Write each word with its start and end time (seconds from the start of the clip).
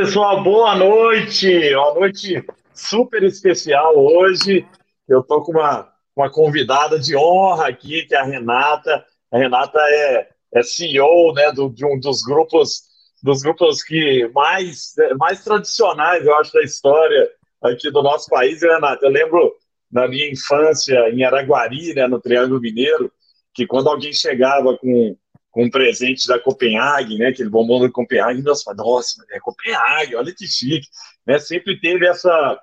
Pessoal, 0.00 0.42
boa 0.42 0.74
noite. 0.74 1.74
Uma 1.74 1.92
noite 1.92 2.42
super 2.72 3.22
especial 3.22 3.94
hoje. 3.98 4.66
Eu 5.06 5.20
estou 5.20 5.42
com 5.42 5.52
uma, 5.52 5.92
uma 6.16 6.30
convidada 6.30 6.98
de 6.98 7.14
honra 7.14 7.68
aqui, 7.68 8.06
que 8.06 8.14
é 8.14 8.18
a 8.18 8.24
Renata. 8.24 9.04
A 9.30 9.36
Renata 9.36 9.78
é, 9.78 10.28
é 10.54 10.62
CEO 10.62 11.34
né, 11.34 11.52
do, 11.52 11.68
de 11.68 11.84
um 11.84 12.00
dos 12.00 12.22
grupos 12.22 12.84
dos 13.22 13.42
grupos 13.42 13.82
que 13.82 14.26
mais, 14.34 14.94
mais 15.18 15.44
tradicionais, 15.44 16.24
eu 16.24 16.34
acho, 16.36 16.50
da 16.54 16.62
história 16.62 17.30
aqui 17.62 17.90
do 17.90 18.02
nosso 18.02 18.26
país, 18.30 18.62
Renata. 18.62 19.04
Eu 19.04 19.10
lembro 19.10 19.54
na 19.92 20.08
minha 20.08 20.30
infância 20.30 21.10
em 21.10 21.24
Araguari, 21.24 21.92
né, 21.92 22.06
no 22.06 22.18
Triângulo 22.18 22.58
Mineiro, 22.58 23.12
que 23.52 23.66
quando 23.66 23.90
alguém 23.90 24.14
chegava 24.14 24.78
com 24.78 25.14
com 25.50 25.64
um 25.64 25.70
presente 25.70 26.26
da 26.26 26.38
Copenhague, 26.38 27.18
né? 27.18 27.28
Aquele 27.28 27.48
bombom 27.48 27.80
da 27.80 27.90
Copenhague, 27.90 28.42
nós 28.42 28.62
falamos, 28.62 28.86
nossa, 28.86 29.24
é 29.30 29.40
Copenhague, 29.40 30.16
olha 30.16 30.34
que 30.34 30.46
chique, 30.46 30.88
né? 31.26 31.38
Sempre 31.38 31.80
teve 31.80 32.06
essa 32.06 32.60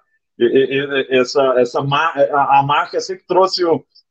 essa 1.10 1.56
essa 1.58 1.80
a 1.80 2.64
marca 2.64 3.02
sempre 3.02 3.26
trouxe 3.28 3.64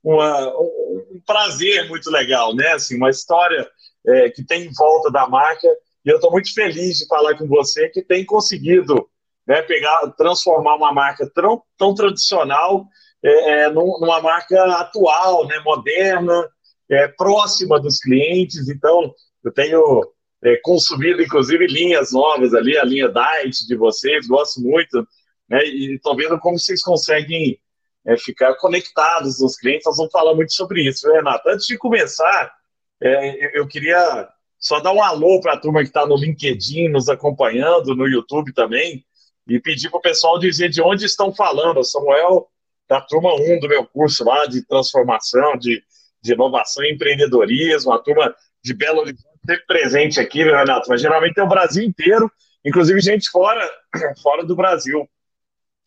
uma, 0.02 0.58
um 0.58 1.20
prazer 1.24 1.88
muito 1.88 2.10
legal, 2.10 2.54
né? 2.54 2.72
Assim, 2.72 2.96
uma 2.96 3.10
história 3.10 3.68
é, 4.06 4.30
que 4.30 4.44
tem 4.44 4.64
em 4.64 4.72
volta 4.72 5.10
da 5.10 5.28
marca 5.28 5.68
e 6.06 6.08
eu 6.08 6.16
estou 6.16 6.30
muito 6.30 6.54
feliz 6.54 6.98
de 6.98 7.06
falar 7.08 7.36
com 7.36 7.48
você 7.48 7.88
que 7.88 8.00
tem 8.00 8.24
conseguido 8.24 9.08
né, 9.46 9.60
pegar, 9.62 10.06
transformar 10.16 10.76
uma 10.76 10.92
marca 10.92 11.28
tão, 11.34 11.60
tão 11.76 11.94
tradicional 11.94 12.86
é, 13.24 13.64
é, 13.64 13.70
numa 13.70 14.20
marca 14.20 14.62
atual, 14.76 15.46
né, 15.48 15.58
moderna, 15.64 16.48
é, 16.90 17.08
próxima 17.08 17.80
dos 17.80 17.98
clientes. 17.98 18.68
Então, 18.68 19.14
eu 19.44 19.52
tenho 19.52 20.12
é, 20.42 20.56
consumido, 20.62 21.22
inclusive, 21.22 21.66
linhas 21.66 22.12
novas 22.12 22.54
ali, 22.54 22.76
a 22.78 22.84
linha 22.84 23.08
Diet 23.08 23.66
de 23.66 23.76
vocês, 23.76 24.26
gosto 24.26 24.60
muito, 24.60 25.06
né? 25.48 25.64
E 25.64 25.94
estou 25.96 26.16
vendo 26.16 26.38
como 26.38 26.58
vocês 26.58 26.82
conseguem 26.82 27.58
é, 28.04 28.16
ficar 28.16 28.54
conectados 28.56 29.40
nos 29.40 29.56
clientes. 29.56 29.86
Nós 29.86 29.96
vamos 29.96 30.12
falar 30.12 30.34
muito 30.34 30.52
sobre 30.52 30.82
isso, 30.82 31.10
Renato. 31.10 31.48
Antes 31.48 31.66
de 31.66 31.76
começar, 31.76 32.52
é, 33.00 33.58
eu 33.58 33.66
queria 33.66 34.28
só 34.58 34.80
dar 34.80 34.92
um 34.92 35.02
alô 35.02 35.40
para 35.40 35.54
a 35.54 35.60
turma 35.60 35.82
que 35.82 35.88
está 35.88 36.06
no 36.06 36.16
LinkedIn, 36.16 36.88
nos 36.88 37.08
acompanhando, 37.08 37.94
no 37.94 38.06
YouTube 38.06 38.52
também, 38.52 39.04
e 39.48 39.60
pedir 39.60 39.90
para 39.90 39.98
o 39.98 40.02
pessoal 40.02 40.38
dizer 40.38 40.68
de 40.68 40.82
onde 40.82 41.04
estão 41.04 41.32
falando. 41.32 41.78
O 41.78 41.84
Samuel, 41.84 42.48
da 42.88 43.00
turma 43.00 43.34
1 43.34 43.60
do 43.60 43.68
meu 43.68 43.86
curso 43.86 44.24
lá 44.24 44.46
de 44.46 44.66
transformação, 44.66 45.56
de 45.56 45.82
de 46.26 46.34
inovação 46.34 46.84
e 46.84 46.92
empreendedorismo, 46.92 47.92
a 47.92 47.98
turma 47.98 48.34
de 48.62 48.74
Belo 48.74 49.00
Horizonte 49.00 49.36
sempre 49.46 49.66
presente 49.66 50.20
aqui, 50.20 50.44
né, 50.44 50.50
Renato? 50.50 50.90
Mas 50.90 51.00
geralmente 51.00 51.34
tem 51.34 51.44
o 51.44 51.48
Brasil 51.48 51.84
inteiro, 51.84 52.30
inclusive 52.64 53.00
gente 53.00 53.30
fora, 53.30 53.66
fora 54.22 54.44
do 54.44 54.56
Brasil. 54.56 55.08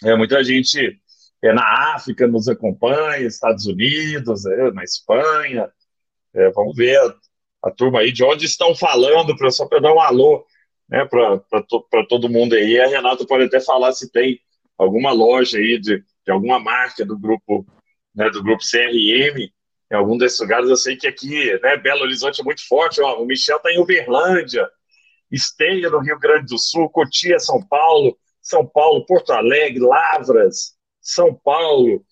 É, 0.03 0.15
muita 0.15 0.41
gente 0.43 0.97
é, 1.43 1.53
na 1.53 1.93
África 1.93 2.25
nos 2.25 2.47
acompanha, 2.47 3.27
Estados 3.27 3.65
Unidos, 3.65 4.45
é, 4.45 4.71
na 4.71 4.83
Espanha. 4.83 5.69
É, 6.33 6.49
vamos 6.51 6.75
ver 6.75 6.97
a, 6.97 7.15
a, 7.67 7.71
turma 7.71 7.99
aí 7.99 8.11
de 8.11 8.23
onde 8.23 8.45
estão 8.45 8.73
falando, 8.73 9.35
pra, 9.35 9.51
só 9.51 9.67
para 9.67 9.81
dar 9.81 9.93
um 9.93 9.99
alô 9.99 10.45
né, 10.87 11.05
para 11.05 11.61
to, 11.63 11.85
todo 12.07 12.29
mundo 12.29 12.55
aí. 12.55 12.79
A 12.79 12.87
Renata 12.87 13.25
pode 13.25 13.43
até 13.43 13.59
falar 13.59 13.91
se 13.91 14.09
tem 14.09 14.39
alguma 14.77 15.11
loja 15.11 15.57
aí 15.57 15.77
de, 15.77 15.99
de 15.99 16.31
alguma 16.31 16.59
marca 16.59 17.05
do 17.05 17.19
grupo, 17.19 17.67
né, 18.15 18.29
do 18.29 18.41
grupo 18.41 18.63
CRM 18.63 19.51
em 19.91 19.95
algum 19.95 20.17
desses 20.17 20.39
lugares. 20.39 20.69
Eu 20.69 20.77
sei 20.77 20.95
que 20.95 21.07
aqui, 21.07 21.59
né, 21.61 21.77
Belo 21.77 22.01
Horizonte 22.01 22.41
é 22.41 22.43
muito 22.43 22.65
forte. 22.67 23.01
Ó, 23.01 23.21
o 23.21 23.25
Michel 23.25 23.57
está 23.57 23.71
em 23.71 23.79
Uberlândia, 23.79 24.69
Esteia, 25.31 25.89
no 25.89 25.99
Rio 25.99 26.19
Grande 26.19 26.47
do 26.47 26.57
Sul, 26.57 26.89
Cotia, 26.89 27.39
São 27.39 27.61
Paulo, 27.65 28.17
São 28.41 28.65
Paulo, 28.65 29.05
Porto 29.05 29.31
Alegre, 29.31 29.79
Lavras, 29.79 30.73
São 31.01 31.33
Paulo. 31.33 32.03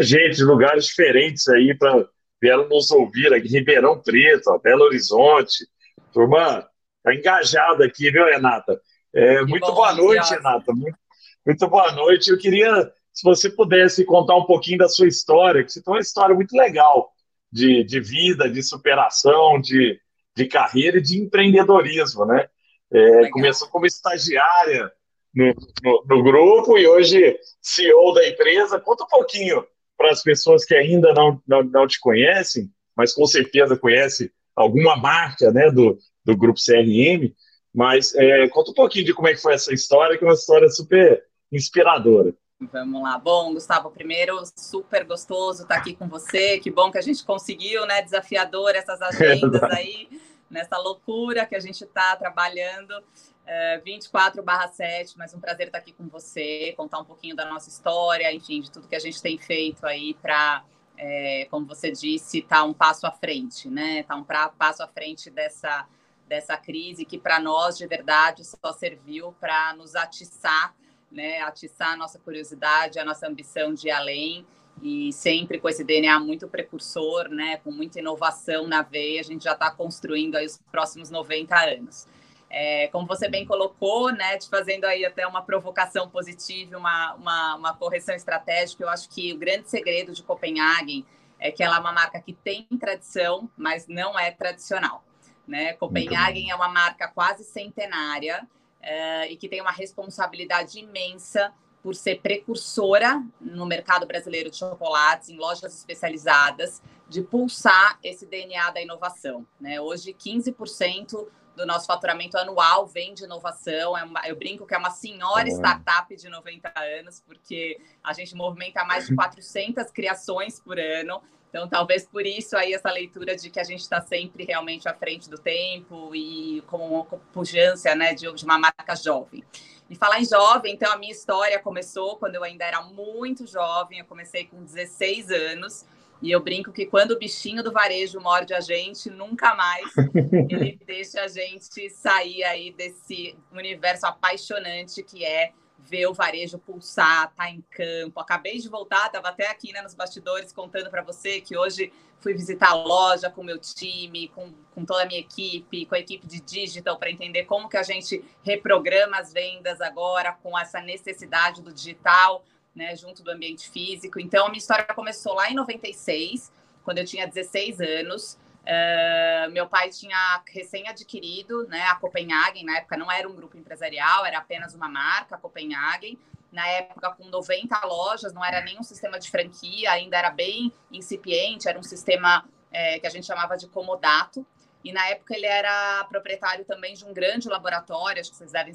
Gente, 0.00 0.42
lugares 0.42 0.86
diferentes 0.86 1.48
aí 1.48 1.76
para 1.76 2.06
vieram 2.40 2.68
nos 2.68 2.90
ouvir 2.90 3.32
aqui, 3.34 3.48
Ribeirão 3.48 4.00
Preto, 4.00 4.48
ó, 4.48 4.58
Belo 4.58 4.84
Horizonte. 4.84 5.66
Turma, 6.12 6.68
tá 7.02 7.14
engajada 7.14 7.84
aqui, 7.84 8.10
viu, 8.10 8.24
Renata? 8.24 8.80
É, 9.12 9.42
muito 9.42 9.66
bom, 9.66 9.74
boa 9.74 9.94
noite, 9.94 10.30
Renata. 10.30 10.72
Muito, 10.72 10.98
muito 11.44 11.68
boa 11.68 11.92
noite. 11.92 12.30
Eu 12.30 12.38
queria 12.38 12.92
se 13.18 13.24
você 13.24 13.50
pudesse 13.50 14.04
contar 14.04 14.36
um 14.36 14.44
pouquinho 14.44 14.78
da 14.78 14.88
sua 14.88 15.08
história, 15.08 15.64
que 15.64 15.72
você 15.72 15.82
tem 15.82 15.92
uma 15.92 15.98
história 15.98 16.32
muito 16.32 16.56
legal 16.56 17.10
de, 17.50 17.82
de 17.82 17.98
vida, 17.98 18.48
de 18.48 18.62
superação, 18.62 19.60
de, 19.60 20.00
de 20.36 20.46
carreira 20.46 20.98
e 20.98 21.02
de 21.02 21.20
empreendedorismo, 21.20 22.24
né? 22.24 22.48
É, 22.92 23.28
começou 23.30 23.66
como 23.70 23.86
estagiária 23.86 24.88
no, 25.34 25.52
no, 25.82 26.04
no, 26.08 26.22
grupo 26.22 26.78
e 26.78 26.86
hoje 26.86 27.36
CEO 27.60 28.14
da 28.14 28.28
empresa. 28.28 28.78
Conta 28.78 29.02
um 29.02 29.08
pouquinho 29.08 29.66
para 29.96 30.12
as 30.12 30.22
pessoas 30.22 30.64
que 30.64 30.76
ainda 30.76 31.12
não, 31.12 31.42
não, 31.44 31.64
não 31.64 31.88
te 31.88 31.98
conhecem, 31.98 32.70
mas 32.96 33.12
com 33.12 33.26
certeza 33.26 33.76
conhecem 33.76 34.30
alguma 34.54 34.96
marca 34.96 35.50
né, 35.50 35.72
do, 35.72 35.98
do 36.24 36.36
grupo 36.36 36.60
CRM, 36.64 37.34
mas 37.74 38.14
é, 38.14 38.46
conta 38.48 38.70
um 38.70 38.74
pouquinho 38.74 39.06
de 39.06 39.12
como 39.12 39.26
é 39.26 39.34
que 39.34 39.42
foi 39.42 39.54
essa 39.54 39.74
história, 39.74 40.16
que 40.16 40.22
é 40.22 40.28
uma 40.28 40.34
história 40.34 40.68
super 40.68 41.20
inspiradora. 41.50 42.32
Vamos 42.60 43.00
lá. 43.00 43.16
Bom, 43.16 43.54
Gustavo, 43.54 43.88
primeiro, 43.88 44.42
super 44.56 45.04
gostoso 45.04 45.62
estar 45.62 45.76
aqui 45.76 45.94
com 45.94 46.08
você. 46.08 46.58
Que 46.58 46.72
bom 46.72 46.90
que 46.90 46.98
a 46.98 47.00
gente 47.02 47.24
conseguiu, 47.24 47.86
né? 47.86 48.02
Desafiador 48.02 48.74
essas 48.74 48.98
agendas 49.00 49.62
aí, 49.62 50.08
nessa 50.50 50.76
loucura 50.76 51.46
que 51.46 51.54
a 51.54 51.60
gente 51.60 51.84
está 51.84 52.16
trabalhando. 52.16 52.90
Uh, 52.98 53.82
24 53.84 54.42
7, 54.72 55.16
mas 55.16 55.32
um 55.32 55.40
prazer 55.40 55.68
estar 55.68 55.78
aqui 55.78 55.92
com 55.92 56.08
você, 56.08 56.74
contar 56.76 56.98
um 56.98 57.04
pouquinho 57.04 57.34
da 57.36 57.46
nossa 57.46 57.68
história, 57.68 58.30
enfim, 58.34 58.60
de 58.60 58.70
tudo 58.70 58.88
que 58.88 58.96
a 58.96 59.00
gente 59.00 59.22
tem 59.22 59.38
feito 59.38 59.86
aí 59.86 60.12
para, 60.20 60.64
é, 60.98 61.46
como 61.50 61.64
você 61.64 61.92
disse, 61.92 62.40
estar 62.40 62.56
tá 62.56 62.64
um 62.64 62.74
passo 62.74 63.06
à 63.06 63.12
frente, 63.12 63.70
né? 63.70 64.00
Estar 64.00 64.14
tá 64.14 64.20
um 64.20 64.24
pra, 64.24 64.48
passo 64.48 64.82
à 64.82 64.88
frente 64.88 65.30
dessa, 65.30 65.86
dessa 66.26 66.56
crise 66.56 67.04
que 67.04 67.16
para 67.16 67.38
nós, 67.38 67.78
de 67.78 67.86
verdade, 67.86 68.44
só 68.44 68.72
serviu 68.72 69.32
para 69.40 69.72
nos 69.74 69.94
atiçar 69.94 70.74
né, 71.10 71.40
atiçar 71.40 71.92
a 71.92 71.96
nossa 71.96 72.18
curiosidade, 72.18 72.98
a 72.98 73.04
nossa 73.04 73.26
ambição 73.26 73.72
de 73.72 73.88
ir 73.88 73.90
além 73.90 74.46
e 74.82 75.12
sempre 75.12 75.58
com 75.58 75.68
esse 75.68 75.82
DNA 75.82 76.20
muito 76.20 76.46
precursor, 76.48 77.28
né, 77.28 77.56
com 77.58 77.70
muita 77.70 77.98
inovação 77.98 78.66
na 78.66 78.82
veia, 78.82 79.20
a 79.20 79.24
gente 79.24 79.44
já 79.44 79.52
está 79.52 79.70
construindo 79.70 80.36
aí 80.36 80.46
os 80.46 80.58
próximos 80.70 81.10
90 81.10 81.56
anos. 81.56 82.06
É, 82.50 82.88
como 82.88 83.06
você 83.06 83.28
bem 83.28 83.44
colocou, 83.44 84.10
né, 84.10 84.38
te 84.38 84.48
fazendo 84.48 84.84
aí 84.84 85.04
até 85.04 85.26
uma 85.26 85.42
provocação 85.42 86.08
positiva, 86.08 86.78
uma, 86.78 87.14
uma, 87.14 87.54
uma 87.56 87.74
correção 87.74 88.14
estratégica, 88.14 88.82
eu 88.82 88.88
acho 88.88 89.08
que 89.10 89.32
o 89.32 89.38
grande 89.38 89.68
segredo 89.68 90.12
de 90.12 90.22
Copenhagen 90.22 91.04
é 91.38 91.50
que 91.50 91.62
ela 91.62 91.76
é 91.76 91.80
uma 91.80 91.92
marca 91.92 92.20
que 92.20 92.32
tem 92.32 92.66
tradição, 92.80 93.50
mas 93.56 93.86
não 93.86 94.18
é 94.18 94.30
tradicional. 94.30 95.04
Né? 95.46 95.72
Copenhagen 95.74 96.50
é 96.50 96.54
uma 96.54 96.68
marca 96.68 97.08
quase 97.08 97.44
centenária, 97.44 98.46
uh, 98.82 99.30
e 99.30 99.36
que 99.36 99.48
tem 99.48 99.60
uma 99.60 99.72
responsabilidade 99.72 100.78
imensa 100.78 101.52
por 101.82 101.94
ser 101.94 102.20
precursora 102.20 103.24
no 103.40 103.64
mercado 103.64 104.06
brasileiro 104.06 104.50
de 104.50 104.56
chocolates, 104.56 105.28
em 105.28 105.36
lojas 105.36 105.76
especializadas, 105.76 106.82
de 107.08 107.22
pulsar 107.22 107.98
esse 108.02 108.26
DNA 108.26 108.70
da 108.70 108.82
inovação. 108.82 109.46
Né? 109.60 109.80
Hoje, 109.80 110.12
15% 110.12 111.26
do 111.58 111.66
nosso 111.66 111.86
faturamento 111.86 112.38
anual 112.38 112.86
vem 112.86 113.14
de 113.14 113.24
inovação. 113.24 113.96
É 113.96 114.04
uma, 114.04 114.26
eu 114.26 114.36
brinco 114.36 114.66
que 114.66 114.74
é 114.74 114.78
uma 114.78 114.90
senhora 114.90 115.48
startup 115.48 116.14
de 116.14 116.28
90 116.28 116.72
anos, 117.00 117.20
porque 117.26 117.80
a 118.02 118.12
gente 118.12 118.34
movimenta 118.34 118.84
mais 118.84 119.06
de 119.06 119.14
400 119.14 119.90
criações 119.90 120.60
por 120.60 120.78
ano. 120.78 121.20
Então, 121.48 121.68
talvez 121.68 122.06
por 122.06 122.26
isso 122.26 122.56
aí 122.56 122.74
essa 122.74 122.90
leitura 122.90 123.34
de 123.34 123.48
que 123.50 123.58
a 123.58 123.64
gente 123.64 123.80
está 123.80 124.00
sempre 124.00 124.44
realmente 124.44 124.88
à 124.88 124.94
frente 124.94 125.30
do 125.30 125.38
tempo 125.38 126.14
e 126.14 126.62
com 126.66 126.76
uma 126.76 127.04
pujança 127.32 127.94
né, 127.94 128.14
de, 128.14 128.30
de 128.32 128.44
uma 128.44 128.58
marca 128.58 128.94
jovem. 128.94 129.42
E 129.88 129.96
falar 129.96 130.20
em 130.20 130.24
jovem, 130.24 130.74
então 130.74 130.92
a 130.92 130.98
minha 130.98 131.12
história 131.12 131.58
começou 131.58 132.16
quando 132.16 132.34
eu 132.34 132.44
ainda 132.44 132.64
era 132.64 132.82
muito 132.82 133.46
jovem, 133.46 133.98
eu 133.98 134.04
comecei 134.04 134.44
com 134.44 134.62
16 134.62 135.30
anos, 135.30 135.86
e 136.20 136.30
eu 136.30 136.40
brinco 136.40 136.72
que 136.72 136.84
quando 136.84 137.12
o 137.12 137.18
bichinho 137.18 137.62
do 137.62 137.72
varejo 137.72 138.20
morde 138.20 138.52
a 138.52 138.60
gente, 138.60 139.08
nunca 139.08 139.54
mais 139.54 139.86
ele 140.50 140.78
deixa 140.84 141.22
a 141.22 141.28
gente 141.28 141.88
sair 141.90 142.42
aí 142.44 142.72
desse 142.72 143.36
universo 143.52 144.06
apaixonante 144.06 145.02
que 145.02 145.24
é 145.24 145.52
ver 145.88 146.06
o 146.06 146.14
varejo 146.14 146.58
pulsar, 146.58 147.32
tá 147.34 147.50
em 147.50 147.62
campo. 147.70 148.20
Acabei 148.20 148.58
de 148.58 148.68
voltar, 148.68 149.06
estava 149.06 149.28
até 149.28 149.48
aqui 149.48 149.72
né, 149.72 149.82
nos 149.82 149.94
bastidores 149.94 150.52
contando 150.52 150.90
para 150.90 151.02
você 151.02 151.40
que 151.40 151.56
hoje 151.56 151.92
fui 152.20 152.34
visitar 152.34 152.70
a 152.70 152.74
loja 152.74 153.30
com 153.30 153.40
o 153.40 153.44
meu 153.44 153.58
time, 153.58 154.28
com, 154.28 154.52
com 154.74 154.84
toda 154.84 155.02
a 155.02 155.06
minha 155.06 155.20
equipe, 155.20 155.86
com 155.86 155.94
a 155.94 155.98
equipe 155.98 156.26
de 156.26 156.40
digital, 156.40 156.98
para 156.98 157.10
entender 157.10 157.44
como 157.44 157.68
que 157.68 157.76
a 157.76 157.82
gente 157.82 158.24
reprograma 158.42 159.18
as 159.18 159.32
vendas 159.32 159.80
agora 159.80 160.32
com 160.32 160.58
essa 160.58 160.80
necessidade 160.80 161.62
do 161.62 161.72
digital, 161.72 162.44
né, 162.74 162.94
junto 162.96 163.22
do 163.22 163.30
ambiente 163.30 163.70
físico. 163.70 164.20
Então, 164.20 164.46
a 164.46 164.48
minha 164.48 164.58
história 164.58 164.84
começou 164.94 165.34
lá 165.34 165.50
em 165.50 165.54
96, 165.54 166.52
quando 166.84 166.98
eu 166.98 167.04
tinha 167.04 167.26
16 167.26 167.80
anos. 167.80 168.38
Uh, 168.68 169.50
meu 169.50 169.66
pai 169.66 169.88
tinha 169.88 170.42
recém-adquirido 170.46 171.66
né, 171.68 171.84
a 171.86 171.94
Copenhagen, 171.94 172.66
na 172.66 172.76
época 172.76 172.98
não 172.98 173.10
era 173.10 173.26
um 173.26 173.34
grupo 173.34 173.56
empresarial, 173.56 174.26
era 174.26 174.38
apenas 174.38 174.74
uma 174.74 174.88
marca, 174.88 175.36
a 175.36 175.38
Copenhagen. 175.38 176.18
Na 176.52 176.66
época, 176.68 177.10
com 177.12 177.28
90 177.28 177.78
lojas, 177.86 178.32
não 178.34 178.44
era 178.44 178.60
nem 178.62 178.78
um 178.78 178.82
sistema 178.82 179.18
de 179.18 179.30
franquia, 179.30 179.92
ainda 179.92 180.18
era 180.18 180.30
bem 180.30 180.72
incipiente, 180.92 181.68
era 181.68 181.78
um 181.78 181.82
sistema 181.82 182.44
é, 182.70 182.98
que 182.98 183.06
a 183.06 183.10
gente 183.10 183.26
chamava 183.26 183.56
de 183.56 183.68
comodato. 183.68 184.46
E 184.84 184.92
na 184.92 185.06
época 185.08 185.34
ele 185.34 185.46
era 185.46 186.04
proprietário 186.04 186.64
também 186.64 186.94
de 186.94 187.04
um 187.04 187.12
grande 187.12 187.48
laboratório, 187.48 188.20
acho 188.20 188.30
que 188.30 188.36
vocês 188.36 188.52
devem, 188.52 188.74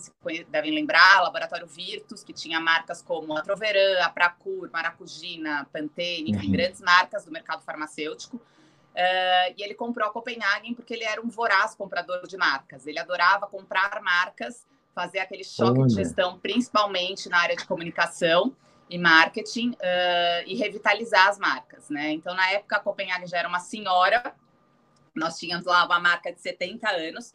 devem 0.49 0.71
lembrar, 0.71 1.21
o 1.21 1.23
Laboratório 1.23 1.65
Virtus, 1.65 2.23
que 2.23 2.33
tinha 2.33 2.59
marcas 2.59 3.01
como 3.01 3.37
a 3.37 3.41
Troveran, 3.41 4.01
a 4.01 4.09
Pracur, 4.09 4.69
Maracugina, 4.71 5.67
Pantene, 5.71 6.31
enfim, 6.31 6.47
uhum. 6.47 6.51
grandes 6.51 6.81
marcas 6.81 7.25
do 7.25 7.31
mercado 7.31 7.63
farmacêutico. 7.63 8.41
Uh, 8.93 9.55
e 9.57 9.63
ele 9.63 9.73
comprou 9.73 10.07
a 10.07 10.11
Copenhagen 10.11 10.75
porque 10.75 10.93
ele 10.93 11.03
era 11.03 11.19
um 11.19 11.27
voraz 11.27 11.73
comprador 11.73 12.27
de 12.27 12.37
marcas. 12.37 12.85
Ele 12.85 12.99
adorava 12.99 13.47
comprar 13.47 14.01
marcas, 14.03 14.67
fazer 14.93 15.19
aquele 15.19 15.43
choque 15.43 15.79
Olha. 15.79 15.87
de 15.87 15.95
gestão, 15.95 16.39
principalmente 16.39 17.27
na 17.27 17.39
área 17.39 17.55
de 17.55 17.65
comunicação 17.65 18.55
e 18.87 18.97
marketing, 18.99 19.71
uh, 19.71 20.43
e 20.45 20.55
revitalizar 20.55 21.27
as 21.27 21.39
marcas. 21.39 21.89
Né? 21.89 22.11
Então, 22.11 22.35
na 22.35 22.51
época, 22.51 22.77
a 22.77 22.79
Copenhagen 22.79 23.25
já 23.25 23.39
era 23.39 23.47
uma 23.47 23.59
senhora, 23.59 24.35
nós 25.15 25.39
tínhamos 25.39 25.65
lá 25.65 25.85
uma 25.85 25.99
marca 25.99 26.31
de 26.31 26.39
70 26.39 26.87
anos. 26.89 27.33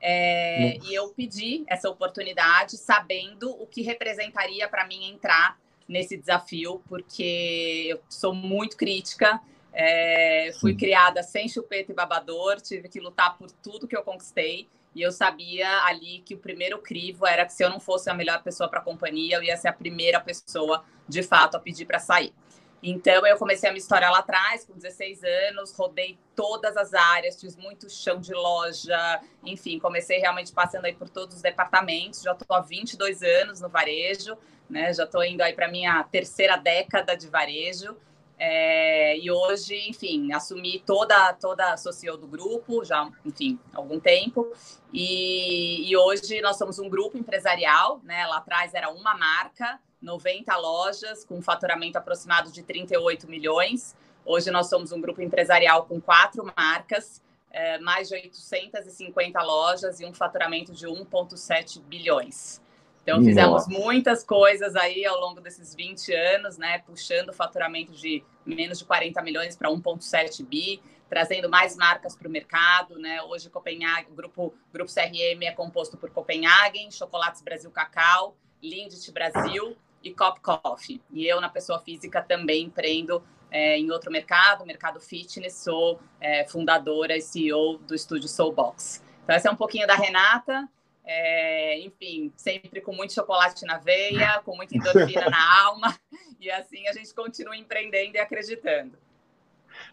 É, 0.00 0.78
e 0.84 0.94
eu 0.94 1.08
pedi 1.08 1.64
essa 1.66 1.88
oportunidade, 1.90 2.76
sabendo 2.76 3.50
o 3.50 3.66
que 3.66 3.82
representaria 3.82 4.68
para 4.68 4.86
mim 4.86 5.10
entrar 5.10 5.58
nesse 5.88 6.16
desafio, 6.16 6.82
porque 6.88 7.86
eu 7.88 8.00
sou 8.08 8.32
muito 8.32 8.76
crítica 8.76 9.40
é, 9.80 10.50
fui 10.60 10.74
criada 10.74 11.22
sem 11.22 11.48
chupeta 11.48 11.92
e 11.92 11.94
babador, 11.94 12.60
tive 12.60 12.88
que 12.88 12.98
lutar 12.98 13.38
por 13.38 13.48
tudo 13.48 13.86
que 13.86 13.96
eu 13.96 14.02
conquistei. 14.02 14.68
E 14.92 15.02
eu 15.02 15.12
sabia 15.12 15.84
ali 15.84 16.20
que 16.26 16.34
o 16.34 16.38
primeiro 16.38 16.78
crivo 16.78 17.24
era 17.24 17.46
que 17.46 17.52
se 17.52 17.62
eu 17.62 17.70
não 17.70 17.78
fosse 17.78 18.10
a 18.10 18.14
melhor 18.14 18.42
pessoa 18.42 18.68
para 18.68 18.80
a 18.80 18.82
companhia, 18.82 19.36
eu 19.36 19.42
ia 19.44 19.56
ser 19.56 19.68
a 19.68 19.72
primeira 19.72 20.18
pessoa, 20.18 20.84
de 21.08 21.22
fato, 21.22 21.56
a 21.56 21.60
pedir 21.60 21.86
para 21.86 22.00
sair. 22.00 22.34
Então, 22.82 23.24
eu 23.24 23.36
comecei 23.36 23.68
a 23.68 23.72
minha 23.72 23.80
história 23.80 24.10
lá 24.10 24.18
atrás, 24.18 24.64
com 24.64 24.74
16 24.74 25.22
anos, 25.22 25.72
rodei 25.72 26.18
todas 26.34 26.76
as 26.76 26.92
áreas, 26.92 27.40
fiz 27.40 27.56
muito 27.56 27.88
chão 27.88 28.20
de 28.20 28.32
loja, 28.32 29.20
enfim, 29.44 29.78
comecei 29.78 30.18
realmente 30.18 30.52
passando 30.52 30.86
aí 30.86 30.94
por 30.94 31.08
todos 31.08 31.36
os 31.36 31.42
departamentos. 31.42 32.22
Já 32.22 32.32
estou 32.32 32.56
há 32.56 32.60
22 32.60 33.22
anos 33.22 33.60
no 33.60 33.68
varejo, 33.68 34.36
né? 34.68 34.92
Já 34.92 35.04
estou 35.04 35.22
indo 35.22 35.40
aí 35.40 35.52
para 35.52 35.68
minha 35.68 36.02
terceira 36.04 36.56
década 36.56 37.16
de 37.16 37.28
varejo. 37.28 37.96
É, 38.38 39.18
e 39.18 39.30
hoje, 39.30 39.88
enfim, 39.88 40.32
assumi 40.32 40.80
toda, 40.86 41.32
toda 41.32 41.72
a 41.72 41.76
social 41.76 42.16
do 42.16 42.26
grupo, 42.26 42.84
já, 42.84 43.10
enfim, 43.24 43.58
algum 43.74 43.98
tempo. 43.98 44.52
E, 44.92 45.90
e, 45.90 45.96
hoje 45.96 46.40
nós 46.40 46.56
somos 46.56 46.78
um 46.78 46.88
grupo 46.88 47.18
empresarial, 47.18 48.00
né? 48.04 48.26
Lá 48.26 48.36
atrás 48.36 48.74
era 48.74 48.90
uma 48.90 49.16
marca, 49.16 49.80
90 50.00 50.56
lojas, 50.56 51.24
com 51.24 51.38
um 51.38 51.42
faturamento 51.42 51.98
aproximado 51.98 52.52
de 52.52 52.62
38 52.62 53.28
milhões. 53.28 53.96
Hoje 54.24 54.50
nós 54.50 54.68
somos 54.68 54.92
um 54.92 55.00
grupo 55.00 55.20
empresarial 55.20 55.86
com 55.86 56.00
quatro 56.00 56.44
marcas, 56.56 57.20
é, 57.50 57.78
mais 57.78 58.08
de 58.08 58.14
850 58.14 59.42
lojas 59.42 59.98
e 59.98 60.04
um 60.04 60.14
faturamento 60.14 60.72
de 60.72 60.86
1,7 60.86 61.80
bilhões. 61.80 62.60
Então, 63.08 63.24
fizemos 63.24 63.66
Nossa. 63.66 63.70
muitas 63.70 64.22
coisas 64.22 64.76
aí 64.76 65.06
ao 65.06 65.18
longo 65.18 65.40
desses 65.40 65.74
20 65.74 66.12
anos, 66.12 66.58
né? 66.58 66.80
Puxando 66.80 67.30
o 67.30 67.32
faturamento 67.32 67.90
de 67.92 68.22
menos 68.44 68.78
de 68.78 68.84
40 68.84 69.22
milhões 69.22 69.56
para 69.56 69.70
1,7 69.70 70.44
bi, 70.44 70.82
trazendo 71.08 71.48
mais 71.48 71.74
marcas 71.74 72.14
para 72.14 72.28
o 72.28 72.30
mercado, 72.30 72.98
né? 72.98 73.22
Hoje, 73.22 73.48
Copenhagen, 73.48 74.12
o 74.12 74.14
grupo, 74.14 74.54
grupo 74.70 74.92
CRM 74.92 75.42
é 75.42 75.52
composto 75.52 75.96
por 75.96 76.10
Copenhagen, 76.10 76.90
Chocolates 76.90 77.40
Brasil 77.40 77.70
Cacau, 77.70 78.36
Lindt 78.62 79.10
Brasil 79.10 79.74
e 80.04 80.12
Cop 80.12 80.38
Coffee. 80.42 81.00
E 81.10 81.26
eu, 81.26 81.40
na 81.40 81.48
pessoa 81.48 81.80
física, 81.80 82.20
também 82.20 82.64
empreendo 82.64 83.24
é, 83.50 83.78
em 83.78 83.90
outro 83.90 84.12
mercado, 84.12 84.66
mercado 84.66 85.00
fitness, 85.00 85.54
sou 85.54 85.98
é, 86.20 86.46
fundadora 86.46 87.16
e 87.16 87.22
CEO 87.22 87.78
do 87.78 87.94
estúdio 87.94 88.28
Soulbox. 88.28 89.02
Então, 89.24 89.34
essa 89.34 89.48
é 89.48 89.50
um 89.50 89.56
pouquinho 89.56 89.86
da 89.86 89.94
Renata. 89.94 90.68
É, 91.10 91.80
enfim, 91.80 92.30
sempre 92.36 92.82
com 92.82 92.92
muito 92.92 93.14
chocolate 93.14 93.64
na 93.64 93.78
veia, 93.78 94.42
com 94.44 94.54
muita 94.54 94.76
endorfina 94.76 95.30
na 95.30 95.40
alma, 95.64 95.98
e 96.38 96.50
assim 96.50 96.86
a 96.86 96.92
gente 96.92 97.14
continua 97.14 97.56
empreendendo 97.56 98.14
e 98.14 98.20
acreditando. 98.20 98.92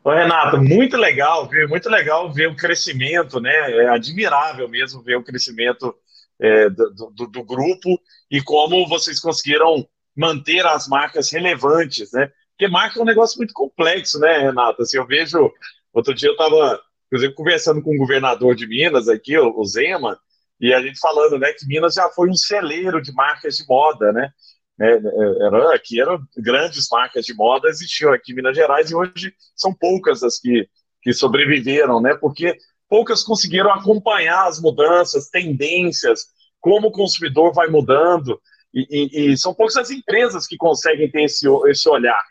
Ô, 0.03 0.11
Renato, 0.11 0.57
muito 0.61 0.97
legal 0.97 1.47
ver, 1.47 1.69
muito 1.69 1.89
legal 1.89 2.33
ver 2.33 2.49
o 2.49 2.55
crescimento, 2.55 3.39
né? 3.39 3.53
É 3.53 3.87
admirável 3.87 4.67
mesmo 4.67 5.01
ver 5.01 5.15
o 5.15 5.23
crescimento 5.23 5.95
é, 6.37 6.69
do, 6.69 7.11
do, 7.11 7.27
do, 7.27 7.43
grupo 7.45 7.97
e 8.29 8.41
como 8.41 8.85
vocês 8.85 9.17
conseguiram 9.17 9.87
manter 10.13 10.65
as 10.65 10.85
marcas 10.85 11.31
relevantes, 11.31 12.11
né? 12.11 12.29
Porque 12.57 12.67
marca 12.69 12.99
é 12.99 13.01
um 13.01 13.05
negócio 13.05 13.37
muito 13.37 13.53
complexo, 13.53 14.19
né, 14.19 14.39
Renato? 14.39 14.81
Assim, 14.81 14.97
eu 14.97 15.07
vejo, 15.07 15.49
outro 15.93 16.13
dia 16.13 16.27
eu 16.27 16.33
estava, 16.33 16.81
inclusive, 17.07 17.33
conversando 17.33 17.81
com 17.81 17.95
o 17.95 17.97
governador 17.97 18.53
de 18.53 18.67
Minas 18.67 19.07
aqui, 19.07 19.37
o 19.37 19.63
Zema, 19.63 20.19
e 20.59 20.73
a 20.73 20.81
gente 20.81 20.99
falando, 20.99 21.37
né, 21.37 21.51
que 21.53 21.65
Minas 21.67 21.95
já 21.95 22.09
foi 22.09 22.29
um 22.29 22.35
celeiro 22.35 23.01
de 23.01 23.13
marcas 23.13 23.57
de 23.57 23.65
moda, 23.67 24.11
né? 24.11 24.29
É, 24.79 24.91
é, 24.91 25.45
era, 25.47 25.75
aqui 25.75 26.01
eram 26.01 26.19
grandes 26.37 26.87
marcas 26.91 27.25
de 27.25 27.33
moda, 27.33 27.69
existiam 27.69 28.11
aqui 28.11 28.31
em 28.31 28.35
Minas 28.35 28.55
Gerais, 28.55 28.91
e 28.91 28.95
hoje 28.95 29.33
são 29.55 29.73
poucas 29.73 30.21
as 30.23 30.37
que, 30.39 30.67
que 31.01 31.13
sobreviveram, 31.13 32.01
né? 32.01 32.15
Porque 32.15 32.57
poucas 32.89 33.23
conseguiram 33.23 33.71
acompanhar 33.71 34.47
as 34.47 34.59
mudanças, 34.59 35.29
tendências, 35.29 36.25
como 36.59 36.87
o 36.87 36.91
consumidor 36.91 37.53
vai 37.53 37.67
mudando, 37.67 38.39
e, 38.73 38.87
e, 38.89 39.31
e 39.31 39.37
são 39.37 39.53
poucas 39.53 39.77
as 39.77 39.91
empresas 39.91 40.45
que 40.45 40.57
conseguem 40.57 41.09
ter 41.09 41.23
esse, 41.23 41.47
esse 41.67 41.87
olhar. 41.87 42.21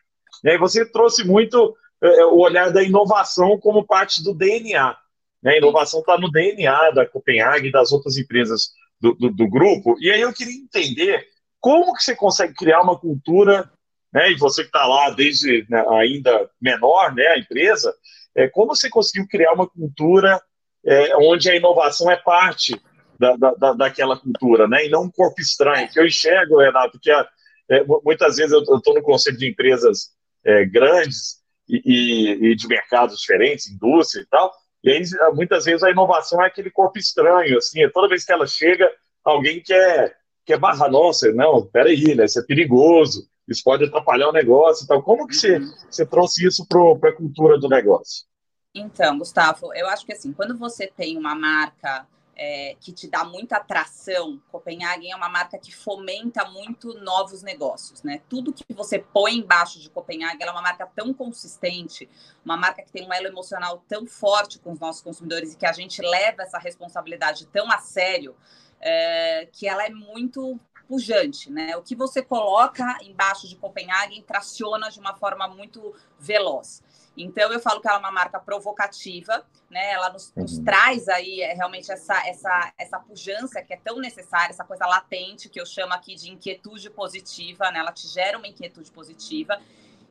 Né? 0.42 0.54
E 0.54 0.58
você 0.58 0.84
trouxe 0.84 1.24
muito 1.24 1.74
é, 2.02 2.24
o 2.26 2.38
olhar 2.38 2.70
da 2.70 2.82
inovação 2.82 3.58
como 3.58 3.86
parte 3.86 4.22
do 4.22 4.34
DNA. 4.34 4.94
Né? 5.44 5.52
A 5.52 5.58
inovação 5.58 6.00
está 6.00 6.18
no 6.18 6.30
DNA 6.30 6.90
da 6.92 7.06
Copenhague 7.06 7.68
e 7.68 7.72
das 7.72 7.92
outras 7.92 8.16
empresas 8.16 8.70
do, 8.98 9.12
do, 9.14 9.30
do, 9.30 9.48
grupo. 9.48 9.94
E 10.00 10.10
aí 10.10 10.22
eu 10.22 10.32
queria 10.32 10.54
entender 10.54 11.26
como 11.60 11.94
que 11.94 12.02
você 12.02 12.16
consegue 12.16 12.54
criar 12.54 12.80
uma 12.80 12.98
cultura, 12.98 13.70
né? 14.12 14.32
e 14.32 14.36
você 14.36 14.62
que 14.62 14.68
está 14.68 14.86
lá 14.86 15.10
desde 15.10 15.66
né, 15.68 15.84
ainda 16.00 16.50
menor, 16.60 17.14
né, 17.14 17.26
a 17.26 17.38
empresa, 17.38 17.94
é, 18.34 18.48
como 18.48 18.74
você 18.74 18.88
conseguiu 18.88 19.28
criar 19.28 19.52
uma 19.52 19.68
cultura 19.68 20.40
é, 20.84 21.16
onde 21.16 21.50
a 21.50 21.56
inovação 21.56 22.10
é 22.10 22.16
parte 22.16 22.80
da, 23.18 23.36
da, 23.36 23.72
daquela 23.74 24.18
cultura, 24.18 24.66
né? 24.66 24.86
e 24.86 24.88
não 24.88 25.04
um 25.04 25.10
corpo 25.10 25.40
estranho. 25.40 25.88
Que 25.88 26.00
eu 26.00 26.06
enxergo, 26.06 26.60
Renato, 26.60 26.98
que 26.98 27.10
a, 27.10 27.28
é, 27.70 27.84
muitas 28.02 28.36
vezes 28.36 28.52
eu 28.52 28.60
estou 28.76 28.94
no 28.94 29.02
conselho 29.02 29.36
de 29.36 29.48
empresas 29.48 30.10
é, 30.44 30.64
grandes 30.64 31.42
e, 31.68 31.80
e, 31.84 32.50
e 32.50 32.56
de 32.56 32.66
mercados 32.66 33.18
diferentes, 33.18 33.70
indústria 33.70 34.22
e 34.22 34.26
tal, 34.26 34.52
e 34.84 34.90
aí, 34.90 35.02
muitas 35.34 35.64
vezes, 35.64 35.82
a 35.82 35.90
inovação 35.90 36.42
é 36.42 36.46
aquele 36.46 36.70
corpo 36.70 36.98
estranho, 36.98 37.56
assim, 37.56 37.82
é 37.82 37.88
toda 37.88 38.08
vez 38.08 38.24
que 38.24 38.32
ela 38.32 38.46
chega, 38.46 38.90
alguém 39.24 39.62
quer, 39.62 40.14
quer 40.44 40.58
barrar, 40.58 40.90
nossa, 40.90 41.32
não, 41.32 41.64
peraí, 41.66 42.14
né, 42.14 42.26
isso 42.26 42.38
é 42.38 42.42
perigoso, 42.42 43.26
isso 43.48 43.62
pode 43.64 43.84
atrapalhar 43.84 44.28
o 44.28 44.32
negócio 44.32 44.84
e 44.84 44.86
tal. 44.86 45.02
Como 45.02 45.26
que 45.26 45.34
você, 45.34 45.56
uhum. 45.56 45.72
você 45.90 46.06
trouxe 46.06 46.46
isso 46.46 46.66
para 46.68 47.10
a 47.10 47.16
cultura 47.16 47.58
do 47.58 47.68
negócio? 47.68 48.26
Então, 48.74 49.18
Gustavo, 49.18 49.72
eu 49.74 49.86
acho 49.88 50.04
que 50.04 50.12
assim, 50.12 50.32
quando 50.32 50.56
você 50.58 50.86
tem 50.86 51.16
uma 51.16 51.34
marca 51.34 52.06
é, 52.36 52.76
que 52.80 52.92
te 52.92 53.08
dá 53.08 53.24
muita 53.24 53.56
atração. 53.56 54.40
Copenhagen 54.50 55.12
é 55.12 55.16
uma 55.16 55.28
marca 55.28 55.58
que 55.58 55.74
fomenta 55.74 56.44
muito 56.46 56.94
novos 57.00 57.42
negócios, 57.42 58.02
né? 58.02 58.20
Tudo 58.28 58.52
que 58.52 58.64
você 58.74 58.98
põe 58.98 59.36
embaixo 59.36 59.80
de 59.80 59.88
Copenhagen, 59.88 60.38
ela 60.40 60.50
é 60.50 60.54
uma 60.54 60.62
marca 60.62 60.86
tão 60.86 61.12
consistente, 61.14 62.08
uma 62.44 62.56
marca 62.56 62.82
que 62.82 62.90
tem 62.90 63.06
um 63.06 63.12
elo 63.12 63.26
emocional 63.26 63.84
tão 63.88 64.06
forte 64.06 64.58
com 64.58 64.72
os 64.72 64.80
nossos 64.80 65.02
consumidores 65.02 65.52
e 65.52 65.56
que 65.56 65.66
a 65.66 65.72
gente 65.72 66.02
leva 66.02 66.42
essa 66.42 66.58
responsabilidade 66.58 67.46
tão 67.46 67.70
a 67.70 67.78
sério, 67.78 68.36
é, 68.80 69.48
que 69.52 69.68
ela 69.68 69.84
é 69.84 69.90
muito 69.90 70.58
pujante, 70.88 71.50
né? 71.50 71.76
O 71.76 71.82
que 71.82 71.94
você 71.94 72.22
coloca 72.22 72.98
embaixo 73.02 73.48
de 73.48 73.56
Copenhagen 73.56 74.22
traciona 74.22 74.90
de 74.90 75.00
uma 75.00 75.14
forma 75.14 75.48
muito 75.48 75.94
veloz. 76.18 76.82
Então 77.16 77.52
eu 77.52 77.60
falo 77.60 77.80
que 77.80 77.86
ela 77.86 77.98
é 77.98 78.00
uma 78.00 78.10
marca 78.10 78.40
provocativa, 78.40 79.46
né? 79.70 79.92
Ela 79.92 80.10
nos, 80.10 80.32
uhum. 80.36 80.42
nos 80.42 80.58
traz 80.58 81.08
aí 81.08 81.40
é, 81.40 81.52
realmente 81.54 81.90
essa, 81.90 82.26
essa, 82.26 82.72
essa 82.76 82.98
pujança 82.98 83.62
que 83.62 83.72
é 83.72 83.76
tão 83.76 83.98
necessária, 83.98 84.50
essa 84.50 84.64
coisa 84.64 84.86
latente 84.86 85.48
que 85.48 85.60
eu 85.60 85.66
chamo 85.66 85.92
aqui 85.92 86.14
de 86.16 86.30
inquietude 86.30 86.90
positiva, 86.90 87.70
né? 87.70 87.78
Ela 87.78 87.92
te 87.92 88.08
gera 88.08 88.36
uma 88.36 88.48
inquietude 88.48 88.90
positiva. 88.90 89.60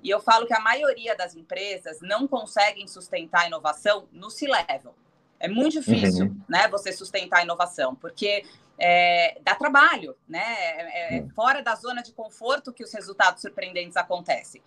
E 0.02 0.10
eu 0.10 0.20
falo 0.20 0.46
que 0.46 0.54
a 0.54 0.60
maioria 0.60 1.16
das 1.16 1.36
empresas 1.36 2.00
não 2.02 2.28
conseguem 2.28 2.88
sustentar 2.88 3.42
a 3.42 3.48
inovação 3.48 4.08
no 4.12 4.30
C-level. 4.30 4.94
É 5.40 5.48
muito 5.48 5.74
difícil, 5.74 6.28
uhum. 6.28 6.42
né? 6.48 6.70
Você 6.70 6.94
sustentar 6.94 7.40
a 7.40 7.44
inovação, 7.44 7.96
porque 7.96 8.46
é, 8.78 9.38
dá 9.42 9.56
trabalho, 9.56 10.16
né? 10.28 10.40
É, 10.40 11.16
é, 11.16 11.18
é 11.18 11.30
fora 11.36 11.62
da 11.62 11.76
zona 11.76 12.02
de 12.02 12.14
conforto 12.14 12.72
que 12.72 12.84
os 12.84 12.94
resultados 12.94 13.42
surpreendentes 13.42 13.98
acontecem. 13.98 14.62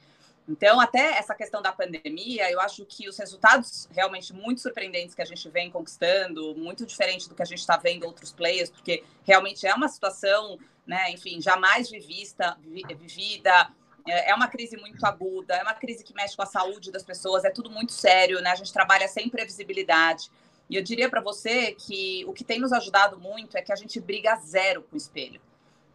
Então, 0.49 0.81
até 0.81 1.19
essa 1.19 1.35
questão 1.35 1.61
da 1.61 1.73
pandemia, 1.73 2.51
eu 2.51 2.61
acho 2.61 2.85
que 2.87 3.09
os 3.09 3.19
resultados 3.19 3.89
realmente 3.91 4.33
muito 4.33 4.61
surpreendentes 4.61 5.15
que 5.15 5.23
a 5.23 5.25
gente 5.25 5.49
vem 5.49 5.71
conquistando, 5.71 6.55
muito 6.55 6.87
diferente 6.87 7.29
do 7.29 7.35
que 7.35 7.43
a 7.43 7.47
gente 7.47 7.59
está 7.59 7.77
vendo 7.77 8.05
outros 8.07 8.33
players, 8.33 8.71
porque 8.71 9.03
realmente 9.25 9.67
é 9.67 9.75
uma 9.75 9.89
situação, 9.89 10.57
né, 10.87 11.11
enfim, 11.11 11.41
jamais 11.41 11.91
vivida, 11.91 12.57
é, 14.07 14.31
é 14.31 14.35
uma 14.35 14.47
crise 14.47 14.77
muito 14.77 15.05
aguda, 15.05 15.55
é 15.57 15.63
uma 15.63 15.75
crise 15.75 16.05
que 16.05 16.15
mexe 16.15 16.37
com 16.37 16.43
a 16.43 16.47
saúde 16.47 16.93
das 16.93 17.03
pessoas, 17.03 17.45
é 17.45 17.51
tudo 17.51 17.69
muito 17.69 17.93
sério, 17.93 18.41
né? 18.41 18.51
A 18.51 18.55
gente 18.55 18.73
trabalha 18.73 19.09
sem 19.09 19.29
previsibilidade. 19.29 20.31
E 20.71 20.77
eu 20.77 20.83
diria 20.83 21.09
para 21.09 21.21
você 21.21 21.73
que 21.73 22.25
o 22.27 22.33
que 22.33 22.45
tem 22.45 22.61
nos 22.61 22.73
ajudado 22.73 23.19
muito 23.19 23.57
é 23.57 23.63
que 23.63 23.73
a 23.73 23.77
gente 23.77 24.01
briga 24.01 24.37
zero 24.37 24.83
com 24.83 24.95
o 24.95 24.97
espelho. 24.97 25.41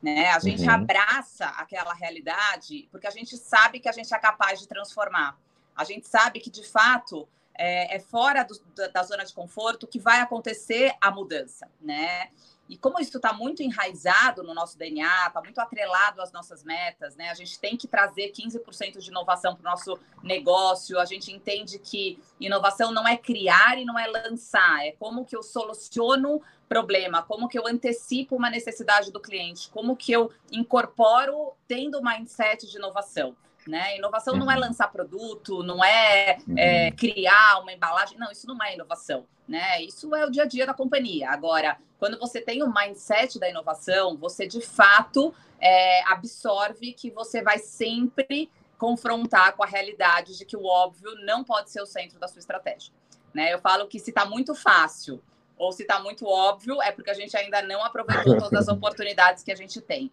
Né? 0.02 0.30
A 0.32 0.40
gente 0.40 0.64
uhum. 0.64 0.72
abraça 0.72 1.46
aquela 1.46 1.94
realidade 1.94 2.88
porque 2.92 3.06
a 3.06 3.12
gente 3.12 3.38
sabe 3.38 3.80
que 3.80 3.88
a 3.88 3.92
gente 3.92 4.14
é 4.14 4.20
capaz 4.20 4.60
de 4.60 4.68
transformar. 4.68 5.38
A 5.76 5.84
gente 5.84 6.08
sabe 6.08 6.40
que, 6.40 6.50
de 6.50 6.64
fato, 6.68 7.28
é, 7.58 7.96
é 7.96 8.00
fora 8.00 8.44
do, 8.44 8.60
da, 8.76 8.88
da, 8.88 9.04
zona 9.04 9.24
de 9.24 9.34
conforto 9.34 9.88
que 9.88 10.00
vai 10.00 10.20
acontecer 10.20 10.94
a 11.00 11.12
mudança, 11.12 11.70
né? 11.80 12.30
E 12.72 12.78
como 12.78 13.02
isso 13.02 13.18
está 13.18 13.34
muito 13.34 13.62
enraizado 13.62 14.44
no 14.44 14.54
nosso 14.54 14.78
DNA, 14.78 15.28
está 15.28 15.42
muito 15.42 15.60
atrelado 15.60 16.22
às 16.22 16.32
nossas 16.32 16.64
metas, 16.64 17.18
né? 17.18 17.30
A 17.30 17.34
gente 17.34 17.60
tem 17.60 17.76
que 17.76 17.86
trazer 17.86 18.32
15% 18.32 19.00
de 19.00 19.10
inovação 19.10 19.54
para 19.54 19.68
o 19.68 19.70
nosso 19.70 20.00
negócio. 20.24 20.98
A 20.98 21.04
gente 21.04 21.34
entende 21.34 21.78
que 21.80 22.18
inovação 22.40 22.94
não 22.94 23.06
é 23.06 23.18
criar 23.18 23.78
e 23.78 23.84
não 23.84 24.00
é 24.00 24.08
lançar, 24.08 24.88
é 24.88 24.94
como 24.94 25.26
que 25.26 25.36
eu 25.36 25.44
soluciono 25.44 26.42
problema, 26.70 27.22
como 27.22 27.50
que 27.50 27.60
eu 27.60 27.68
antecipo 27.68 28.38
uma 28.38 28.50
necessidade 28.50 29.12
do 29.12 29.20
cliente, 29.20 29.70
como 29.70 29.94
que 29.94 30.14
eu 30.14 30.32
incorporo 30.50 31.52
tendo 31.68 32.00
o 32.00 32.02
mindset 32.02 32.66
de 32.66 32.78
inovação. 32.78 33.36
Né? 33.68 33.98
Inovação 33.98 34.34
uhum. 34.34 34.40
não 34.40 34.52
é 34.52 34.56
uhum. 34.56 34.62
lançar 34.62 34.92
produto, 34.92 35.62
não 35.62 35.84
é, 35.84 36.40
uhum. 36.48 36.58
é, 36.58 36.92
criar 36.92 37.60
uma 37.62 37.72
embalagem, 37.72 38.18
não, 38.18 38.32
isso 38.32 38.48
não 38.48 38.58
é 38.64 38.74
inovação, 38.74 39.28
né? 39.48 39.84
Isso 39.84 40.16
é 40.16 40.26
o 40.26 40.32
dia 40.32 40.44
a 40.44 40.46
dia 40.48 40.66
da 40.66 40.74
companhia. 40.74 41.30
Agora, 41.30 41.78
quando 42.00 42.18
você 42.18 42.42
tem 42.42 42.64
o 42.64 42.74
mindset 42.74 43.40
da 43.40 43.48
inovação, 43.48 44.18
você 44.18 44.48
de 44.48 44.62
fato 44.62 45.34
é, 45.60 46.04
absorve 46.12 46.94
que 46.94 47.12
você 47.12 47.44
vai 47.44 47.60
sempre 47.60 48.50
confrontar 48.80 49.56
com 49.56 49.64
a 49.64 49.68
realidade 49.68 50.36
de 50.36 50.44
que 50.44 50.58
o 50.58 50.66
óbvio 50.66 51.14
não 51.24 51.44
pode 51.44 51.70
ser 51.70 51.82
o 51.82 51.86
centro 51.86 52.20
da 52.20 52.28
sua 52.28 52.40
estratégia. 52.40 52.92
Né? 53.32 53.54
Eu 53.54 53.60
falo 53.60 53.88
que 53.88 54.00
se 54.00 54.10
está 54.10 54.26
muito 54.26 54.56
fácil 54.56 55.22
ou 55.56 55.72
se 55.72 55.84
está 55.84 56.00
muito 56.00 56.26
óbvio, 56.26 56.82
é 56.82 56.92
porque 56.92 57.12
a 57.12 57.14
gente 57.14 57.38
ainda 57.38 57.62
não 57.62 57.84
aproveitou 57.84 58.40
todas 58.40 58.62
as 58.62 58.68
oportunidades 58.76 59.44
que 59.44 59.52
a 59.52 59.56
gente 59.56 59.80
tem. 59.80 60.12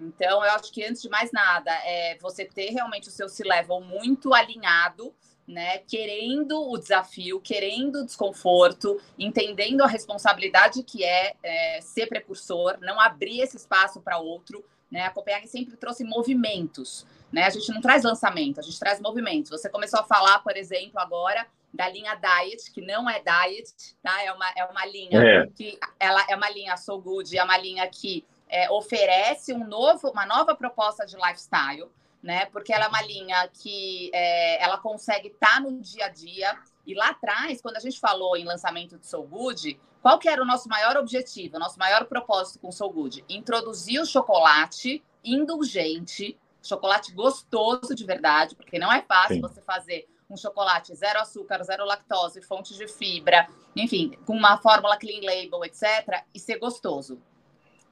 Então, 0.00 0.44
eu 0.44 0.50
acho 0.52 0.72
que 0.72 0.84
antes 0.84 1.02
de 1.02 1.08
mais 1.08 1.30
nada, 1.32 1.70
é 1.84 2.16
você 2.18 2.44
ter 2.44 2.70
realmente 2.70 3.08
o 3.08 3.12
seu 3.12 3.28
C-level 3.28 3.80
muito 3.80 4.32
alinhado, 4.34 5.14
né? 5.46 5.78
Querendo 5.78 6.70
o 6.70 6.78
desafio, 6.78 7.40
querendo 7.40 8.00
o 8.00 8.06
desconforto, 8.06 9.00
entendendo 9.18 9.82
a 9.82 9.86
responsabilidade 9.86 10.82
que 10.82 11.04
é, 11.04 11.34
é 11.42 11.80
ser 11.80 12.06
precursor, 12.06 12.78
não 12.80 13.00
abrir 13.00 13.40
esse 13.40 13.56
espaço 13.56 14.00
para 14.00 14.18
outro. 14.18 14.64
Né? 14.90 15.02
A 15.02 15.10
Copenhagen 15.10 15.46
sempre 15.46 15.76
trouxe 15.76 16.04
movimentos. 16.04 17.06
Né? 17.32 17.44
A 17.44 17.50
gente 17.50 17.70
não 17.72 17.80
traz 17.80 18.02
lançamento, 18.02 18.58
a 18.58 18.62
gente 18.62 18.78
traz 18.78 19.00
movimentos. 19.00 19.50
Você 19.50 19.68
começou 19.68 20.00
a 20.00 20.04
falar, 20.04 20.40
por 20.40 20.56
exemplo, 20.56 20.98
agora 20.98 21.46
da 21.72 21.88
linha 21.88 22.14
Diet, 22.16 22.72
que 22.72 22.80
não 22.80 23.08
é 23.08 23.20
Diet, 23.20 23.94
tá? 24.02 24.22
É 24.24 24.32
uma, 24.32 24.50
é 24.56 24.64
uma 24.64 24.84
linha 24.86 25.22
é. 25.22 25.46
que 25.46 25.78
ela 25.98 26.24
é 26.28 26.34
uma 26.34 26.50
linha 26.50 26.76
So 26.76 27.00
Good, 27.00 27.36
é 27.36 27.44
uma 27.44 27.56
linha 27.56 27.86
que 27.86 28.24
é, 28.50 28.70
oferece 28.70 29.52
um 29.54 29.66
novo, 29.66 30.10
uma 30.10 30.26
nova 30.26 30.54
proposta 30.54 31.06
de 31.06 31.16
lifestyle, 31.16 31.88
né? 32.22 32.46
Porque 32.46 32.72
ela 32.72 32.86
é 32.86 32.88
uma 32.88 33.00
linha 33.02 33.48
que 33.48 34.10
é, 34.12 34.62
ela 34.62 34.76
consegue 34.76 35.28
estar 35.28 35.54
tá 35.54 35.60
no 35.60 35.80
dia 35.80 36.06
a 36.06 36.08
dia. 36.08 36.58
E 36.86 36.94
lá 36.94 37.10
atrás, 37.10 37.62
quando 37.62 37.76
a 37.76 37.80
gente 37.80 38.00
falou 38.00 38.36
em 38.36 38.44
lançamento 38.44 38.98
de 38.98 39.06
Soul 39.06 39.26
Good, 39.28 39.80
qual 40.02 40.18
que 40.18 40.28
era 40.28 40.42
o 40.42 40.46
nosso 40.46 40.68
maior 40.68 40.96
objetivo, 40.96 41.56
o 41.56 41.60
nosso 41.60 41.78
maior 41.78 42.04
propósito 42.06 42.58
com 42.58 42.72
Soul 42.72 42.92
Good? 42.92 43.24
Introduzir 43.28 44.00
o 44.00 44.06
chocolate 44.06 45.02
indulgente, 45.24 46.36
chocolate 46.62 47.12
gostoso 47.12 47.94
de 47.94 48.04
verdade, 48.04 48.56
porque 48.56 48.78
não 48.78 48.92
é 48.92 49.02
fácil 49.02 49.36
Sim. 49.36 49.40
você 49.40 49.60
fazer 49.60 50.08
um 50.28 50.36
chocolate 50.36 50.94
zero 50.94 51.20
açúcar, 51.20 51.62
zero 51.62 51.84
lactose, 51.84 52.40
fonte 52.40 52.74
de 52.76 52.86
fibra, 52.86 53.48
enfim, 53.74 54.12
com 54.24 54.34
uma 54.34 54.58
fórmula 54.58 54.96
clean 54.96 55.20
label, 55.22 55.64
etc., 55.64 56.24
e 56.32 56.38
ser 56.38 56.58
gostoso. 56.58 57.20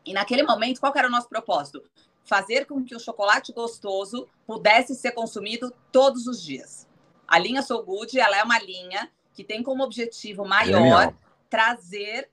E 0.08 0.14
naquele 0.14 0.42
momento, 0.42 0.80
qual 0.80 0.90
era 0.96 1.06
o 1.06 1.10
nosso 1.10 1.28
propósito? 1.28 1.82
Fazer 2.24 2.64
com 2.64 2.82
que 2.82 2.96
o 2.96 2.98
chocolate 2.98 3.52
gostoso 3.52 4.26
pudesse 4.46 4.94
ser 4.94 5.12
consumido 5.12 5.70
todos 5.92 6.26
os 6.26 6.42
dias. 6.42 6.88
A 7.26 7.38
linha 7.38 7.60
So 7.60 7.82
Good, 7.82 8.18
ela 8.18 8.38
é 8.38 8.42
uma 8.42 8.58
linha 8.58 9.12
que 9.34 9.44
tem 9.44 9.62
como 9.62 9.84
objetivo 9.84 10.46
maior 10.46 11.12
trazer 11.50 12.30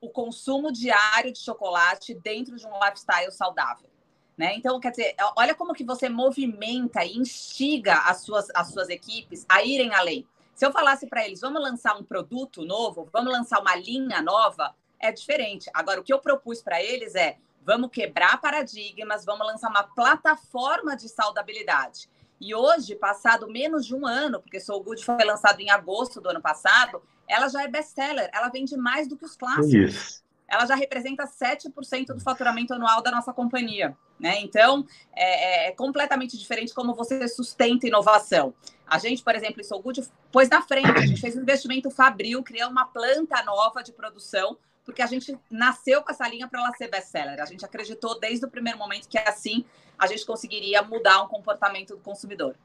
o 0.00 0.10
consumo 0.10 0.72
diário 0.72 1.32
de 1.32 1.38
chocolate 1.38 2.12
dentro 2.12 2.56
de 2.56 2.66
um 2.66 2.84
lifestyle 2.84 3.30
saudável. 3.30 3.88
Né? 4.36 4.56
Então, 4.56 4.80
quer 4.80 4.90
dizer, 4.90 5.14
olha 5.36 5.54
como 5.54 5.74
que 5.74 5.84
você 5.84 6.08
movimenta 6.08 7.04
e 7.04 7.16
instiga 7.16 7.98
as 7.98 8.22
suas, 8.22 8.48
as 8.52 8.72
suas 8.72 8.88
equipes 8.88 9.46
a 9.48 9.62
irem 9.62 9.94
além. 9.94 10.26
Se 10.56 10.66
eu 10.66 10.72
falasse 10.72 11.06
para 11.06 11.24
eles, 11.24 11.40
vamos 11.40 11.62
lançar 11.62 11.96
um 11.96 12.02
produto 12.02 12.64
novo, 12.64 13.08
vamos 13.12 13.32
lançar 13.32 13.60
uma 13.60 13.76
linha 13.76 14.20
nova, 14.20 14.74
é 15.02 15.12
diferente. 15.12 15.68
Agora, 15.74 16.00
o 16.00 16.04
que 16.04 16.12
eu 16.12 16.20
propus 16.20 16.62
para 16.62 16.82
eles 16.82 17.14
é: 17.14 17.36
vamos 17.62 17.90
quebrar 17.90 18.40
paradigmas, 18.40 19.24
vamos 19.24 19.46
lançar 19.46 19.68
uma 19.68 19.82
plataforma 19.82 20.96
de 20.96 21.08
saudabilidade. 21.08 22.08
E 22.40 22.54
hoje, 22.54 22.94
passado 22.94 23.48
menos 23.48 23.86
de 23.86 23.94
um 23.94 24.06
ano, 24.06 24.40
porque 24.40 24.58
Soul 24.58 24.82
Good 24.82 25.04
foi 25.04 25.24
lançado 25.24 25.60
em 25.60 25.70
agosto 25.70 26.20
do 26.20 26.30
ano 26.30 26.40
passado, 26.40 27.02
ela 27.28 27.48
já 27.48 27.62
é 27.62 27.68
best-seller, 27.68 28.30
ela 28.32 28.48
vende 28.48 28.76
mais 28.76 29.06
do 29.06 29.16
que 29.16 29.24
os 29.24 29.36
clássicos. 29.36 29.72
Isso. 29.72 30.22
Ela 30.48 30.66
já 30.66 30.74
representa 30.74 31.24
7% 31.24 32.06
do 32.08 32.20
faturamento 32.20 32.74
anual 32.74 33.00
da 33.00 33.10
nossa 33.10 33.32
companhia. 33.32 33.96
Né? 34.18 34.40
Então, 34.40 34.84
é, 35.14 35.24
é, 35.24 35.68
é, 35.68 35.72
completamente 35.72 36.36
diferente 36.36 36.74
como 36.74 36.94
você 36.94 37.26
sustenta 37.26 37.86
inovação. 37.86 38.52
A 38.86 38.98
gente, 38.98 39.22
por 39.22 39.34
exemplo, 39.34 39.60
em 39.60 39.64
Soul 39.64 39.82
Good, 39.82 40.02
pôs 40.30 40.48
na 40.48 40.62
frente, 40.62 40.90
a 40.90 41.06
gente 41.06 41.20
fez 41.20 41.36
um 41.36 41.40
investimento 41.40 41.90
fabril, 41.90 42.42
criou 42.42 42.70
uma 42.70 42.84
planta 42.84 43.42
nova 43.44 43.82
de 43.82 43.92
produção 43.92 44.58
porque 44.84 45.02
a 45.02 45.06
gente 45.06 45.38
nasceu 45.50 46.02
com 46.02 46.10
essa 46.10 46.28
linha 46.28 46.48
para 46.48 46.60
ela 46.60 46.72
ser 46.74 46.88
best-seller. 46.88 47.40
A 47.40 47.46
gente 47.46 47.64
acreditou 47.64 48.18
desde 48.18 48.44
o 48.44 48.50
primeiro 48.50 48.78
momento 48.78 49.08
que 49.08 49.18
assim 49.18 49.64
a 49.98 50.06
gente 50.06 50.26
conseguiria 50.26 50.82
mudar 50.82 51.22
um 51.22 51.28
comportamento 51.28 51.94
do 51.94 52.00
consumidor. 52.00 52.56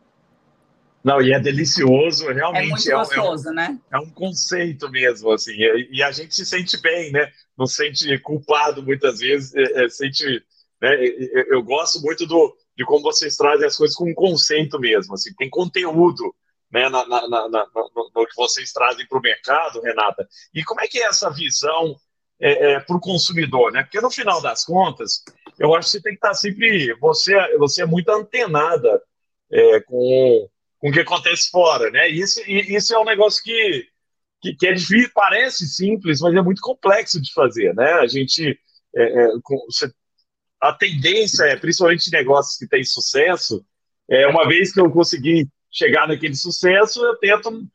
Não, 1.03 1.21
e 1.21 1.31
é 1.31 1.39
delicioso, 1.39 2.27
realmente. 2.31 2.65
É 2.65 2.69
muito 2.69 2.91
gostoso, 2.91 3.47
é 3.47 3.51
um, 3.51 3.55
né? 3.55 3.79
É 3.91 3.97
um 3.97 4.09
conceito 4.09 4.89
mesmo, 4.89 5.31
assim. 5.31 5.53
E, 5.53 6.03
a 6.03 6.12
gente 6.12 6.36
se 6.36 6.45
sente 6.45 6.81
bem, 6.81 7.12
né? 7.12 7.31
Não 7.57 7.65
se 7.65 7.75
sente 7.75 8.17
culpado 8.19 8.83
muitas 8.83 9.19
vezes, 9.19 9.55
é, 9.55 9.86
é, 9.86 9.89
sente... 9.89 10.43
Né? 10.81 11.07
Eu, 11.33 11.45
eu 11.50 11.63
gosto 11.63 12.01
muito 12.01 12.25
do, 12.25 12.53
de 12.75 12.83
como 12.83 13.03
vocês 13.03 13.38
trazem 13.38 13.67
as 13.67 13.77
coisas 13.77 13.95
com 13.95 14.09
um 14.09 14.13
conceito 14.13 14.79
mesmo, 14.79 15.13
assim. 15.13 15.33
Tem 15.36 15.50
conteúdo 15.50 16.36
né, 16.71 16.89
na, 16.89 17.07
na, 17.07 17.27
na, 17.27 17.47
no, 17.47 18.12
no, 18.13 18.25
que 18.25 18.36
vocês 18.36 18.74
trazem 18.74 19.07
para 19.07 19.17
o 19.17 19.21
mercado, 19.21 19.81
Renata. 19.81 20.27
E 20.53 20.63
como 20.63 20.81
é 20.81 20.88
que 20.88 21.00
é 21.00 21.07
essa 21.07 21.29
visão 21.29 21.95
é, 22.39 22.74
é, 22.74 22.79
para 22.79 22.96
o 22.96 23.01
consumidor, 23.01 23.72
né? 23.72 23.84
Porque 23.84 24.01
no 24.01 24.12
final 24.12 24.41
das 24.41 24.63
contas, 24.63 25.24
eu 25.60 25.74
acho 25.74 25.88
que 25.88 25.91
você 25.91 26.01
tem 26.01 26.13
que 26.13 26.17
estar 26.17 26.34
sempre. 26.34 26.94
Você, 27.00 27.58
você 27.58 27.82
é 27.82 27.86
muito 27.86 28.10
antenada 28.10 29.01
é, 29.51 29.79
com, 29.82 30.50
com 30.79 30.89
o 30.89 30.91
que 30.91 31.00
acontece 31.00 31.50
fora, 31.50 31.89
né? 31.89 32.08
Isso, 32.08 32.39
e 32.48 32.75
isso 32.75 32.94
é 32.94 33.00
um 33.00 33.06
negócio 33.06 33.44
que, 33.44 33.88
que, 34.41 34.56
que, 34.56 34.67
é 34.67 34.74
difícil, 34.74 35.12
parece 35.13 35.67
simples, 35.67 36.22
mas 36.22 36.36
é 36.36 36.41
muito 36.41 36.62
complexo 36.62 37.22
de 37.22 37.34
fazer, 37.34 37.74
né? 37.74 37.94
A 37.94 38.08
gente. 38.08 38.60
É, 38.96 39.03
é, 39.03 39.27
com, 39.44 39.58
você, 39.65 39.91
a 40.62 40.74
tendência 40.74 41.44
é, 41.44 41.56
principalmente 41.56 42.12
negócios 42.12 42.58
que 42.58 42.67
têm 42.67 42.84
sucesso, 42.84 43.63
é, 44.10 44.27
uma 44.27 44.48
vez 44.48 44.74
que 44.74 44.79
eu 44.79 44.89
consegui 44.89 45.48
chegar 45.72 46.08
naquele 46.08 46.36
sucesso, 46.36 47.06
eu 47.06 47.15
tento 47.17 47.67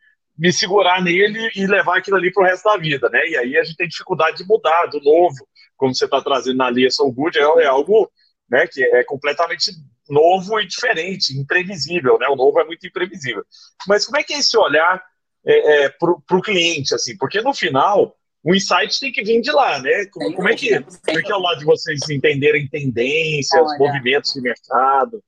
me 0.43 0.53
segurar 0.53 1.01
nele 1.01 1.53
e 1.55 1.69
levar 1.69 1.99
aquilo 1.99 2.17
ali 2.17 2.33
para 2.33 2.43
o 2.43 2.45
resto 2.45 2.65
da 2.65 2.77
vida, 2.77 3.09
né? 3.09 3.21
E 3.29 3.37
aí 3.37 3.57
a 3.57 3.63
gente 3.63 3.77
tem 3.77 3.87
dificuldade 3.87 4.39
de 4.39 4.45
mudar, 4.45 4.87
do 4.87 5.01
novo, 5.01 5.47
como 5.77 5.95
você 5.95 6.05
está 6.05 6.21
trazendo 6.21 6.57
na 6.57 6.69
linha 6.69 6.91
So 6.91 7.09
Good, 7.13 7.39
é, 7.39 7.43
é, 7.43 7.67
algo 7.67 8.11
né, 8.51 8.67
que 8.67 8.83
é 8.83 9.05
completamente 9.05 9.71
novo 10.11 10.59
e 10.59 10.67
diferente, 10.67 11.39
imprevisível, 11.39 12.19
né? 12.19 12.27
O 12.27 12.35
novo 12.35 12.59
é 12.59 12.65
muito 12.65 12.85
imprevisível. 12.85 13.45
Mas 13.87 14.05
como 14.05 14.19
é 14.19 14.25
que 14.25 14.35
é 14.35 14.39
esse 14.39 14.59
olhar 14.59 15.01
é, 15.47 15.85
é, 15.85 15.89
para 15.91 16.37
o 16.37 16.43
cliente, 16.43 16.93
assim? 16.93 17.17
Porque 17.17 17.41
no 17.41 17.55
final 17.55 18.13
o 18.43 18.53
insight 18.53 18.99
tem 18.99 19.13
que 19.13 19.23
vir 19.23 19.41
de 19.43 19.53
lá, 19.53 19.81
né? 19.81 20.07
Como, 20.07 20.35
como 20.35 20.49
é, 20.49 20.57
que, 20.57 20.71
como 20.81 21.19
é 21.21 21.23
que 21.23 21.31
é 21.31 21.37
o 21.37 21.41
lado 21.41 21.61
de 21.61 21.65
vocês 21.65 22.01
entenderem 22.11 22.67
tendências, 22.67 23.63
Olha, 23.63 23.79
movimentos 23.79 24.33
de 24.33 24.41
mercado? 24.41 25.23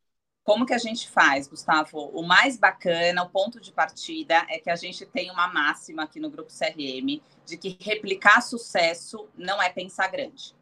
Como 0.44 0.66
que 0.66 0.74
a 0.74 0.78
gente 0.78 1.08
faz, 1.08 1.48
Gustavo? 1.48 2.10
O 2.12 2.22
mais 2.22 2.58
bacana, 2.58 3.22
o 3.22 3.30
ponto 3.30 3.58
de 3.58 3.72
partida 3.72 4.46
é 4.50 4.58
que 4.58 4.68
a 4.68 4.76
gente 4.76 5.06
tem 5.06 5.30
uma 5.30 5.48
máxima 5.48 6.02
aqui 6.02 6.20
no 6.20 6.28
grupo 6.28 6.52
CRM 6.52 7.22
de 7.46 7.56
que 7.56 7.78
replicar 7.80 8.42
sucesso 8.42 9.26
não 9.34 9.60
é 9.60 9.70
pensar 9.70 10.08
grande. 10.08 10.54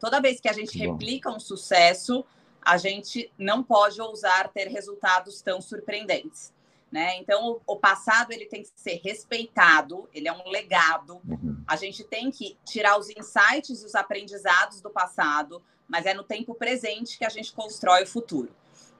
Toda 0.00 0.20
vez 0.20 0.40
que 0.40 0.48
a 0.48 0.52
gente 0.52 0.76
replica 0.76 1.30
um 1.30 1.38
sucesso, 1.38 2.24
a 2.60 2.76
gente 2.76 3.32
não 3.38 3.62
pode 3.62 4.00
ousar 4.00 4.48
ter 4.48 4.66
resultados 4.66 5.40
tão 5.40 5.60
surpreendentes. 5.60 6.52
Né? 6.90 7.16
Então, 7.18 7.60
o, 7.66 7.74
o 7.74 7.76
passado 7.76 8.32
ele 8.32 8.46
tem 8.46 8.62
que 8.62 8.70
ser 8.74 9.00
respeitado, 9.04 10.08
ele 10.12 10.26
é 10.26 10.32
um 10.32 10.48
legado. 10.48 11.20
Uhum. 11.28 11.62
A 11.66 11.76
gente 11.76 12.02
tem 12.02 12.30
que 12.30 12.56
tirar 12.64 12.98
os 12.98 13.08
insights 13.08 13.82
e 13.82 13.86
os 13.86 13.94
aprendizados 13.94 14.80
do 14.80 14.90
passado, 14.90 15.62
mas 15.86 16.06
é 16.06 16.14
no 16.14 16.24
tempo 16.24 16.54
presente 16.54 17.18
que 17.18 17.24
a 17.24 17.28
gente 17.28 17.52
constrói 17.52 18.02
o 18.02 18.06
futuro. 18.06 18.50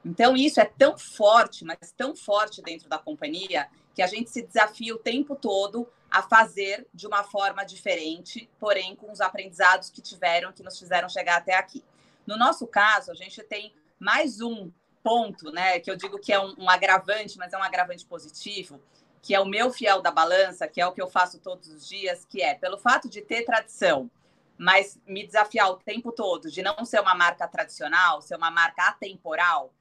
Então, 0.05 0.35
isso 0.35 0.59
é 0.59 0.65
tão 0.65 0.97
forte, 0.97 1.65
mas 1.65 1.93
tão 1.95 2.15
forte 2.15 2.61
dentro 2.61 2.87
da 2.87 2.97
companhia, 2.97 3.67
que 3.93 4.01
a 4.01 4.07
gente 4.07 4.29
se 4.29 4.41
desafia 4.41 4.95
o 4.95 4.99
tempo 4.99 5.35
todo 5.35 5.87
a 6.09 6.21
fazer 6.23 6.87
de 6.93 7.05
uma 7.05 7.23
forma 7.23 7.63
diferente, 7.63 8.49
porém 8.59 8.95
com 8.95 9.11
os 9.11 9.21
aprendizados 9.21 9.89
que 9.89 10.01
tiveram, 10.01 10.51
que 10.51 10.63
nos 10.63 10.79
fizeram 10.79 11.09
chegar 11.09 11.37
até 11.37 11.53
aqui. 11.53 11.83
No 12.25 12.37
nosso 12.37 12.65
caso, 12.65 13.11
a 13.11 13.15
gente 13.15 13.43
tem 13.43 13.73
mais 13.99 14.41
um 14.41 14.71
ponto, 15.03 15.51
né, 15.51 15.79
que 15.79 15.89
eu 15.89 15.95
digo 15.95 16.19
que 16.19 16.31
é 16.31 16.39
um, 16.39 16.55
um 16.57 16.69
agravante, 16.69 17.37
mas 17.37 17.53
é 17.53 17.57
um 17.57 17.63
agravante 17.63 18.05
positivo, 18.05 18.81
que 19.21 19.35
é 19.35 19.39
o 19.39 19.45
meu 19.45 19.71
fiel 19.71 20.01
da 20.01 20.11
balança, 20.11 20.67
que 20.67 20.79
é 20.79 20.87
o 20.87 20.91
que 20.91 21.01
eu 21.01 21.09
faço 21.09 21.39
todos 21.39 21.67
os 21.69 21.87
dias, 21.87 22.25
que 22.25 22.41
é 22.41 22.55
pelo 22.55 22.77
fato 22.77 23.09
de 23.09 23.21
ter 23.21 23.43
tradição, 23.43 24.09
mas 24.57 24.99
me 25.05 25.25
desafiar 25.25 25.71
o 25.71 25.77
tempo 25.77 26.11
todo 26.11 26.49
de 26.49 26.61
não 26.61 26.83
ser 26.85 26.99
uma 26.99 27.15
marca 27.15 27.47
tradicional, 27.47 28.21
ser 28.21 28.35
uma 28.35 28.51
marca 28.51 28.83
atemporal. 28.83 29.73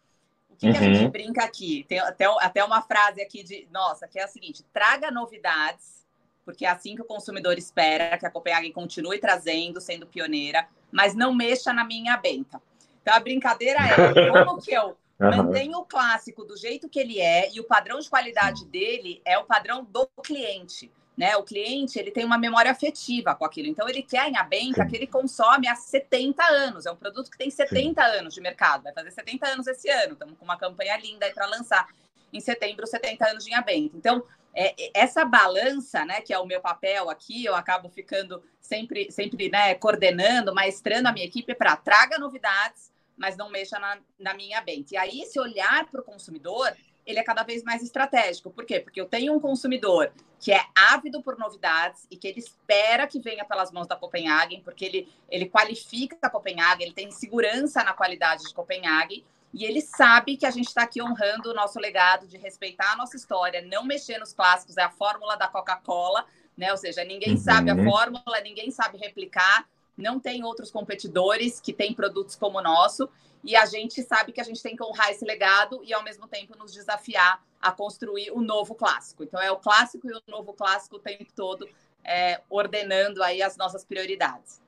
O 0.49 0.57
que, 0.57 0.67
uhum. 0.67 0.73
que 0.73 0.79
a 0.79 0.83
gente 0.83 1.05
uhum. 1.05 1.11
brinca 1.11 1.45
aqui? 1.45 1.85
Tem 1.89 1.99
até, 2.01 2.25
até 2.41 2.65
uma 2.65 2.83
frase 2.83 3.21
aqui 3.21 3.43
de, 3.43 3.69
nossa, 3.71 4.09
que 4.09 4.19
é 4.19 4.25
a 4.25 4.29
seguinte: 4.29 4.65
traga 4.73 5.11
novidades, 5.11 6.07
porque 6.45 6.65
é 6.65 6.71
assim 6.71 6.95
que 6.95 7.03
o 7.03 7.07
consumidor 7.07 7.59
espera 7.59 8.19
que 8.19 8.27
a 8.27 8.31
Copenhagen 8.31 8.73
continue 8.73 9.19
trazendo, 9.19 9.81
sendo 9.81 10.07
pioneira, 10.07 10.67
mas 10.91 11.15
não 11.15 11.35
mexa 11.35 11.73
na 11.73 11.85
minha 11.85 12.17
benta. 12.17 12.61
Então 13.03 13.15
a 13.15 13.21
brincadeira 13.21 13.79
é 13.81 14.31
como 14.33 14.61
que 14.61 14.73
eu 14.73 14.97
Uhum. 15.21 15.37
Mantém 15.37 15.75
o 15.75 15.85
clássico 15.85 16.45
do 16.45 16.57
jeito 16.57 16.89
que 16.89 17.01
ele 17.01 17.21
é 17.21 17.53
e 17.53 17.59
o 17.59 17.65
padrão 17.65 17.99
de 17.99 18.09
qualidade 18.09 18.65
dele 18.67 19.21
é 19.25 19.37
o 19.37 19.45
padrão 19.45 19.85
do 19.85 20.09
cliente. 20.23 20.93
Né? 21.19 21.37
O 21.37 21.43
cliente 21.43 21.99
ele 21.99 22.13
tem 22.13 22.25
uma 22.25 22.39
memória 22.39 22.71
afetiva 22.71 23.35
com 23.35 23.45
aquilo. 23.45 23.67
Então, 23.67 23.89
ele 23.89 24.05
quer 24.05 24.29
em 24.29 24.37
Abenta 24.37 24.87
que 24.87 24.95
ele 24.95 25.07
consome 25.09 25.67
há 25.67 25.75
70 25.75 26.45
anos. 26.45 26.87
É 26.87 26.93
um 26.93 26.97
produto 26.97 27.29
que 27.29 27.37
tem 27.37 27.51
70 27.51 28.01
Sim. 28.01 28.19
anos 28.19 28.35
de 28.35 28.41
mercado. 28.41 28.85
Vai 28.85 28.93
fazer 28.93 29.11
70 29.11 29.49
anos 29.49 29.67
esse 29.67 29.91
ano. 29.91 30.13
Estamos 30.13 30.39
com 30.39 30.45
uma 30.45 30.57
campanha 30.57 30.97
linda 30.97 31.27
aí 31.27 31.35
para 31.35 31.47
lançar 31.47 31.89
em 32.33 32.39
setembro 32.39 32.87
70 32.87 33.31
anos 33.31 33.45
de 33.45 33.53
Abenta. 33.53 33.97
Então, 33.97 34.23
é, 34.55 34.75
essa 34.95 35.25
balança, 35.25 36.05
né, 36.05 36.21
que 36.21 36.33
é 36.33 36.39
o 36.39 36.47
meu 36.47 36.61
papel 36.61 37.11
aqui, 37.11 37.45
eu 37.45 37.57
acabo 37.57 37.89
ficando 37.89 38.41
sempre, 38.61 39.11
sempre 39.11 39.49
né, 39.49 39.75
coordenando, 39.75 40.55
maestrando 40.55 41.09
a 41.09 41.13
minha 41.13 41.27
equipe 41.27 41.53
para 41.53 41.75
traga 41.75 42.17
novidades, 42.17 42.93
mas 43.17 43.37
não 43.37 43.51
mexa 43.51 43.77
na, 43.81 43.99
na 44.21 44.35
minha 44.35 44.61
benta. 44.61 44.95
E 44.95 44.97
aí, 44.97 45.21
esse 45.23 45.41
olhar 45.41 45.85
para 45.91 46.01
o 46.01 46.05
consumidor, 46.05 46.73
ele 47.09 47.19
é 47.19 47.23
cada 47.23 47.43
vez 47.43 47.65
mais 47.65 47.83
estratégico. 47.83 48.51
Por 48.51 48.67
quê? 48.67 48.81
Porque 48.81 49.01
eu 49.01 49.07
tenho 49.07 49.35
um 49.35 49.41
consumidor 49.41 50.13
que 50.39 50.53
é 50.53 50.63
ávido 50.75 51.23
por 51.23 51.39
novidades 51.39 52.07
e 52.11 52.17
que 52.19 52.29
ele 52.29 52.39
espera 52.39 53.07
que 53.07 53.19
venha 53.19 53.47
pelas 53.47 53.73
mãos 53.73 53.87
da 53.87 53.97
Copenhagen, 53.97 54.61
porque 54.63 54.85
ele, 54.85 55.09
ele 55.31 55.49
qualifica 55.49 56.19
a 56.21 56.31
Copenhagen, 56.31 56.85
ele 56.85 56.95
tem 56.95 57.11
segurança 57.11 57.83
na 57.83 57.95
qualidade 57.95 58.45
de 58.45 58.53
Copenhagen, 58.53 59.25
e 59.55 59.65
ele 59.65 59.81
sabe 59.81 60.37
que 60.37 60.45
a 60.45 60.51
gente 60.51 60.69
está 60.69 60.83
aqui 60.83 61.03
honrando 61.03 61.51
o 61.51 61.55
nosso 61.55 61.81
legado 61.81 62.27
de 62.27 62.37
respeitar 62.37 62.93
a 62.93 62.97
nossa 62.97 63.17
história, 63.17 63.63
não 63.63 63.85
mexer 63.85 64.19
nos 64.19 64.35
clássicos, 64.35 64.77
é 64.77 64.83
a 64.83 64.91
fórmula 64.91 65.35
da 65.35 65.49
Coca-Cola, 65.49 66.27
né? 66.55 66.71
Ou 66.71 66.77
seja, 66.77 67.03
ninguém 67.05 67.33
uhum. 67.33 67.39
sabe 67.39 67.71
a 67.71 67.85
fórmula, 67.85 68.41
ninguém 68.43 68.71
sabe 68.71 68.99
replicar, 68.99 69.67
não 69.97 70.21
tem 70.21 70.45
outros 70.45 70.71
competidores 70.71 71.59
que 71.59 71.73
têm 71.73 71.95
produtos 71.95 72.37
como 72.37 72.59
o 72.59 72.63
nosso, 72.63 73.09
e 73.45 73.57
a 73.57 73.65
gente 73.67 74.03
sabe 74.03 74.33
que 74.33 74.41
a 74.41 74.45
gente 74.45 74.63
tem 74.63 74.77
que 74.77 74.83
honrar 74.83 75.11
esse 75.11 75.25
legado 75.25 75.81
e, 75.85 75.93
ao 75.93 76.03
mesmo 76.03 76.27
tempo, 76.27 76.57
nos 76.57 76.73
desafiar 76.73 77.43
a 77.61 77.73
construir 77.73 78.31
o 78.31 78.41
novo 78.41 78.75
clássico. 78.75 79.25
Então, 79.25 79.41
é 79.41 79.51
o 79.51 79.57
clássico 79.57 80.09
e 80.09 80.13
o 80.13 80.23
novo 80.29 80.53
clássico 80.53 80.97
o 80.97 81.01
tempo 81.01 81.27
todo, 81.35 81.69
é, 82.05 82.41
ordenando 82.49 83.23
aí 83.23 83.43
as 83.43 83.57
nossas 83.57 83.85
prioridades. 83.85 84.61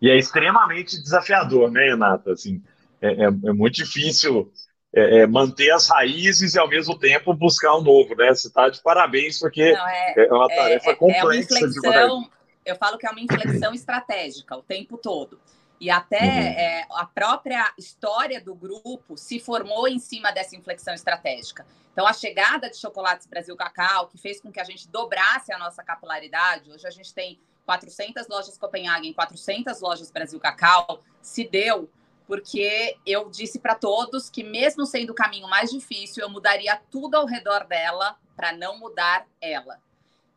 E 0.00 0.10
é 0.10 0.16
extremamente 0.16 1.00
desafiador, 1.02 1.70
né, 1.70 1.86
Renata? 1.86 2.32
Assim, 2.32 2.62
é, 3.00 3.08
é, 3.08 3.24
é 3.24 3.52
muito 3.52 3.74
difícil 3.74 4.50
é, 4.94 5.20
é, 5.20 5.26
manter 5.26 5.70
as 5.70 5.88
raízes 5.88 6.54
e, 6.54 6.58
ao 6.58 6.68
mesmo 6.68 6.98
tempo, 6.98 7.34
buscar 7.34 7.74
o 7.74 7.80
um 7.80 7.82
novo, 7.82 8.14
né? 8.14 8.28
Você 8.34 8.48
está 8.48 8.68
de 8.68 8.82
parabéns, 8.82 9.38
porque 9.38 9.72
Não, 9.72 9.88
é, 9.88 10.14
é, 10.16 10.32
uma 10.32 10.48
tarefa 10.48 10.94
complexa. 10.94 11.20
É 11.20 11.24
uma 11.24 11.36
inflexão, 11.36 12.30
eu 12.64 12.76
falo 12.76 12.96
que 12.96 13.06
é 13.06 13.10
uma 13.10 13.20
inflexão 13.20 13.74
estratégica 13.74 14.56
o 14.56 14.62
tempo 14.62 14.96
todo. 14.96 15.38
E 15.80 15.90
até 15.90 16.18
uhum. 16.18 16.26
é, 16.26 16.86
a 16.90 17.06
própria 17.06 17.72
história 17.78 18.40
do 18.40 18.54
grupo 18.54 19.16
se 19.16 19.38
formou 19.38 19.86
em 19.86 19.98
cima 19.98 20.32
dessa 20.32 20.56
inflexão 20.56 20.92
estratégica. 20.92 21.66
Então, 21.92 22.06
a 22.06 22.12
chegada 22.12 22.70
de 22.70 22.76
Chocolates 22.76 23.26
Brasil 23.26 23.56
Cacau, 23.56 24.08
que 24.08 24.18
fez 24.18 24.40
com 24.40 24.52
que 24.52 24.60
a 24.60 24.64
gente 24.64 24.88
dobrasse 24.88 25.52
a 25.52 25.58
nossa 25.58 25.82
capilaridade, 25.82 26.70
hoje 26.70 26.86
a 26.86 26.90
gente 26.90 27.12
tem 27.12 27.40
400 27.66 28.26
lojas 28.28 28.56
Copenhagen, 28.56 29.12
400 29.12 29.80
lojas 29.80 30.10
Brasil 30.10 30.38
Cacau, 30.40 31.02
se 31.20 31.44
deu 31.44 31.90
porque 32.26 32.96
eu 33.06 33.30
disse 33.30 33.58
para 33.58 33.74
todos 33.74 34.28
que, 34.28 34.44
mesmo 34.44 34.84
sendo 34.84 35.10
o 35.10 35.14
caminho 35.14 35.48
mais 35.48 35.70
difícil, 35.70 36.22
eu 36.22 36.28
mudaria 36.28 36.78
tudo 36.90 37.14
ao 37.14 37.24
redor 37.24 37.64
dela 37.64 38.18
para 38.36 38.52
não 38.52 38.78
mudar 38.78 39.26
ela. 39.40 39.80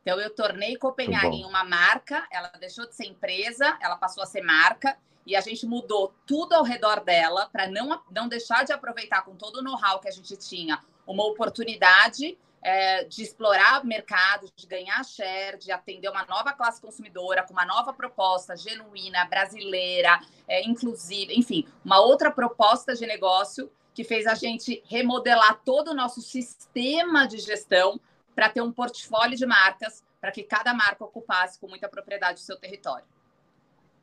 Então, 0.01 0.19
eu 0.19 0.33
tornei 0.33 0.77
Copenhagen 0.77 1.45
uma 1.45 1.65
marca, 1.65 2.25
ela 2.31 2.47
deixou 2.59 2.87
de 2.87 2.95
ser 2.95 3.05
empresa, 3.05 3.77
ela 3.81 3.97
passou 3.97 4.23
a 4.23 4.25
ser 4.25 4.41
marca, 4.41 4.97
e 5.25 5.35
a 5.35 5.41
gente 5.41 5.65
mudou 5.65 6.13
tudo 6.25 6.53
ao 6.53 6.63
redor 6.63 7.01
dela 7.01 7.49
para 7.51 7.67
não, 7.67 8.01
não 8.11 8.27
deixar 8.27 8.63
de 8.65 8.73
aproveitar 8.73 9.23
com 9.23 9.35
todo 9.35 9.57
o 9.57 9.61
know-how 9.61 9.99
que 9.99 10.07
a 10.07 10.11
gente 10.11 10.35
tinha 10.37 10.79
uma 11.05 11.25
oportunidade 11.25 12.37
é, 12.61 13.03
de 13.05 13.23
explorar 13.23 13.83
mercado, 13.83 14.47
de 14.55 14.67
ganhar 14.67 15.03
share, 15.03 15.57
de 15.57 15.71
atender 15.71 16.09
uma 16.09 16.25
nova 16.25 16.53
classe 16.53 16.79
consumidora 16.79 17.43
com 17.43 17.53
uma 17.53 17.65
nova 17.65 17.91
proposta 17.91 18.55
genuína, 18.55 19.25
brasileira, 19.25 20.19
é, 20.47 20.63
inclusive, 20.63 21.33
enfim, 21.33 21.67
uma 21.83 21.99
outra 21.99 22.31
proposta 22.31 22.93
de 22.93 23.05
negócio 23.05 23.71
que 23.93 24.03
fez 24.03 24.27
a 24.27 24.35
gente 24.35 24.81
remodelar 24.85 25.61
todo 25.65 25.89
o 25.89 25.93
nosso 25.93 26.21
sistema 26.21 27.27
de 27.27 27.39
gestão 27.39 27.99
para 28.35 28.49
ter 28.49 28.61
um 28.61 28.71
portfólio 28.71 29.37
de 29.37 29.45
marcas 29.45 30.03
para 30.19 30.31
que 30.31 30.43
cada 30.43 30.73
marca 30.73 31.03
ocupasse 31.03 31.59
com 31.59 31.67
muita 31.67 31.89
propriedade 31.89 32.39
o 32.39 32.43
seu 32.43 32.55
território. 32.57 33.05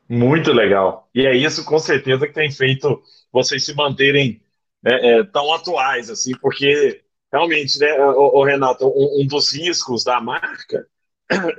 Muito 0.09 0.51
legal. 0.51 1.07
E 1.13 1.25
é 1.27 1.35
isso, 1.35 1.63
com 1.63 1.77
certeza, 1.77 2.25
que 2.25 2.33
tem 2.33 2.51
feito 2.51 2.99
vocês 3.31 3.63
se 3.63 3.75
manterem 3.75 4.41
né, 4.81 5.19
é, 5.19 5.23
tão 5.23 5.53
atuais, 5.53 6.09
assim, 6.09 6.31
porque 6.41 7.03
realmente, 7.31 7.77
né, 7.77 7.93
o, 8.01 8.43
Renato, 8.43 8.87
um, 8.87 9.21
um, 9.21 9.27
dos 9.27 9.53
riscos 9.53 10.03
da 10.03 10.19
marca 10.19 10.87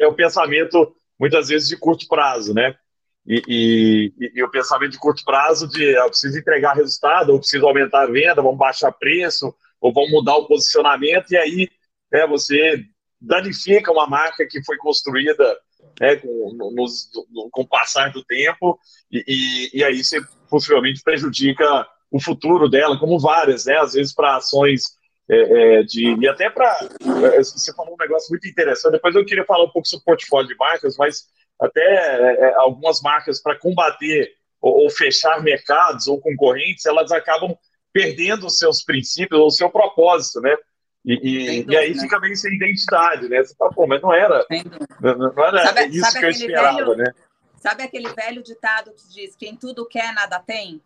é 0.00 0.06
o 0.06 0.14
pensamento, 0.14 0.92
muitas 1.18 1.48
vezes, 1.48 1.68
de 1.68 1.76
curto 1.76 2.08
prazo, 2.08 2.52
né? 2.52 2.74
E, 3.24 3.40
e, 4.18 4.32
e 4.34 4.42
o 4.42 4.50
pensamento 4.50 4.92
de 4.92 4.98
curto 4.98 5.22
prazo 5.24 5.68
de 5.68 5.84
eu 5.84 6.08
preciso 6.08 6.36
entregar 6.36 6.74
resultado, 6.74 7.30
ou 7.30 7.38
preciso 7.38 7.66
aumentar 7.66 8.02
a 8.02 8.10
venda, 8.10 8.42
vamos 8.42 8.58
baixar 8.58 8.90
preço, 8.90 9.54
ou 9.80 9.92
vamos 9.92 10.10
mudar 10.10 10.34
o 10.34 10.48
posicionamento, 10.48 11.30
e 11.30 11.36
aí 11.36 11.70
né, 12.10 12.26
você 12.26 12.84
danifica 13.20 13.92
uma 13.92 14.08
marca 14.08 14.44
que 14.44 14.64
foi 14.64 14.76
construída 14.76 15.56
né, 16.00 16.16
com, 16.16 17.50
com 17.50 17.62
o 17.62 17.68
passar 17.68 18.10
do 18.12 18.24
tempo, 18.24 18.78
e, 19.10 19.24
e, 19.26 19.78
e, 19.78 19.84
aí 19.84 20.02
você 20.02 20.20
possivelmente 20.48 21.02
prejudica 21.02 21.86
o 22.10 22.20
futuro 22.20 22.68
dela, 22.68 22.98
como 22.98 23.18
várias, 23.18 23.66
né, 23.66 23.76
às 23.76 23.92
vezes 23.92 24.14
para 24.14 24.36
ações 24.36 24.98
é, 25.28 25.78
é, 25.78 25.82
de. 25.82 26.16
E 26.20 26.28
até 26.28 26.50
para. 26.50 26.88
É, 27.34 27.38
você 27.38 27.72
falou 27.74 27.94
um 27.94 28.02
negócio 28.02 28.30
muito 28.30 28.48
interessante, 28.48 28.92
depois 28.92 29.14
eu 29.14 29.24
queria 29.24 29.44
falar 29.44 29.64
um 29.64 29.70
pouco 29.70 29.86
sobre 29.86 30.02
o 30.02 30.06
portfólio 30.06 30.48
de 30.48 30.56
marcas, 30.56 30.96
mas 30.96 31.26
até 31.60 31.80
é, 31.80 32.48
é 32.48 32.54
algumas 32.56 33.00
marcas 33.00 33.40
para 33.40 33.58
combater 33.58 34.32
ou, 34.60 34.84
ou 34.84 34.90
fechar 34.90 35.40
mercados 35.42 36.08
ou 36.08 36.20
concorrentes, 36.20 36.84
elas 36.84 37.12
acabam 37.12 37.56
perdendo 37.92 38.46
os 38.46 38.58
seus 38.58 38.82
princípios 38.82 39.40
ou 39.40 39.46
o 39.46 39.52
seu 39.52 39.70
propósito, 39.70 40.40
né? 40.40 40.56
E, 41.04 41.14
e, 41.14 41.64
e, 41.66 41.76
aí 41.76 41.98
fica 41.98 42.20
meio 42.20 42.36
sem 42.36 42.54
identidade, 42.54 43.28
né? 43.28 43.42
Você 43.42 43.54
fala, 43.54 43.72
pô, 43.72 43.86
mas 43.86 44.02
não 44.02 44.12
era, 44.12 44.46
não, 45.00 45.32
não 45.32 45.44
era 45.46 45.64
sabe, 45.64 45.86
isso 45.86 46.00
sabe 46.00 46.18
que 46.18 46.24
eu 46.26 46.30
esperava, 46.30 46.76
velho, 46.76 46.96
né? 46.96 47.14
Sabe 47.56 47.82
aquele 47.82 48.08
velho 48.12 48.42
ditado 48.42 48.92
que 48.92 49.08
diz 49.08 49.34
quem 49.34 49.56
tudo 49.56 49.86
quer, 49.86 50.12
nada 50.12 50.38
tem? 50.38 50.80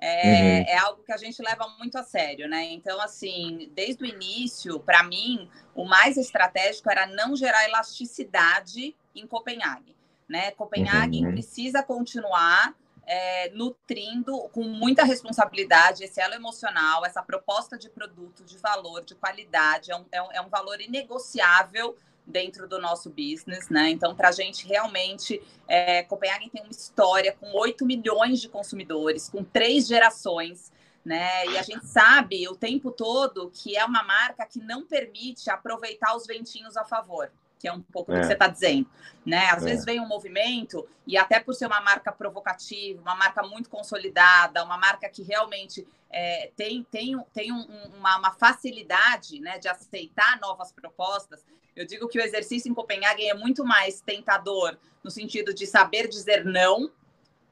É, 0.00 0.16
uhum. 0.16 0.64
é, 0.66 0.78
algo 0.78 1.04
que 1.04 1.12
a 1.12 1.16
gente 1.16 1.40
leva 1.40 1.68
muito 1.78 1.96
a 1.96 2.02
sério, 2.02 2.48
né? 2.48 2.72
Então, 2.72 3.00
assim, 3.00 3.70
desde 3.72 4.02
o 4.02 4.06
início, 4.06 4.80
para 4.80 5.04
mim, 5.04 5.48
o 5.76 5.84
mais 5.84 6.16
estratégico 6.16 6.90
era 6.90 7.06
não 7.06 7.36
gerar 7.36 7.64
elasticidade 7.64 8.96
em 9.14 9.26
Copenhague. 9.28 9.94
Né? 10.28 10.50
Copenhague 10.52 11.24
uhum. 11.24 11.32
precisa 11.32 11.82
continuar 11.84 12.74
é, 13.06 13.50
nutrindo 13.50 14.48
com 14.50 14.62
muita 14.62 15.04
responsabilidade 15.04 16.04
esse 16.04 16.20
elo 16.20 16.34
emocional, 16.34 17.04
essa 17.04 17.22
proposta 17.22 17.76
de 17.76 17.88
produto, 17.88 18.44
de 18.44 18.56
valor, 18.58 19.04
de 19.04 19.14
qualidade, 19.14 19.90
é 19.90 19.96
um, 19.96 20.04
é 20.12 20.22
um, 20.22 20.32
é 20.32 20.40
um 20.40 20.48
valor 20.48 20.80
inegociável 20.80 21.96
dentro 22.26 22.68
do 22.68 22.80
nosso 22.80 23.10
business, 23.10 23.68
né? 23.68 23.90
Então, 23.90 24.14
para 24.14 24.28
a 24.28 24.32
gente 24.32 24.66
realmente, 24.66 25.42
é, 25.66 26.04
Copenhagen 26.04 26.48
tem 26.48 26.62
uma 26.62 26.70
história 26.70 27.32
com 27.32 27.52
8 27.52 27.84
milhões 27.84 28.40
de 28.40 28.48
consumidores, 28.48 29.28
com 29.28 29.42
três 29.42 29.88
gerações, 29.88 30.70
né? 31.04 31.46
E 31.46 31.58
a 31.58 31.62
gente 31.62 31.84
sabe 31.86 32.48
o 32.48 32.54
tempo 32.54 32.92
todo 32.92 33.50
que 33.50 33.76
é 33.76 33.84
uma 33.84 34.04
marca 34.04 34.46
que 34.46 34.60
não 34.60 34.86
permite 34.86 35.50
aproveitar 35.50 36.14
os 36.14 36.26
ventinhos 36.26 36.76
a 36.76 36.84
favor 36.84 37.30
que 37.62 37.68
é 37.68 37.72
um 37.72 37.80
pouco 37.80 38.10
é. 38.10 38.16
do 38.16 38.20
que 38.20 38.26
você 38.26 38.32
está 38.32 38.48
dizendo, 38.48 38.88
né? 39.24 39.46
Às 39.50 39.62
é. 39.62 39.66
vezes 39.66 39.84
vem 39.84 40.00
um 40.00 40.08
movimento 40.08 40.84
e 41.06 41.16
até 41.16 41.38
por 41.38 41.54
ser 41.54 41.66
uma 41.66 41.80
marca 41.80 42.10
provocativa, 42.10 43.00
uma 43.00 43.14
marca 43.14 43.40
muito 43.44 43.70
consolidada, 43.70 44.64
uma 44.64 44.76
marca 44.76 45.08
que 45.08 45.22
realmente 45.22 45.86
é, 46.10 46.50
tem, 46.56 46.82
tem, 46.90 47.16
tem 47.32 47.52
um, 47.52 47.64
uma, 47.96 48.18
uma, 48.18 48.32
facilidade 48.32 49.38
né, 49.40 49.60
de 49.60 49.68
aceitar 49.68 50.40
novas 50.40 50.72
propostas. 50.72 51.44
Eu 51.76 51.86
digo 51.86 52.08
que 52.08 52.18
o 52.18 52.22
exercício 52.22 52.68
em 52.68 52.74
Copenhague 52.74 53.28
é 53.28 53.32
muito 53.32 53.64
mais 53.64 54.00
tentador 54.00 54.76
no 55.04 55.10
sentido 55.10 55.54
de 55.54 55.64
saber 55.64 56.08
dizer 56.08 56.44
não 56.44 56.90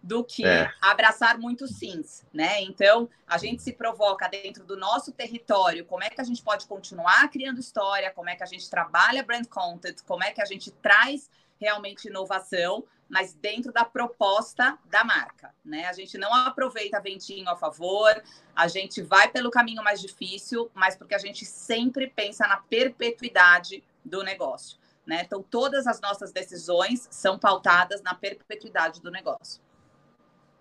do 0.02 0.24
que 0.24 0.46
é. 0.46 0.72
abraçar 0.80 1.38
muitos 1.38 1.76
sims, 1.76 2.24
né? 2.32 2.62
Então, 2.62 3.08
a 3.26 3.36
gente 3.36 3.62
se 3.62 3.72
provoca 3.72 4.28
dentro 4.28 4.64
do 4.64 4.76
nosso 4.76 5.12
território, 5.12 5.84
como 5.84 6.02
é 6.02 6.08
que 6.08 6.20
a 6.20 6.24
gente 6.24 6.42
pode 6.42 6.66
continuar 6.66 7.28
criando 7.28 7.60
história, 7.60 8.10
como 8.10 8.30
é 8.30 8.36
que 8.36 8.42
a 8.42 8.46
gente 8.46 8.68
trabalha 8.70 9.22
brand 9.22 9.46
content, 9.46 9.98
como 10.06 10.24
é 10.24 10.30
que 10.30 10.40
a 10.40 10.46
gente 10.46 10.70
traz 10.70 11.30
realmente 11.60 12.08
inovação, 12.08 12.84
mas 13.08 13.34
dentro 13.34 13.72
da 13.72 13.84
proposta 13.84 14.78
da 14.86 15.04
marca, 15.04 15.52
né? 15.64 15.86
A 15.86 15.92
gente 15.92 16.16
não 16.16 16.32
aproveita 16.32 17.00
ventinho 17.00 17.48
a 17.50 17.56
favor, 17.56 18.22
a 18.56 18.68
gente 18.68 19.02
vai 19.02 19.28
pelo 19.28 19.50
caminho 19.50 19.82
mais 19.82 20.00
difícil, 20.00 20.70
mas 20.72 20.96
porque 20.96 21.14
a 21.14 21.18
gente 21.18 21.44
sempre 21.44 22.06
pensa 22.08 22.46
na 22.46 22.56
perpetuidade 22.56 23.84
do 24.02 24.22
negócio, 24.22 24.78
né? 25.04 25.22
Então, 25.26 25.42
todas 25.42 25.86
as 25.86 26.00
nossas 26.00 26.32
decisões 26.32 27.06
são 27.10 27.38
pautadas 27.38 28.00
na 28.00 28.14
perpetuidade 28.14 29.02
do 29.02 29.10
negócio. 29.10 29.60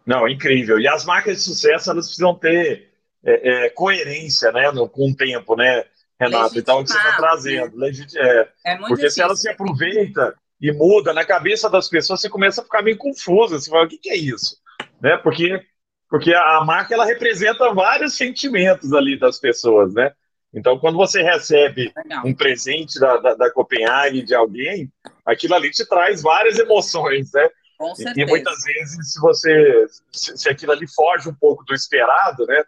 Não, 0.09 0.27
incrível. 0.27 0.79
E 0.79 0.87
as 0.87 1.05
marcas 1.05 1.37
de 1.37 1.43
sucesso, 1.43 1.91
elas 1.91 2.07
precisam 2.07 2.33
ter 2.33 2.89
é, 3.23 3.65
é, 3.65 3.69
coerência, 3.69 4.51
né, 4.51 4.71
no, 4.71 4.89
com 4.89 5.11
o 5.11 5.15
tempo, 5.15 5.55
né, 5.55 5.85
Renato? 6.19 6.55
Legitimar, 6.55 6.57
então, 6.57 6.79
o 6.79 6.83
que 6.83 6.89
você 6.89 6.97
está 6.97 7.15
trazendo. 7.15 7.77
Né? 7.77 7.85
Legit... 7.85 8.17
É, 8.17 8.49
é 8.65 8.77
porque 8.77 8.95
difícil. 8.95 9.11
se 9.11 9.21
ela 9.21 9.35
se 9.35 9.47
aproveita 9.47 10.35
e 10.59 10.71
muda 10.71 11.13
na 11.13 11.23
cabeça 11.23 11.69
das 11.69 11.87
pessoas, 11.87 12.21
você 12.21 12.27
começa 12.27 12.59
a 12.59 12.63
ficar 12.63 12.81
meio 12.81 12.97
confusa. 12.97 13.59
Você 13.59 13.69
fala, 13.69 13.85
o 13.85 13.87
que, 13.87 13.99
que 13.99 14.09
é 14.09 14.15
isso? 14.15 14.57
Né? 14.99 15.15
Porque, 15.17 15.63
porque 16.09 16.33
a 16.33 16.63
marca, 16.65 16.95
ela 16.95 17.05
representa 17.05 17.71
vários 17.71 18.17
sentimentos 18.17 18.91
ali 18.91 19.17
das 19.17 19.39
pessoas, 19.39 19.93
né? 19.93 20.11
Então, 20.51 20.79
quando 20.79 20.97
você 20.97 21.21
recebe 21.21 21.93
Legal. 21.95 22.25
um 22.25 22.33
presente 22.33 22.99
da, 22.99 23.17
da, 23.17 23.35
da 23.35 23.51
Copenhague 23.51 24.23
de 24.23 24.33
alguém, 24.33 24.91
aquilo 25.23 25.53
ali 25.53 25.69
te 25.69 25.85
traz 25.85 26.23
várias 26.23 26.57
emoções, 26.57 27.31
né? 27.31 27.47
Com 27.79 27.95
certeza. 27.95 28.19
E, 28.19 28.25
muitas 28.25 28.61
vezes, 28.61 29.13
se 29.13 29.21
você 29.21 29.85
se, 30.11 30.37
se, 30.37 30.49
aquilo 30.49 30.73
ali 30.73 30.85
foge 30.85 31.29
um 31.29 31.33
pouco 31.33 31.63
do 31.63 31.73
esperado, 31.73 32.45
né? 32.45 32.61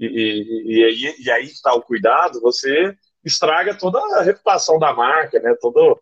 E, 0.00 0.06
e, 0.06 1.06
e, 1.06 1.24
e 1.26 1.30
aí 1.30 1.44
está 1.44 1.72
o 1.74 1.80
cuidado, 1.80 2.40
você 2.40 2.92
estraga 3.24 3.78
toda 3.78 4.00
a 4.18 4.22
reputação 4.22 4.76
da 4.76 4.92
marca, 4.92 5.38
né? 5.38 5.54
Todo, 5.60 6.00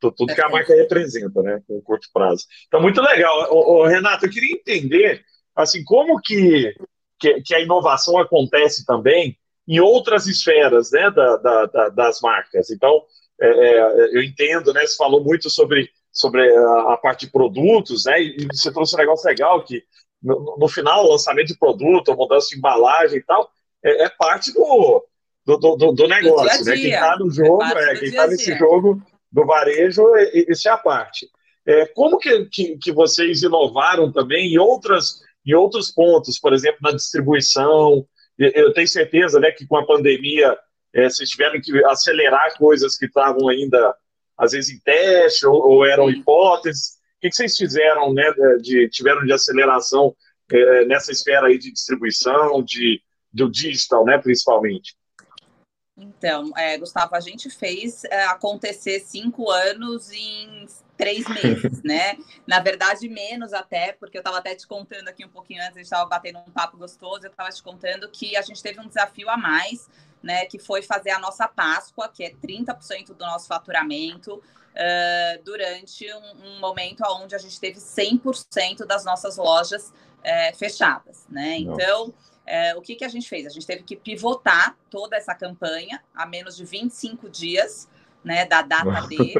tudo, 0.00 0.14
tudo 0.16 0.34
que 0.34 0.40
a 0.40 0.48
marca 0.48 0.74
representa, 0.74 1.42
né? 1.42 1.60
Com 1.68 1.82
curto 1.82 2.08
prazo. 2.10 2.46
Então, 2.66 2.80
muito 2.80 3.02
legal. 3.02 3.52
Ô, 3.52 3.82
ô, 3.82 3.86
Renato, 3.86 4.24
eu 4.24 4.30
queria 4.30 4.56
entender, 4.56 5.22
assim, 5.54 5.84
como 5.84 6.18
que, 6.18 6.74
que, 7.20 7.42
que, 7.42 7.54
a 7.54 7.60
inovação 7.60 8.18
acontece 8.18 8.86
também 8.86 9.38
em 9.66 9.80
outras 9.80 10.26
esferas, 10.26 10.92
né? 10.92 11.10
Da, 11.10 11.36
da, 11.36 11.66
da 11.66 11.88
das 11.90 12.22
marcas. 12.22 12.70
Então, 12.70 13.02
é, 13.38 13.48
é, 13.48 14.16
eu 14.16 14.22
entendo, 14.22 14.72
né? 14.72 14.86
Você 14.86 14.96
falou 14.96 15.22
muito 15.22 15.50
sobre 15.50 15.90
sobre 16.18 16.42
a, 16.52 16.94
a, 16.94 16.96
parte 16.96 17.26
de 17.26 17.32
produtos, 17.32 18.04
né? 18.04 18.20
E, 18.20 18.48
você 18.52 18.72
trouxe 18.72 18.96
um 18.96 18.98
negócio 18.98 19.28
legal 19.28 19.64
que 19.64 19.84
no, 20.20 20.56
no 20.58 20.68
final, 20.68 21.04
o 21.04 21.12
lançamento 21.12 21.46
de 21.46 21.58
produto, 21.58 22.10
a 22.10 22.16
mudança 22.16 22.48
de 22.48 22.58
embalagem 22.58 23.18
e 23.18 23.22
tal, 23.22 23.48
é, 23.84 24.04
é 24.04 24.08
parte 24.08 24.52
do, 24.52 25.06
do, 25.46 25.56
do, 25.56 25.92
do 25.92 26.08
negócio, 26.08 26.64
do 26.64 26.70
né? 26.70 26.76
Quem 26.76 26.90
está 26.90 27.16
no 27.16 27.30
jogo, 27.30 27.62
é, 27.62 27.96
quem 27.96 28.08
está 28.08 28.26
nesse 28.26 28.58
jogo 28.58 29.00
do 29.30 29.46
varejo, 29.46 30.02
isso 30.48 30.68
é 30.68 30.72
a 30.72 30.76
parte. 30.76 31.28
É, 31.64 31.86
como 31.86 32.18
que, 32.18 32.46
que, 32.46 32.76
que, 32.78 32.90
vocês 32.90 33.42
inovaram 33.42 34.10
também 34.10 34.54
em, 34.54 34.58
outras, 34.58 35.20
em 35.46 35.54
outros 35.54 35.92
pontos, 35.92 36.38
por 36.40 36.52
exemplo, 36.52 36.78
na 36.82 36.90
distribuição? 36.90 38.04
Eu 38.36 38.72
tenho 38.72 38.88
certeza 38.88 39.38
né, 39.38 39.52
que 39.52 39.66
com 39.66 39.76
a 39.76 39.86
pandemia 39.86 40.58
é, 40.94 41.08
vocês 41.08 41.28
tiveram 41.28 41.60
que 41.60 41.84
acelerar 41.84 42.56
coisas 42.56 42.96
que 42.96 43.06
estavam 43.06 43.48
ainda 43.48 43.94
às 44.38 44.52
vezes 44.52 44.70
em 44.70 44.78
teste 44.80 45.46
ou, 45.46 45.54
ou 45.54 45.84
eram 45.84 46.08
hipóteses? 46.08 46.98
O 47.16 47.20
que, 47.20 47.30
que, 47.30 47.36
vocês 47.36 47.56
fizeram, 47.56 48.14
né, 48.14 48.32
de, 48.60 48.88
tiveram 48.88 49.24
de 49.24 49.32
aceleração 49.32 50.14
é, 50.50 50.84
nessa 50.84 51.10
esfera 51.10 51.48
aí 51.48 51.58
de 51.58 51.72
distribuição, 51.72 52.62
de, 52.62 53.02
do 53.32 53.50
digital, 53.50 54.04
né, 54.04 54.16
principalmente? 54.18 54.96
Então, 55.96 56.52
é, 56.56 56.78
Gustavo, 56.78 57.16
a 57.16 57.20
gente 57.20 57.50
fez 57.50 58.04
é, 58.04 58.24
acontecer 58.26 59.00
cinco 59.00 59.50
anos 59.50 60.12
em 60.12 60.66
três 60.98 61.26
meses, 61.28 61.82
né? 61.82 62.18
Na 62.46 62.60
verdade, 62.60 63.08
menos 63.08 63.54
até, 63.54 63.92
porque 63.92 64.18
eu 64.18 64.20
estava 64.20 64.38
até 64.38 64.54
te 64.54 64.66
contando 64.66 65.08
aqui 65.08 65.24
um 65.24 65.28
pouquinho 65.30 65.62
antes, 65.62 65.76
a 65.76 65.78
gente 65.78 65.84
estava 65.84 66.06
batendo 66.06 66.40
um 66.40 66.50
papo 66.50 66.76
gostoso, 66.76 67.24
eu 67.24 67.30
estava 67.30 67.48
te 67.50 67.62
contando 67.62 68.08
que 68.10 68.36
a 68.36 68.42
gente 68.42 68.62
teve 68.62 68.80
um 68.80 68.88
desafio 68.88 69.30
a 69.30 69.36
mais 69.36 69.88
né, 70.22 70.46
que 70.46 70.58
foi 70.58 70.82
fazer 70.82 71.10
a 71.10 71.18
nossa 71.18 71.46
Páscoa, 71.46 72.08
que 72.08 72.24
é 72.24 72.30
30% 72.30 73.14
do 73.14 73.24
nosso 73.24 73.46
faturamento, 73.46 74.34
uh, 74.34 75.44
durante 75.44 76.06
um, 76.12 76.46
um, 76.46 76.60
momento 76.60 77.02
onde 77.20 77.34
a 77.34 77.38
gente 77.38 77.58
teve 77.58 77.78
100% 77.78 78.84
das 78.84 79.04
nossas 79.04 79.36
lojas 79.36 79.88
uh, 79.90 80.56
fechadas. 80.56 81.26
Né? 81.28 81.58
Então, 81.58 82.08
uh, 82.08 82.78
o 82.78 82.82
que, 82.82 82.96
que 82.96 83.04
a 83.04 83.08
gente 83.08 83.28
fez? 83.28 83.46
A 83.46 83.50
gente 83.50 83.66
teve 83.66 83.82
que 83.82 83.96
pivotar 83.96 84.76
toda 84.90 85.16
essa 85.16 85.34
campanha 85.34 86.02
a 86.14 86.26
menos 86.26 86.56
de 86.56 86.64
25 86.64 87.28
dias 87.28 87.88
né, 88.24 88.44
da 88.44 88.62
data 88.62 89.06
D. 89.08 89.34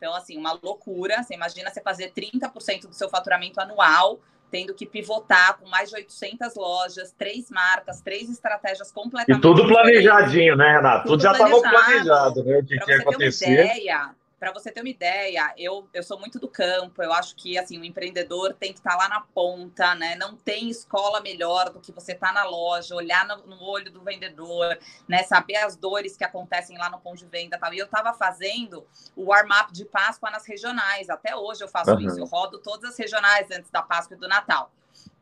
Então, 0.00 0.14
assim, 0.14 0.38
uma 0.38 0.58
loucura. 0.62 1.22
Você 1.22 1.34
imagina 1.34 1.70
você 1.70 1.82
fazer 1.82 2.10
30% 2.16 2.86
do 2.88 2.94
seu 2.94 3.10
faturamento 3.10 3.60
anual 3.60 4.18
tendo 4.50 4.74
que 4.74 4.84
pivotar 4.84 5.58
com 5.58 5.68
mais 5.68 5.90
de 5.90 5.94
800 5.94 6.56
lojas, 6.56 7.14
três 7.16 7.50
marcas, 7.50 8.00
três 8.00 8.28
estratégias 8.28 8.90
completamente. 8.90 9.38
E 9.38 9.40
tudo 9.40 9.64
planejadinho, 9.68 10.56
né, 10.56 10.72
Renato? 10.72 11.04
Tudo, 11.04 11.10
tudo 11.10 11.22
já 11.22 11.32
estava 11.32 11.60
planejado, 11.60 12.42
né? 12.42 12.58
O 12.58 12.64
que, 12.64 12.78
que 12.78 12.90
ia 12.90 12.98
acontecer. 12.98 13.44
Ter 13.44 13.52
uma 13.52 13.74
ideia, 13.74 14.10
para 14.40 14.52
você 14.52 14.72
ter 14.72 14.80
uma 14.80 14.88
ideia, 14.88 15.52
eu, 15.58 15.86
eu 15.92 16.02
sou 16.02 16.18
muito 16.18 16.38
do 16.38 16.48
campo, 16.48 17.02
eu 17.02 17.12
acho 17.12 17.36
que 17.36 17.58
assim, 17.58 17.78
o 17.78 17.84
empreendedor 17.84 18.54
tem 18.54 18.72
que 18.72 18.78
estar 18.78 18.92
tá 18.92 18.96
lá 18.96 19.06
na 19.06 19.20
ponta, 19.20 19.94
né? 19.94 20.16
Não 20.16 20.34
tem 20.34 20.70
escola 20.70 21.20
melhor 21.20 21.68
do 21.68 21.78
que 21.78 21.92
você 21.92 22.12
estar 22.12 22.28
tá 22.28 22.32
na 22.32 22.44
loja, 22.44 22.94
olhar 22.94 23.26
no, 23.26 23.46
no, 23.46 23.62
olho 23.62 23.92
do 23.92 24.00
vendedor, 24.00 24.78
né? 25.06 25.22
Saber 25.24 25.56
as 25.56 25.76
dores 25.76 26.16
que 26.16 26.24
acontecem 26.24 26.78
lá 26.78 26.88
no 26.88 26.98
ponto 26.98 27.18
de 27.18 27.26
venda 27.26 27.58
tal. 27.58 27.74
E 27.74 27.78
eu 27.78 27.84
estava 27.84 28.14
fazendo 28.14 28.86
o 29.14 29.26
warm-up 29.26 29.74
de 29.74 29.84
Páscoa 29.84 30.30
nas 30.30 30.46
regionais. 30.46 31.10
Até 31.10 31.36
hoje 31.36 31.62
eu 31.62 31.68
faço 31.68 31.90
uhum. 31.90 32.00
isso, 32.00 32.18
eu 32.18 32.24
rodo 32.24 32.58
todas 32.58 32.92
as 32.92 32.98
regionais 32.98 33.50
antes 33.50 33.70
da 33.70 33.82
Páscoa 33.82 34.16
e 34.16 34.20
do 34.20 34.26
Natal. 34.26 34.72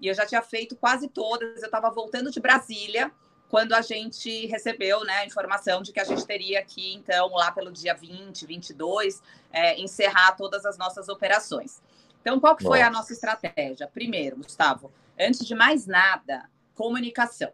E 0.01 0.07
eu 0.07 0.15
já 0.15 0.25
tinha 0.25 0.43
feito 0.43 0.77
quase 0.77 1.09
todas, 1.09 1.61
eu 1.61 1.67
estava 1.67 1.91
voltando 1.91 2.31
de 2.31 2.39
Brasília 2.39 3.13
quando 3.49 3.73
a 3.73 3.81
gente 3.81 4.47
recebeu 4.47 5.05
né, 5.05 5.19
a 5.19 5.27
informação 5.27 5.83
de 5.83 5.93
que 5.93 6.01
a 6.01 6.05
gente 6.05 6.27
teria 6.27 6.63
que, 6.63 6.95
então, 6.95 7.31
lá 7.33 7.51
pelo 7.51 7.73
dia 7.73 7.95
20, 7.95 8.47
22, 8.47 9.23
é, 9.53 9.81
encerrar 9.81 10.33
todas 10.33 10.67
as 10.67 10.77
nossas 10.77 11.09
operações. 11.09 11.81
Então, 12.21 12.39
qual 12.39 12.55
que 12.55 12.63
foi 12.63 12.83
a 12.83 12.91
nossa 12.91 13.13
estratégia? 13.13 13.87
Primeiro, 13.87 14.37
Gustavo, 14.37 14.93
antes 15.19 15.47
de 15.47 15.55
mais 15.55 15.87
nada, 15.87 16.49
comunicação. 16.75 17.51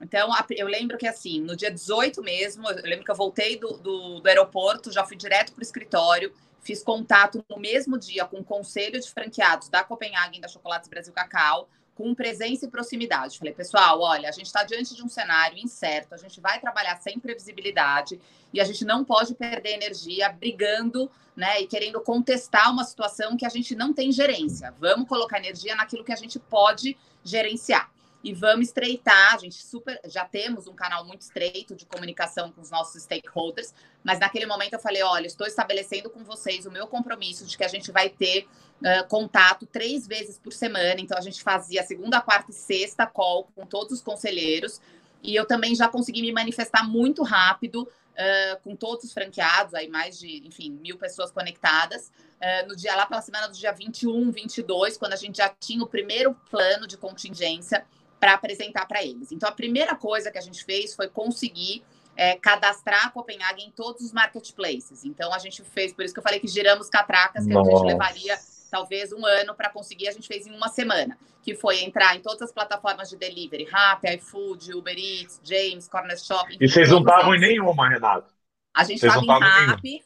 Então, 0.00 0.30
eu 0.50 0.66
lembro 0.66 0.96
que, 0.96 1.06
assim, 1.06 1.40
no 1.40 1.56
dia 1.56 1.70
18 1.70 2.22
mesmo, 2.22 2.68
eu 2.68 2.82
lembro 2.82 3.04
que 3.04 3.10
eu 3.10 3.16
voltei 3.16 3.56
do, 3.56 3.76
do, 3.78 4.20
do 4.20 4.28
aeroporto, 4.28 4.92
já 4.92 5.04
fui 5.04 5.16
direto 5.16 5.52
para 5.52 5.60
o 5.60 5.62
escritório, 5.62 6.32
fiz 6.60 6.82
contato 6.82 7.44
no 7.48 7.58
mesmo 7.58 7.98
dia 7.98 8.24
com 8.24 8.38
o 8.38 8.44
conselho 8.44 9.00
de 9.00 9.10
franqueados 9.10 9.68
da 9.68 9.82
Copenhagen, 9.84 10.40
da 10.40 10.48
Chocolates 10.48 10.88
Brasil 10.88 11.12
Cacau, 11.12 11.68
com 11.98 12.14
presença 12.14 12.64
e 12.64 12.70
proximidade. 12.70 13.36
Falei, 13.36 13.52
pessoal, 13.52 14.00
olha, 14.00 14.28
a 14.28 14.32
gente 14.32 14.46
está 14.46 14.62
diante 14.62 14.94
de 14.94 15.02
um 15.02 15.08
cenário 15.08 15.58
incerto, 15.58 16.14
a 16.14 16.16
gente 16.16 16.40
vai 16.40 16.60
trabalhar 16.60 16.96
sem 16.98 17.18
previsibilidade 17.18 18.20
e 18.54 18.60
a 18.60 18.64
gente 18.64 18.84
não 18.84 19.04
pode 19.04 19.34
perder 19.34 19.70
energia 19.70 20.30
brigando, 20.30 21.10
né, 21.34 21.60
e 21.60 21.66
querendo 21.66 22.00
contestar 22.00 22.70
uma 22.70 22.84
situação 22.84 23.36
que 23.36 23.44
a 23.44 23.48
gente 23.48 23.74
não 23.74 23.92
tem 23.92 24.12
gerência. 24.12 24.72
Vamos 24.78 25.08
colocar 25.08 25.38
energia 25.38 25.74
naquilo 25.74 26.04
que 26.04 26.12
a 26.12 26.16
gente 26.16 26.38
pode 26.38 26.96
gerenciar 27.24 27.90
e 28.22 28.32
vamos 28.34 28.68
estreitar. 28.68 29.34
A 29.34 29.38
gente 29.38 29.56
super 29.56 30.00
já 30.06 30.24
temos 30.24 30.66
um 30.66 30.74
canal 30.74 31.04
muito 31.04 31.22
estreito 31.22 31.74
de 31.74 31.86
comunicação 31.86 32.50
com 32.50 32.60
os 32.60 32.70
nossos 32.70 33.02
stakeholders, 33.02 33.72
mas 34.02 34.18
naquele 34.18 34.46
momento 34.46 34.74
eu 34.74 34.78
falei: 34.78 35.02
olha, 35.02 35.26
estou 35.26 35.46
estabelecendo 35.46 36.10
com 36.10 36.24
vocês 36.24 36.66
o 36.66 36.70
meu 36.70 36.86
compromisso 36.86 37.44
de 37.44 37.56
que 37.56 37.64
a 37.64 37.68
gente 37.68 37.92
vai 37.92 38.08
ter 38.08 38.46
uh, 38.80 39.06
contato 39.08 39.66
três 39.66 40.06
vezes 40.06 40.38
por 40.38 40.52
semana. 40.52 41.00
Então 41.00 41.16
a 41.16 41.20
gente 41.20 41.42
fazia 41.42 41.82
segunda, 41.82 42.20
quarta 42.20 42.50
e 42.50 42.54
sexta 42.54 43.06
call 43.06 43.48
com 43.54 43.64
todos 43.64 43.92
os 43.92 44.02
conselheiros. 44.02 44.80
E 45.22 45.34
eu 45.34 45.44
também 45.44 45.74
já 45.74 45.88
consegui 45.88 46.22
me 46.22 46.32
manifestar 46.32 46.88
muito 46.88 47.24
rápido 47.24 47.82
uh, 47.82 48.60
com 48.62 48.76
todos 48.76 49.04
os 49.04 49.12
franqueados, 49.12 49.74
aí 49.74 49.88
mais 49.88 50.18
de, 50.18 50.46
enfim, 50.46 50.70
mil 50.70 50.96
pessoas 50.96 51.30
conectadas. 51.30 52.12
Uh, 52.40 52.68
no 52.68 52.76
dia 52.76 52.94
lá 52.94 53.04
pela 53.04 53.20
semana 53.20 53.48
do 53.48 53.54
dia 53.54 53.72
21, 53.72 54.30
22, 54.30 54.96
quando 54.96 55.12
a 55.12 55.16
gente 55.16 55.38
já 55.38 55.48
tinha 55.48 55.82
o 55.82 55.88
primeiro 55.88 56.34
plano 56.50 56.86
de 56.86 56.96
contingência 56.96 57.84
para 58.18 58.34
apresentar 58.34 58.86
para 58.86 59.02
eles. 59.02 59.32
Então, 59.32 59.48
a 59.48 59.52
primeira 59.52 59.94
coisa 59.94 60.30
que 60.30 60.38
a 60.38 60.40
gente 60.40 60.64
fez 60.64 60.94
foi 60.94 61.08
conseguir 61.08 61.82
é, 62.16 62.36
cadastrar 62.36 63.06
a 63.06 63.10
Copenhague 63.10 63.62
em 63.62 63.70
todos 63.70 64.02
os 64.02 64.12
marketplaces. 64.12 65.04
Então, 65.04 65.32
a 65.32 65.38
gente 65.38 65.62
fez, 65.62 65.92
por 65.92 66.04
isso 66.04 66.12
que 66.12 66.18
eu 66.18 66.24
falei 66.24 66.40
que 66.40 66.48
giramos 66.48 66.88
catracas, 66.88 67.46
que 67.46 67.52
Nossa. 67.52 67.70
a 67.70 67.74
gente 67.74 67.86
levaria 67.86 68.36
talvez 68.70 69.12
um 69.12 69.24
ano 69.24 69.54
para 69.54 69.70
conseguir, 69.70 70.08
a 70.08 70.12
gente 70.12 70.26
fez 70.26 70.46
em 70.46 70.54
uma 70.54 70.68
semana, 70.68 71.16
que 71.42 71.54
foi 71.54 71.82
entrar 71.82 72.16
em 72.16 72.20
todas 72.20 72.42
as 72.42 72.52
plataformas 72.52 73.08
de 73.08 73.16
delivery, 73.16 73.64
Rappi, 73.64 74.14
iFood, 74.16 74.74
Uber 74.74 74.96
Eats, 74.98 75.40
James, 75.44 75.88
Corner 75.88 76.18
Shop. 76.18 76.56
E 76.60 76.68
vocês 76.68 76.90
não 76.90 76.98
estavam 76.98 77.34
em 77.34 77.40
nenhuma, 77.40 77.88
Renato? 77.88 78.34
A 78.74 78.84
gente 78.84 79.04
estava 79.04 79.24
em 79.24 79.28
Rappi, 79.28 80.04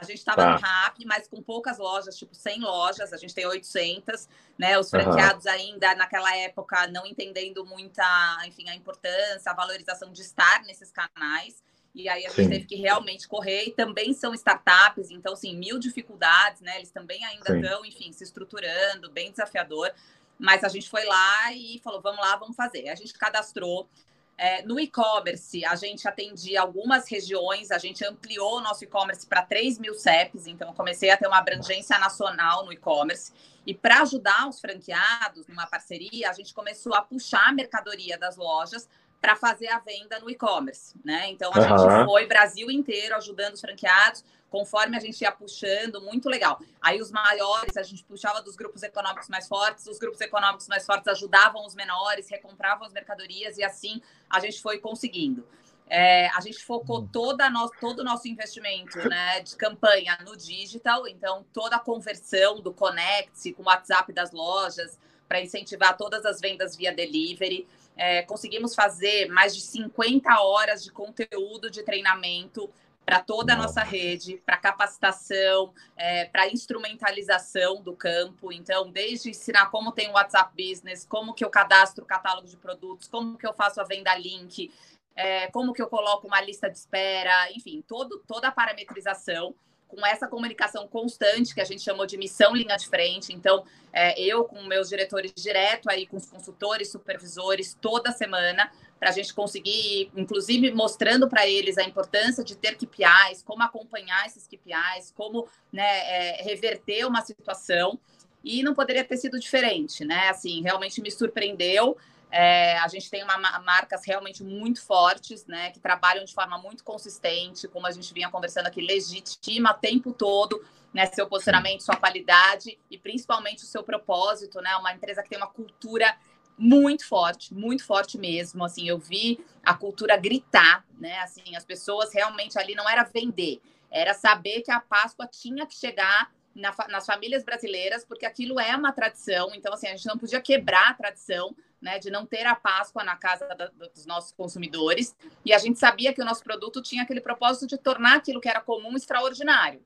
a 0.00 0.04
gente 0.04 0.18
estava 0.18 0.42
tá. 0.42 0.52
no 0.52 0.58
RAP, 0.58 0.98
mas 1.04 1.28
com 1.28 1.42
poucas 1.42 1.78
lojas, 1.78 2.16
tipo 2.16 2.34
100 2.34 2.60
lojas, 2.60 3.12
a 3.12 3.16
gente 3.18 3.34
tem 3.34 3.46
800, 3.46 4.26
né? 4.58 4.78
Os 4.78 4.88
franqueados 4.88 5.44
uhum. 5.44 5.52
ainda 5.52 5.94
naquela 5.94 6.34
época 6.36 6.86
não 6.86 7.06
entendendo 7.06 7.64
muita, 7.66 8.04
enfim, 8.46 8.68
a 8.70 8.74
importância, 8.74 9.52
a 9.52 9.54
valorização 9.54 10.10
de 10.10 10.22
estar 10.22 10.62
nesses 10.62 10.90
canais. 10.90 11.62
E 11.94 12.08
aí 12.08 12.24
a 12.24 12.30
gente 12.30 12.44
Sim. 12.44 12.48
teve 12.48 12.64
que 12.64 12.76
realmente 12.76 13.28
correr, 13.28 13.66
e 13.66 13.70
também 13.70 14.14
são 14.14 14.32
startups, 14.32 15.10
então, 15.10 15.34
assim, 15.34 15.54
mil 15.54 15.78
dificuldades, 15.78 16.62
né? 16.62 16.76
Eles 16.76 16.90
também 16.90 17.22
ainda 17.26 17.54
estão, 17.54 17.84
enfim, 17.84 18.10
se 18.12 18.24
estruturando, 18.24 19.10
bem 19.10 19.30
desafiador. 19.30 19.92
Mas 20.38 20.64
a 20.64 20.68
gente 20.68 20.88
foi 20.88 21.04
lá 21.04 21.52
e 21.52 21.78
falou, 21.84 22.00
vamos 22.00 22.20
lá, 22.20 22.34
vamos 22.36 22.56
fazer. 22.56 22.88
A 22.88 22.94
gente 22.94 23.12
cadastrou 23.12 23.88
é, 24.36 24.62
no 24.62 24.80
e-commerce, 24.80 25.64
a 25.64 25.76
gente 25.76 26.08
atendia 26.08 26.60
algumas 26.60 27.08
regiões, 27.08 27.70
a 27.70 27.78
gente 27.78 28.04
ampliou 28.04 28.58
o 28.58 28.60
nosso 28.60 28.82
e-commerce 28.84 29.26
para 29.26 29.42
3 29.42 29.78
mil 29.78 29.94
CEPs, 29.94 30.46
então 30.46 30.68
eu 30.68 30.74
comecei 30.74 31.10
a 31.10 31.16
ter 31.16 31.26
uma 31.26 31.38
abrangência 31.38 31.98
nacional 31.98 32.64
no 32.64 32.72
e-commerce. 32.72 33.32
E 33.66 33.72
para 33.72 34.02
ajudar 34.02 34.48
os 34.48 34.60
franqueados 34.60 35.46
numa 35.46 35.66
parceria, 35.66 36.28
a 36.28 36.32
gente 36.32 36.52
começou 36.52 36.94
a 36.94 37.02
puxar 37.02 37.48
a 37.48 37.52
mercadoria 37.52 38.18
das 38.18 38.36
lojas 38.36 38.88
para 39.20 39.36
fazer 39.36 39.68
a 39.68 39.78
venda 39.78 40.18
no 40.18 40.28
e-commerce, 40.28 40.96
né? 41.04 41.30
Então 41.30 41.52
a 41.54 41.58
uhum. 41.58 41.78
gente 41.78 42.04
foi 42.06 42.26
Brasil 42.26 42.68
inteiro 42.68 43.14
ajudando 43.14 43.54
os 43.54 43.60
franqueados, 43.60 44.24
conforme 44.52 44.98
a 44.98 45.00
gente 45.00 45.22
ia 45.22 45.32
puxando, 45.32 46.02
muito 46.02 46.28
legal. 46.28 46.60
Aí 46.78 47.00
os 47.00 47.10
maiores, 47.10 47.74
a 47.78 47.82
gente 47.82 48.04
puxava 48.04 48.42
dos 48.42 48.54
grupos 48.54 48.82
econômicos 48.82 49.30
mais 49.30 49.48
fortes, 49.48 49.86
os 49.86 49.98
grupos 49.98 50.20
econômicos 50.20 50.68
mais 50.68 50.84
fortes 50.84 51.08
ajudavam 51.08 51.66
os 51.66 51.74
menores, 51.74 52.28
recompravam 52.28 52.86
as 52.86 52.92
mercadorias 52.92 53.56
e 53.56 53.64
assim 53.64 54.02
a 54.28 54.38
gente 54.40 54.60
foi 54.60 54.78
conseguindo. 54.78 55.48
É, 55.88 56.28
a 56.36 56.40
gente 56.40 56.62
focou 56.62 57.00
uhum. 57.00 57.08
toda 57.08 57.48
no, 57.48 57.68
todo 57.80 58.00
o 58.00 58.04
nosso 58.04 58.28
investimento 58.28 58.98
né, 59.08 59.40
de 59.40 59.56
campanha 59.56 60.18
no 60.24 60.36
digital, 60.36 61.08
então 61.08 61.44
toda 61.50 61.76
a 61.76 61.78
conversão 61.78 62.60
do 62.60 62.74
Connect 62.74 63.54
com 63.54 63.62
o 63.62 63.66
WhatsApp 63.66 64.12
das 64.12 64.32
lojas 64.32 64.98
para 65.26 65.40
incentivar 65.40 65.96
todas 65.96 66.26
as 66.26 66.40
vendas 66.40 66.76
via 66.76 66.94
delivery. 66.94 67.66
É, 67.96 68.20
conseguimos 68.22 68.74
fazer 68.74 69.28
mais 69.28 69.54
de 69.54 69.62
50 69.62 70.42
horas 70.42 70.84
de 70.84 70.90
conteúdo 70.90 71.70
de 71.70 71.82
treinamento 71.82 72.70
para 73.04 73.20
toda 73.20 73.54
a 73.54 73.56
nossa 73.56 73.82
rede, 73.82 74.40
para 74.46 74.56
capacitação, 74.56 75.72
é, 75.96 76.26
para 76.26 76.48
instrumentalização 76.48 77.82
do 77.82 77.94
campo. 77.94 78.52
Então, 78.52 78.90
desde 78.90 79.30
ensinar 79.30 79.70
como 79.70 79.92
tem 79.92 80.08
o 80.08 80.12
WhatsApp 80.12 80.52
Business, 80.56 81.04
como 81.04 81.34
que 81.34 81.44
eu 81.44 81.50
cadastro 81.50 82.04
o 82.04 82.06
catálogo 82.06 82.46
de 82.46 82.56
produtos, 82.56 83.08
como 83.08 83.36
que 83.36 83.46
eu 83.46 83.52
faço 83.52 83.80
a 83.80 83.84
venda 83.84 84.14
link, 84.14 84.72
é, 85.14 85.48
como 85.48 85.72
que 85.72 85.82
eu 85.82 85.88
coloco 85.88 86.26
uma 86.26 86.40
lista 86.40 86.70
de 86.70 86.78
espera, 86.78 87.50
enfim, 87.52 87.82
todo, 87.86 88.22
toda 88.26 88.48
a 88.48 88.52
parametrização 88.52 89.54
com 89.94 90.06
essa 90.06 90.26
comunicação 90.26 90.88
constante 90.88 91.54
que 91.54 91.60
a 91.60 91.64
gente 91.64 91.82
chamou 91.82 92.06
de 92.06 92.16
missão 92.16 92.54
linha 92.56 92.76
de 92.76 92.88
frente. 92.88 93.32
Então, 93.32 93.62
é, 93.92 94.18
eu 94.18 94.44
com 94.44 94.62
meus 94.62 94.88
diretores 94.88 95.32
direto 95.36 95.90
aí 95.90 96.06
com 96.06 96.16
os 96.16 96.24
consultores, 96.24 96.90
supervisores 96.90 97.76
toda 97.78 98.10
semana 98.10 98.72
para 98.98 99.10
a 99.10 99.12
gente 99.12 99.34
conseguir, 99.34 100.10
inclusive 100.16 100.70
mostrando 100.70 101.28
para 101.28 101.46
eles 101.46 101.76
a 101.76 101.82
importância 101.82 102.42
de 102.42 102.56
ter 102.56 102.76
KPIs, 102.76 103.42
como 103.44 103.62
acompanhar 103.62 104.26
esses 104.26 104.46
KPIs, 104.46 105.12
como 105.14 105.46
né, 105.70 105.82
é, 105.82 106.42
reverter 106.42 107.04
uma 107.06 107.20
situação. 107.20 107.98
E 108.42 108.62
não 108.62 108.74
poderia 108.74 109.04
ter 109.04 109.16
sido 109.18 109.38
diferente, 109.38 110.04
né? 110.04 110.28
Assim, 110.28 110.62
realmente 110.62 111.00
me 111.00 111.12
surpreendeu. 111.12 111.96
É, 112.34 112.78
a 112.78 112.88
gente 112.88 113.10
tem 113.10 113.22
uma, 113.22 113.36
marcas 113.60 114.06
realmente 114.06 114.42
muito 114.42 114.82
fortes, 114.82 115.46
né, 115.46 115.70
que 115.70 115.78
trabalham 115.78 116.24
de 116.24 116.32
forma 116.32 116.56
muito 116.56 116.82
consistente, 116.82 117.68
como 117.68 117.86
a 117.86 117.90
gente 117.90 118.12
vinha 118.14 118.30
conversando 118.30 118.66
aqui, 118.68 118.80
legitima 118.80 119.70
o 119.70 119.74
tempo 119.74 120.14
todo 120.14 120.64
né, 120.92 121.06
seu 121.06 121.26
posicionamento, 121.26 121.82
sua 121.82 121.96
qualidade 121.96 122.78
e 122.90 122.98
principalmente 122.98 123.64
o 123.64 123.66
seu 123.66 123.82
propósito, 123.82 124.60
né? 124.60 124.76
Uma 124.76 124.92
empresa 124.92 125.22
que 125.22 125.30
tem 125.30 125.38
uma 125.38 125.46
cultura 125.46 126.14
muito 126.58 127.06
forte, 127.06 127.54
muito 127.54 127.84
forte 127.84 128.18
mesmo. 128.18 128.64
Assim, 128.64 128.88
eu 128.88 128.98
vi 128.98 129.44
a 129.64 129.74
cultura 129.74 130.16
gritar, 130.16 130.84
né? 130.98 131.18
Assim, 131.20 131.56
as 131.56 131.64
pessoas 131.64 132.12
realmente 132.12 132.58
ali 132.58 132.74
não 132.74 132.88
era 132.88 133.04
vender, 133.04 133.60
era 133.90 134.12
saber 134.12 134.60
que 134.60 134.70
a 134.70 134.80
Páscoa 134.80 135.26
tinha 135.26 135.66
que 135.66 135.74
chegar 135.74 136.30
na, 136.54 136.74
nas 136.88 137.06
famílias 137.06 137.42
brasileiras, 137.42 138.04
porque 138.04 138.26
aquilo 138.26 138.60
é 138.60 138.76
uma 138.76 138.92
tradição. 138.92 139.50
Então, 139.54 139.72
assim, 139.72 139.86
a 139.86 139.96
gente 139.96 140.06
não 140.06 140.18
podia 140.18 140.40
quebrar 140.40 140.90
a 140.90 140.94
tradição 140.94 141.56
né, 141.82 141.98
de 141.98 142.10
não 142.10 142.24
ter 142.24 142.46
a 142.46 142.54
Páscoa 142.54 143.02
na 143.02 143.16
casa 143.16 143.46
da, 143.48 143.66
dos 143.66 144.06
nossos 144.06 144.30
consumidores. 144.32 145.16
E 145.44 145.52
a 145.52 145.58
gente 145.58 145.78
sabia 145.78 146.14
que 146.14 146.22
o 146.22 146.24
nosso 146.24 146.42
produto 146.44 146.80
tinha 146.80 147.02
aquele 147.02 147.20
propósito 147.20 147.66
de 147.66 147.76
tornar 147.76 148.16
aquilo 148.16 148.40
que 148.40 148.48
era 148.48 148.60
comum 148.60 148.96
extraordinário, 148.96 149.84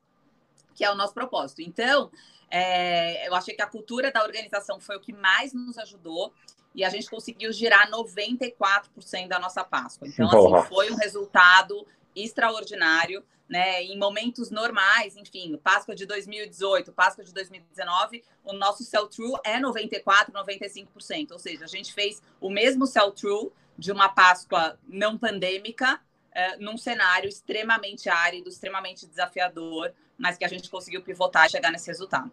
que 0.74 0.84
é 0.84 0.90
o 0.90 0.94
nosso 0.94 1.14
propósito. 1.14 1.62
Então, 1.62 2.10
é, 2.50 3.26
eu 3.26 3.34
achei 3.34 3.54
que 3.54 3.62
a 3.62 3.66
cultura 3.66 4.12
da 4.12 4.22
organização 4.22 4.78
foi 4.78 4.96
o 4.96 5.00
que 5.00 5.12
mais 5.12 5.54
nos 5.54 5.78
ajudou 5.78 6.32
e 6.74 6.84
a 6.84 6.90
gente 6.90 7.08
conseguiu 7.08 7.50
girar 7.50 7.90
94% 7.90 9.28
da 9.28 9.38
nossa 9.38 9.64
Páscoa. 9.64 10.06
Então, 10.06 10.26
assim, 10.26 10.68
foi 10.68 10.92
um 10.92 10.96
resultado 10.96 11.86
extraordinário 12.16 13.22
né, 13.48 13.82
em 13.82 13.96
momentos 13.96 14.50
normais, 14.50 15.16
enfim, 15.16 15.56
Páscoa 15.62 15.94
de 15.94 16.04
2018, 16.04 16.92
Páscoa 16.92 17.24
de 17.24 17.32
2019, 17.32 18.24
o 18.44 18.52
nosso 18.52 18.82
sell-through 18.82 19.38
é 19.44 19.60
94, 19.60 20.32
95%, 20.32 21.30
ou 21.30 21.38
seja, 21.38 21.64
a 21.64 21.68
gente 21.68 21.92
fez 21.92 22.20
o 22.40 22.50
mesmo 22.50 22.86
sell-through 22.86 23.52
de 23.78 23.92
uma 23.92 24.08
Páscoa 24.08 24.78
não 24.88 25.16
pandêmica, 25.16 26.00
é, 26.32 26.56
num 26.56 26.76
cenário 26.76 27.28
extremamente 27.28 28.08
árido, 28.08 28.48
extremamente 28.48 29.06
desafiador, 29.06 29.92
mas 30.18 30.36
que 30.36 30.44
a 30.44 30.48
gente 30.48 30.68
conseguiu 30.68 31.02
pivotar 31.02 31.46
e 31.46 31.50
chegar 31.50 31.70
nesse 31.70 31.86
resultado. 31.86 32.30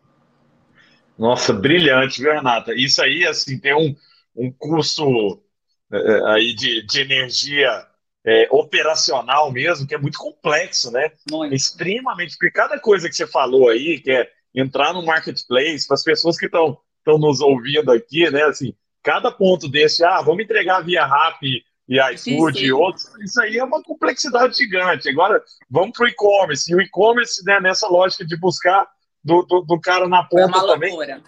Nossa, 1.18 1.54
brilhante, 1.54 2.22
viu, 2.22 2.34
Renata? 2.34 2.74
Isso 2.74 3.02
aí, 3.02 3.26
assim, 3.26 3.60
tem 3.60 3.74
um, 3.74 3.96
um 4.36 4.52
custo 4.52 5.44
é, 5.92 5.98
é 5.98 6.32
aí 6.32 6.54
de, 6.56 6.82
de 6.82 7.02
energia 7.02 7.88
é, 8.26 8.48
operacional 8.52 9.52
mesmo, 9.52 9.86
que 9.86 9.96
é 9.96 9.98
muito 9.98 10.18
complexo, 10.18 10.92
né? 10.92 11.12
Muito. 11.30 11.54
Extremamente, 11.54 12.38
porque 12.38 12.52
cada 12.52 12.80
coisa 12.80 13.10
que 13.10 13.16
você 13.16 13.28
falou 13.28 13.70
aí, 13.70 14.00
que 14.00 14.12
é 14.12 14.30
entrar 14.56 14.94
no 14.94 15.06
marketplace, 15.06 15.88
para 15.88 15.96
as 15.96 16.04
pessoas 16.04 16.38
que 16.38 16.46
estão 16.46 16.78
nos 17.06 17.42
ouvindo 17.42 17.92
aqui, 17.92 18.30
né? 18.30 18.44
Assim, 18.44 18.74
cada 19.04 19.32
ponto 19.32 19.68
desse, 19.68 20.04
ah, 20.04 20.22
vamos 20.22 20.44
entregar 20.44 20.82
via 20.82 21.06
RAP 21.06 21.44
e 21.44 22.00
iFood 22.14 22.64
e 22.64 22.72
outros, 22.72 23.12
isso 23.20 23.42
aí 23.42 23.58
é 23.58 23.64
uma 23.64 23.84
complexidade 23.84 24.56
gigante. 24.56 25.10
Agora, 25.10 25.44
vamos 25.70 25.92
para 25.98 26.06
o 26.06 26.08
e-commerce, 26.08 26.72
e 26.72 26.76
o 26.76 26.82
e-commerce, 26.82 27.44
né, 27.44 27.60
nessa 27.60 27.88
lógica 27.90 28.26
de 28.26 28.38
buscar 28.38 28.88
do, 29.22 29.42
do, 29.44 29.62
do 29.62 29.80
cara 29.80 30.08
na 30.08 30.24
ponta 30.24 30.58
é 30.58 30.62
também. 30.62 31.22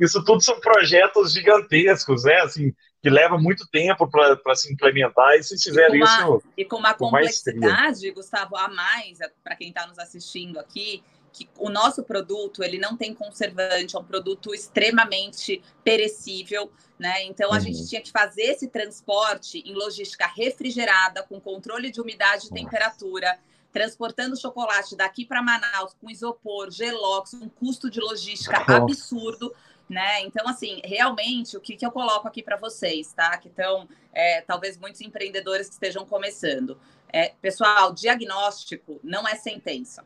Isso 0.00 0.24
tudo 0.24 0.42
são 0.42 0.58
projetos 0.60 1.32
gigantescos, 1.34 2.24
né? 2.24 2.40
Assim, 2.40 2.72
que 3.02 3.08
leva 3.08 3.38
muito 3.38 3.66
tempo 3.68 4.08
para 4.08 4.54
se 4.54 4.72
implementar, 4.72 5.34
e 5.34 5.42
se 5.42 5.56
fizer 5.58 5.94
isso. 5.94 6.42
E 6.56 6.64
com 6.64 6.76
uma 6.76 6.92
complexidade, 6.92 8.10
Gustavo, 8.10 8.56
a 8.56 8.68
mais, 8.68 9.20
é, 9.20 9.30
para 9.42 9.56
quem 9.56 9.68
está 9.68 9.86
nos 9.86 9.98
assistindo 9.98 10.58
aqui, 10.58 11.02
que 11.32 11.48
o 11.58 11.70
nosso 11.70 12.02
produto 12.02 12.62
ele 12.62 12.76
não 12.78 12.96
tem 12.96 13.14
conservante, 13.14 13.96
é 13.96 13.98
um 13.98 14.04
produto 14.04 14.52
extremamente 14.52 15.62
perecível, 15.82 16.70
né? 16.98 17.24
Então 17.24 17.50
a 17.50 17.54
uhum. 17.54 17.60
gente 17.60 17.88
tinha 17.88 18.02
que 18.02 18.10
fazer 18.10 18.42
esse 18.42 18.68
transporte 18.68 19.62
em 19.64 19.72
logística 19.72 20.26
refrigerada, 20.26 21.22
com 21.22 21.40
controle 21.40 21.90
de 21.90 22.00
umidade 22.00 22.48
e 22.48 22.50
temperatura, 22.50 23.38
transportando 23.72 24.36
chocolate 24.36 24.96
daqui 24.96 25.24
para 25.24 25.40
Manaus 25.42 25.94
com 26.00 26.10
isopor, 26.10 26.70
gelox, 26.70 27.34
um 27.34 27.48
custo 27.48 27.88
de 27.88 28.00
logística 28.00 28.58
absurdo 28.66 29.54
né? 29.90 30.22
Então, 30.22 30.46
assim, 30.46 30.80
realmente, 30.84 31.56
o 31.56 31.60
que, 31.60 31.74
que 31.74 31.84
eu 31.84 31.90
coloco 31.90 32.28
aqui 32.28 32.44
para 32.44 32.56
vocês, 32.56 33.12
tá? 33.12 33.36
Que 33.36 33.48
estão, 33.48 33.88
é, 34.12 34.40
talvez 34.40 34.78
muitos 34.78 35.00
empreendedores 35.00 35.66
que 35.66 35.72
estejam 35.72 36.06
começando. 36.06 36.80
É, 37.12 37.30
pessoal, 37.42 37.92
diagnóstico 37.92 39.00
não 39.02 39.26
é 39.26 39.34
sentença. 39.34 40.04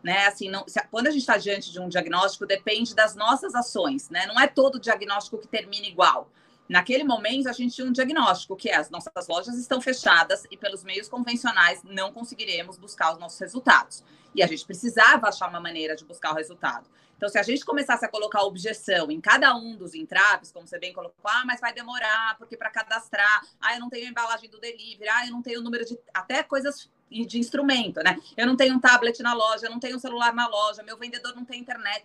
Né? 0.00 0.26
Assim, 0.26 0.48
não, 0.48 0.64
se, 0.68 0.80
quando 0.92 1.08
a 1.08 1.10
gente 1.10 1.22
está 1.22 1.36
diante 1.36 1.72
de 1.72 1.80
um 1.80 1.88
diagnóstico, 1.88 2.46
depende 2.46 2.94
das 2.94 3.16
nossas 3.16 3.56
ações, 3.56 4.08
né? 4.10 4.26
Não 4.26 4.38
é 4.38 4.46
todo 4.46 4.78
diagnóstico 4.78 5.38
que 5.38 5.48
termina 5.48 5.88
igual. 5.88 6.30
Naquele 6.68 7.02
momento, 7.02 7.48
a 7.48 7.52
gente 7.52 7.74
tinha 7.74 7.86
um 7.86 7.92
diagnóstico, 7.92 8.54
que 8.54 8.68
é 8.68 8.76
as 8.76 8.90
nossas 8.90 9.26
lojas 9.26 9.58
estão 9.58 9.80
fechadas 9.80 10.44
e 10.52 10.56
pelos 10.56 10.84
meios 10.84 11.08
convencionais 11.08 11.82
não 11.82 12.12
conseguiremos 12.12 12.78
buscar 12.78 13.12
os 13.12 13.18
nossos 13.18 13.40
resultados. 13.40 14.04
E 14.32 14.42
a 14.42 14.46
gente 14.46 14.64
precisava 14.64 15.28
achar 15.28 15.48
uma 15.48 15.60
maneira 15.60 15.96
de 15.96 16.04
buscar 16.04 16.30
o 16.30 16.34
resultado. 16.36 16.88
Então, 17.16 17.28
se 17.28 17.38
a 17.38 17.42
gente 17.42 17.64
começasse 17.64 18.04
a 18.04 18.08
colocar 18.08 18.42
objeção 18.42 19.10
em 19.10 19.20
cada 19.20 19.54
um 19.56 19.74
dos 19.74 19.94
entraves, 19.94 20.52
como 20.52 20.66
você 20.66 20.78
bem 20.78 20.92
colocou, 20.92 21.16
ah, 21.24 21.44
mas 21.46 21.60
vai 21.60 21.72
demorar, 21.72 22.36
porque 22.38 22.56
para 22.56 22.70
cadastrar, 22.70 23.42
ah, 23.60 23.74
eu 23.74 23.80
não 23.80 23.88
tenho 23.88 24.06
a 24.06 24.10
embalagem 24.10 24.50
do 24.50 24.60
delivery, 24.60 25.08
ah, 25.08 25.26
eu 25.26 25.32
não 25.32 25.42
tenho 25.42 25.60
o 25.60 25.62
número 25.62 25.84
de. 25.84 25.98
até 26.12 26.42
coisas 26.42 26.90
de 27.10 27.38
instrumento, 27.38 28.02
né? 28.02 28.18
Eu 28.36 28.46
não 28.46 28.56
tenho 28.56 28.74
um 28.74 28.80
tablet 28.80 29.22
na 29.22 29.32
loja, 29.32 29.66
eu 29.66 29.70
não 29.70 29.78
tenho 29.78 29.96
um 29.96 30.00
celular 30.00 30.34
na 30.34 30.46
loja, 30.48 30.82
meu 30.82 30.98
vendedor 30.98 31.34
não 31.34 31.44
tem 31.44 31.60
internet. 31.60 32.04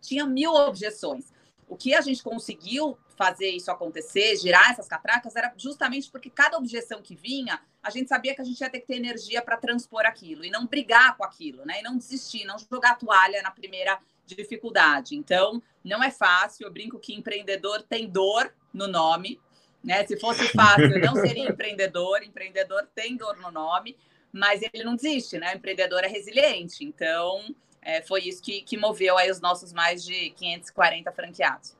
Tinha 0.00 0.26
mil 0.26 0.52
objeções. 0.52 1.32
O 1.68 1.76
que 1.76 1.94
a 1.94 2.02
gente 2.02 2.22
conseguiu 2.22 2.98
fazer 3.16 3.48
isso 3.48 3.70
acontecer, 3.70 4.36
girar 4.36 4.70
essas 4.70 4.86
catracas, 4.86 5.36
era 5.36 5.52
justamente 5.56 6.10
porque 6.10 6.28
cada 6.28 6.58
objeção 6.58 7.00
que 7.00 7.14
vinha, 7.14 7.60
a 7.82 7.88
gente 7.88 8.08
sabia 8.08 8.34
que 8.34 8.42
a 8.42 8.44
gente 8.44 8.60
ia 8.60 8.68
ter 8.68 8.80
que 8.80 8.86
ter 8.86 8.96
energia 8.96 9.40
para 9.40 9.56
transpor 9.56 10.04
aquilo 10.04 10.44
e 10.44 10.50
não 10.50 10.66
brigar 10.66 11.16
com 11.16 11.24
aquilo, 11.24 11.64
né? 11.64 11.80
E 11.80 11.82
não 11.82 11.96
desistir, 11.96 12.44
não 12.44 12.56
jogar 12.58 12.90
a 12.90 12.94
toalha 12.94 13.40
na 13.42 13.50
primeira 13.50 13.98
dificuldade. 14.34 15.16
Então, 15.16 15.62
não 15.84 16.02
é 16.02 16.10
fácil. 16.10 16.66
Eu 16.66 16.72
brinco 16.72 16.98
que 16.98 17.14
empreendedor 17.14 17.82
tem 17.82 18.08
dor 18.08 18.52
no 18.72 18.86
nome, 18.86 19.40
né? 19.82 20.04
Se 20.06 20.18
fosse 20.18 20.48
fácil, 20.48 20.90
eu 20.92 21.00
não 21.00 21.16
seria 21.16 21.48
empreendedor. 21.50 22.22
Empreendedor 22.22 22.86
tem 22.94 23.16
dor 23.16 23.36
no 23.38 23.50
nome, 23.50 23.96
mas 24.32 24.62
ele 24.62 24.84
não 24.84 24.94
desiste, 24.94 25.38
né? 25.38 25.52
O 25.52 25.56
empreendedor 25.56 26.04
é 26.04 26.08
resiliente. 26.08 26.84
Então, 26.84 27.54
é, 27.80 28.00
foi 28.02 28.22
isso 28.22 28.42
que, 28.42 28.62
que 28.62 28.76
moveu 28.76 29.18
aí 29.18 29.30
os 29.30 29.40
nossos 29.40 29.72
mais 29.72 30.04
de 30.04 30.30
540 30.30 31.12
franqueados. 31.12 31.76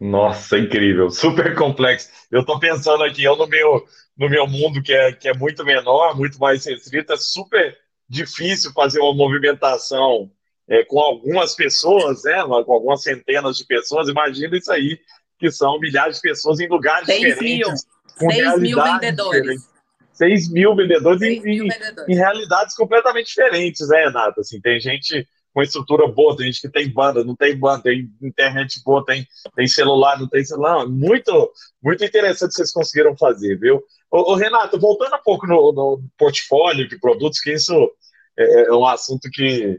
Nossa, 0.00 0.58
incrível, 0.58 1.10
super 1.10 1.56
complexo. 1.56 2.08
Eu 2.30 2.40
estou 2.40 2.58
pensando 2.60 3.02
aqui, 3.02 3.24
eu 3.24 3.36
no 3.36 3.48
meu, 3.48 3.84
no 4.16 4.28
meu 4.28 4.46
mundo 4.46 4.80
que 4.80 4.92
é, 4.92 5.12
que 5.12 5.28
é 5.28 5.34
muito 5.34 5.64
menor, 5.64 6.16
muito 6.16 6.38
mais 6.38 6.64
restrito, 6.64 7.12
é 7.12 7.16
super 7.16 7.76
difícil 8.08 8.72
fazer 8.72 9.00
uma 9.00 9.14
movimentação 9.14 10.30
é, 10.68 10.84
com 10.84 11.00
algumas 11.00 11.54
pessoas, 11.54 12.22
né, 12.24 12.42
com 12.42 12.72
algumas 12.72 13.02
centenas 13.02 13.56
de 13.56 13.64
pessoas. 13.64 14.08
Imagina 14.08 14.56
isso 14.56 14.70
aí, 14.70 14.98
que 15.38 15.50
são 15.50 15.78
milhares 15.78 16.16
de 16.16 16.22
pessoas 16.22 16.60
em 16.60 16.68
lugares 16.68 17.06
6 17.06 17.20
diferentes. 17.20 17.86
Mil. 18.20 18.30
6 18.30 18.60
mil 18.60 18.82
vendedores. 18.82 19.40
Diferentes. 19.40 19.78
6 20.18 20.50
mil 20.50 20.74
vendedores, 20.74 21.20
6 21.20 21.32
em, 21.32 21.42
mil 21.42 21.68
vendedores. 21.68 22.08
Em, 22.08 22.14
realidades 22.16 22.74
completamente 22.74 23.28
diferentes, 23.28 23.88
né, 23.88 24.04
Renata? 24.04 24.40
Assim, 24.40 24.60
tem 24.60 24.80
gente 24.80 25.26
com 25.54 25.62
estrutura 25.62 26.06
boa, 26.08 26.36
tem 26.36 26.46
gente 26.46 26.60
que 26.60 26.68
tem 26.68 26.92
banda, 26.92 27.24
não 27.24 27.34
tem 27.34 27.56
banda, 27.56 27.84
tem 27.84 28.10
internet 28.20 28.82
boa, 28.84 29.04
tem, 29.04 29.26
tem 29.56 29.66
celular, 29.66 30.18
não 30.18 30.28
tem 30.28 30.44
celular. 30.44 30.86
Muito, 30.86 31.52
muito 31.82 32.04
interessante 32.04 32.54
vocês 32.54 32.72
conseguiram 32.72 33.16
fazer, 33.16 33.58
viu? 33.58 33.82
Ô, 34.10 34.32
ô 34.32 34.34
Renato, 34.34 34.78
voltando 34.78 35.14
um 35.14 35.22
pouco 35.22 35.46
no, 35.46 35.72
no, 35.72 36.02
portfólio 36.18 36.88
de 36.88 36.98
produtos, 36.98 37.40
que 37.40 37.52
isso 37.52 37.90
é, 38.36 38.66
é 38.66 38.72
um 38.72 38.86
assunto 38.86 39.28
que, 39.32 39.78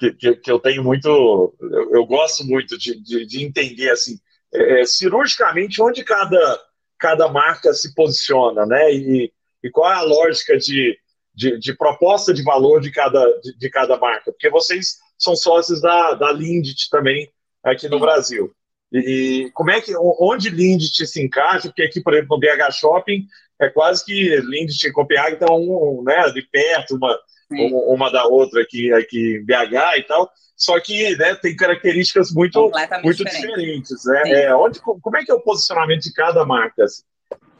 que, 0.00 0.12
que, 0.14 0.36
que, 0.36 0.50
eu 0.50 0.58
tenho 0.58 0.82
muito, 0.82 1.54
eu, 1.60 1.90
eu 1.92 2.06
gosto 2.06 2.42
muito 2.44 2.78
de, 2.78 2.98
de, 3.02 3.26
de 3.26 3.44
entender, 3.44 3.90
assim, 3.90 4.18
é, 4.52 4.80
é 4.80 4.84
cirurgicamente 4.86 5.82
onde 5.82 6.02
cada, 6.02 6.60
cada 6.98 7.28
marca 7.28 7.74
se 7.74 7.94
posiciona, 7.94 8.64
né? 8.64 8.92
E, 8.94 9.30
e 9.62 9.70
qual 9.70 9.92
é 9.92 9.96
a 9.96 10.02
lógica 10.02 10.56
de, 10.56 10.98
de, 11.34 11.58
de 11.58 11.76
proposta 11.76 12.32
de 12.32 12.42
valor 12.42 12.80
de 12.80 12.90
cada, 12.90 13.22
de, 13.40 13.58
de, 13.58 13.70
cada 13.70 13.98
marca? 13.98 14.32
Porque 14.32 14.48
vocês 14.48 14.96
são 15.18 15.36
sócios 15.36 15.82
da, 15.82 16.14
da 16.14 16.32
Lindt 16.32 16.88
também 16.88 17.30
aqui 17.62 17.86
no 17.86 17.98
Sim. 17.98 18.02
Brasil. 18.02 18.54
E, 18.90 18.98
e, 18.98 19.50
como 19.50 19.70
é 19.70 19.82
que, 19.82 19.92
onde 19.98 20.48
Lindt 20.48 21.06
se 21.06 21.22
encaixa? 21.22 21.68
Porque 21.68 21.82
aqui, 21.82 22.00
por 22.00 22.14
exemplo, 22.14 22.36
no 22.36 22.40
BH 22.40 22.72
Shopping, 22.72 23.26
é 23.60 23.68
quase 23.68 24.02
que 24.02 24.36
Lindt 24.40 24.86
e 24.86 24.92
Copenhague 24.92 25.34
estão 25.34 25.54
um, 25.56 26.02
né, 26.02 26.30
de 26.30 26.40
perto, 26.40 26.96
uma, 26.96 27.14
uma 27.50 28.10
da 28.10 28.24
outra 28.24 28.62
aqui, 28.62 28.92
aqui 28.92 29.36
em 29.36 29.44
BH 29.44 29.98
e 29.98 30.02
tal. 30.04 30.30
Só 30.56 30.78
que 30.78 31.16
né, 31.16 31.34
tem 31.36 31.56
características 31.56 32.30
muito, 32.32 32.70
muito 33.02 33.24
diferentes. 33.24 34.04
Né? 34.04 34.22
É, 34.44 34.54
onde, 34.54 34.78
como 34.80 35.16
é 35.16 35.24
que 35.24 35.30
é 35.30 35.34
o 35.34 35.40
posicionamento 35.40 36.02
de 36.02 36.12
cada 36.12 36.44
marca? 36.44 36.84
Assim? 36.84 37.02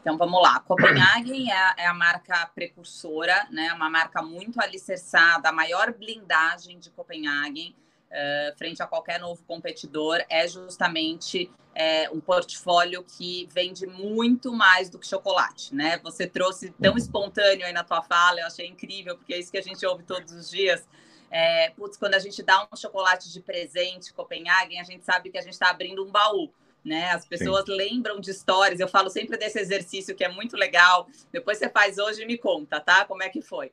Então 0.01 0.17
vamos 0.17 0.41
lá, 0.41 0.59
Copenhagen 0.59 1.51
é, 1.51 1.83
é, 1.83 1.87
a 1.87 1.93
marca 1.93 2.49
precursora, 2.55 3.47
né? 3.51 3.71
Uma 3.73 3.87
marca 3.87 4.21
muito 4.23 4.59
alicerçada, 4.59 5.49
a 5.49 5.51
maior 5.51 5.93
blindagem 5.93 6.79
de 6.79 6.89
Copenhagen 6.89 7.75
uh, 8.11 8.57
frente 8.57 8.83
a 8.83 8.87
qualquer 8.87 9.19
novo 9.19 9.43
competidor 9.47 10.23
é 10.29 10.47
justamente 10.47 11.49
é, 11.73 12.09
um 12.11 12.19
portfólio 12.19 13.03
que 13.03 13.47
vende 13.51 13.87
muito 13.87 14.53
mais 14.53 14.89
do 14.89 14.99
que 14.99 15.07
chocolate, 15.07 15.73
né? 15.73 15.97
Você 16.03 16.27
trouxe 16.27 16.71
tão 16.81 16.97
espontâneo 16.97 17.65
aí 17.65 17.73
na 17.73 17.83
tua 17.83 18.01
fala, 18.01 18.41
eu 18.41 18.47
achei 18.47 18.67
incrível 18.67 19.17
porque 19.17 19.33
é 19.33 19.39
isso 19.39 19.51
que 19.51 19.57
a 19.57 19.63
gente 19.63 19.85
ouve 19.85 20.03
todos 20.03 20.33
os 20.33 20.49
dias. 20.49 20.85
É, 21.29 21.69
putz, 21.69 21.95
quando 21.95 22.13
a 22.15 22.19
gente 22.19 22.43
dá 22.43 22.67
um 22.71 22.75
chocolate 22.75 23.31
de 23.31 23.39
presente 23.39 24.13
Copenhagen, 24.13 24.81
a 24.81 24.83
gente 24.83 25.05
sabe 25.05 25.29
que 25.29 25.37
a 25.37 25.41
gente 25.41 25.53
está 25.53 25.69
abrindo 25.69 26.05
um 26.05 26.11
baú 26.11 26.51
né? 26.83 27.11
As 27.11 27.25
pessoas 27.25 27.65
Sim. 27.65 27.75
lembram 27.75 28.19
de 28.19 28.31
histórias. 28.31 28.79
Eu 28.79 28.87
falo 28.87 29.09
sempre 29.09 29.37
desse 29.37 29.59
exercício 29.59 30.15
que 30.15 30.23
é 30.23 30.29
muito 30.29 30.57
legal. 30.57 31.07
Depois 31.31 31.57
você 31.57 31.69
faz 31.69 31.97
hoje 31.97 32.23
e 32.23 32.25
me 32.25 32.37
conta, 32.37 32.79
tá? 32.79 33.05
Como 33.05 33.23
é 33.23 33.29
que 33.29 33.41
foi? 33.41 33.71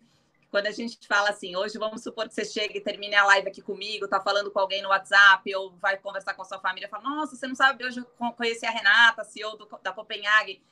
Quando 0.50 0.66
a 0.66 0.70
gente 0.70 0.98
fala 1.06 1.28
assim, 1.30 1.56
hoje 1.56 1.78
vamos 1.78 2.02
supor 2.02 2.28
que 2.28 2.34
você 2.34 2.44
chegue 2.44 2.78
e 2.78 2.80
termine 2.80 3.14
a 3.14 3.24
live 3.26 3.48
aqui 3.48 3.60
comigo, 3.60 4.08
tá 4.08 4.20
falando 4.20 4.50
com 4.50 4.58
alguém 4.58 4.82
no 4.82 4.88
WhatsApp 4.88 5.54
ou 5.54 5.76
vai 5.76 5.98
conversar 5.98 6.34
com 6.34 6.42
a 6.42 6.44
sua 6.44 6.58
família, 6.58 6.88
fala: 6.88 7.04
"Nossa, 7.04 7.36
você 7.36 7.46
não 7.46 7.54
sabe, 7.54 7.84
hoje 7.84 7.98
eu 8.00 8.32
conheci 8.32 8.64
a 8.64 8.70
Renata, 8.70 9.24
CEO 9.24 9.56
do, 9.56 9.68
da 9.82 9.92
Copenhague" 9.92 10.62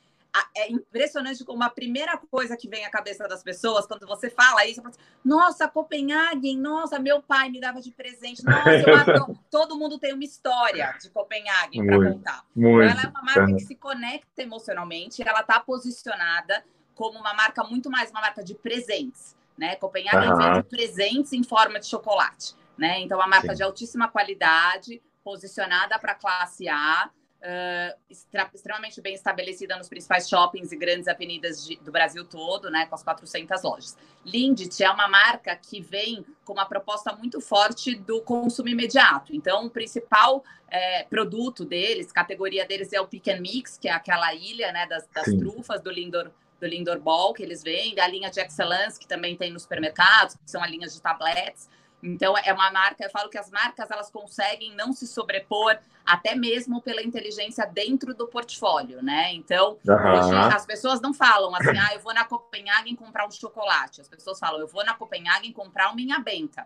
é 0.55 0.71
impressionante 0.71 1.43
como 1.43 1.63
a 1.63 1.69
primeira 1.69 2.17
coisa 2.17 2.57
que 2.57 2.67
vem 2.67 2.85
à 2.85 2.89
cabeça 2.89 3.27
das 3.27 3.43
pessoas 3.43 3.85
quando 3.85 4.05
você 4.05 4.29
fala 4.29 4.65
isso, 4.65 4.81
fala 4.81 4.89
assim, 4.89 4.99
nossa, 5.23 5.67
Copenhagen, 5.67 6.57
nossa, 6.57 6.99
meu 6.99 7.21
pai 7.21 7.49
me 7.49 7.59
dava 7.59 7.81
de 7.81 7.91
presente, 7.91 8.43
nossa, 8.43 8.63
todo 9.49 9.77
mundo 9.77 9.97
tem 9.97 10.13
uma 10.13 10.23
história 10.23 10.95
de 11.01 11.09
Copenhagen 11.09 11.85
para 11.85 12.11
contar. 12.11 12.45
Muito. 12.55 12.83
Então, 12.83 12.91
ela 12.91 13.01
é 13.03 13.07
uma 13.07 13.21
marca 13.21 13.55
que 13.55 13.61
se 13.61 13.75
conecta 13.75 14.41
emocionalmente, 14.41 15.21
ela 15.27 15.41
está 15.41 15.59
posicionada 15.59 16.63
como 16.93 17.19
uma 17.19 17.33
marca 17.33 17.63
muito 17.63 17.89
mais 17.89 18.09
uma 18.09 18.21
marca 18.21 18.43
de 18.43 18.55
presentes, 18.55 19.35
né? 19.57 19.75
Copenhagen 19.75 20.31
uhum. 20.31 20.37
vende 20.37 20.63
presentes 20.63 21.33
em 21.33 21.43
forma 21.43 21.79
de 21.79 21.87
chocolate, 21.87 22.53
né? 22.77 22.99
Então, 22.99 23.17
uma 23.17 23.27
marca 23.27 23.49
Sim. 23.49 23.55
de 23.55 23.63
altíssima 23.63 24.07
qualidade, 24.07 25.01
posicionada 25.23 25.97
para 25.99 26.15
classe 26.15 26.67
A, 26.69 27.09
Uh, 27.37 28.15
extremamente 28.51 28.99
bem 28.99 29.13
estabelecida 29.13 29.77
nos 29.77 29.87
principais 29.87 30.27
shoppings 30.27 30.71
e 30.71 30.75
grandes 30.75 31.07
avenidas 31.07 31.63
de, 31.63 31.75
do 31.77 31.91
Brasil 31.91 32.25
todo, 32.25 32.71
né, 32.71 32.87
com 32.87 32.95
as 32.95 33.03
400 33.03 33.61
lojas. 33.61 33.95
Lindt 34.25 34.83
é 34.83 34.89
uma 34.89 35.07
marca 35.07 35.55
que 35.55 35.79
vem 35.79 36.25
com 36.43 36.53
uma 36.53 36.65
proposta 36.65 37.15
muito 37.15 37.39
forte 37.39 37.93
do 37.93 38.21
consumo 38.21 38.69
imediato. 38.69 39.35
Então, 39.35 39.67
o 39.67 39.69
principal 39.69 40.43
é, 40.67 41.03
produto 41.03 41.63
deles, 41.63 42.11
categoria 42.11 42.65
deles 42.65 42.91
é 42.91 42.99
o 42.99 43.07
Pick 43.07 43.27
and 43.27 43.39
Mix, 43.39 43.77
que 43.77 43.87
é 43.87 43.91
aquela 43.91 44.33
ilha 44.33 44.71
né, 44.71 44.87
das, 44.87 45.07
das 45.07 45.25
trufas 45.25 45.79
do 45.79 45.91
Lindor, 45.91 46.31
do 46.59 46.67
Lindor 46.67 46.99
Ball 46.99 47.33
que 47.33 47.43
eles 47.43 47.63
vendem, 47.63 47.99
a 47.99 48.07
linha 48.07 48.29
de 48.29 48.39
Excellence, 48.39 48.99
que 48.99 49.07
também 49.07 49.35
tem 49.35 49.51
nos 49.51 49.63
supermercados, 49.63 50.35
que 50.35 50.49
são 50.49 50.61
a 50.61 50.67
linha 50.67 50.87
de 50.87 51.01
tabletes. 51.01 51.69
Então 52.01 52.37
é 52.37 52.53
uma 52.53 52.71
marca, 52.71 53.03
eu 53.03 53.09
falo 53.09 53.29
que 53.29 53.37
as 53.37 53.49
marcas 53.49 53.89
elas 53.89 54.09
conseguem 54.11 54.75
não 54.75 54.93
se 54.93 55.07
sobrepor 55.07 55.77
até 56.05 56.35
mesmo 56.35 56.81
pela 56.81 57.03
inteligência 57.03 57.65
dentro 57.65 58.13
do 58.13 58.27
portfólio, 58.27 59.03
né? 59.03 59.33
Então, 59.33 59.77
uhum. 59.85 59.93
hoje, 59.93 60.35
as 60.55 60.65
pessoas 60.65 61.01
não 61.01 61.13
falam 61.13 61.53
assim, 61.53 61.77
ah, 61.77 61.93
eu 61.93 61.99
vou 61.99 62.13
na 62.13 62.23
Copenhagen 62.23 62.95
comprar 62.95 63.27
um 63.27 63.31
chocolate. 63.31 63.99
As 63.99 64.07
pessoas 64.07 64.39
falam, 64.39 64.61
eu 64.61 64.67
vou 64.67 64.85
na 64.85 64.93
Copenhagen 64.93 65.51
comprar 65.51 65.87
uma 65.87 65.95
minha 65.95 66.19
benta. 66.19 66.65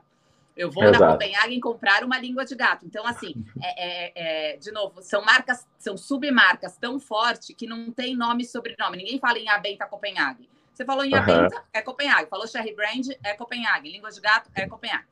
Eu 0.56 0.70
vou 0.70 0.84
Exato. 0.84 1.00
na 1.00 1.12
Copenhagen 1.12 1.60
comprar 1.60 2.04
uma 2.04 2.18
língua 2.20 2.46
de 2.46 2.56
gato. 2.56 2.86
Então, 2.86 3.06
assim, 3.06 3.34
é, 3.62 3.86
é, 3.86 4.54
é, 4.54 4.58
de 4.58 4.72
novo, 4.72 5.02
são 5.02 5.24
marcas, 5.24 5.66
são 5.78 5.98
submarcas 5.98 6.78
tão 6.78 7.00
fortes 7.00 7.56
que 7.56 7.66
não 7.66 7.92
tem 7.92 8.16
nome 8.16 8.44
e 8.44 8.46
sobrenome. 8.46 8.98
Ninguém 8.98 9.20
fala 9.20 9.40
em 9.40 9.50
Abenta 9.50 9.86
Copenhagen. 9.86 10.50
Você 10.74 10.86
falou 10.86 11.04
em 11.04 11.14
Abenta, 11.14 11.56
uhum. 11.56 11.64
é 11.74 11.82
Copenhagen. 11.82 12.28
Falou 12.28 12.48
Cherry 12.48 12.76
Brand, 12.76 13.08
é 13.24 13.34
Copenhagen. 13.34 13.92
Língua 13.92 14.10
de 14.10 14.22
gato, 14.22 14.50
é 14.56 14.68
Copenhagen. 14.68 15.06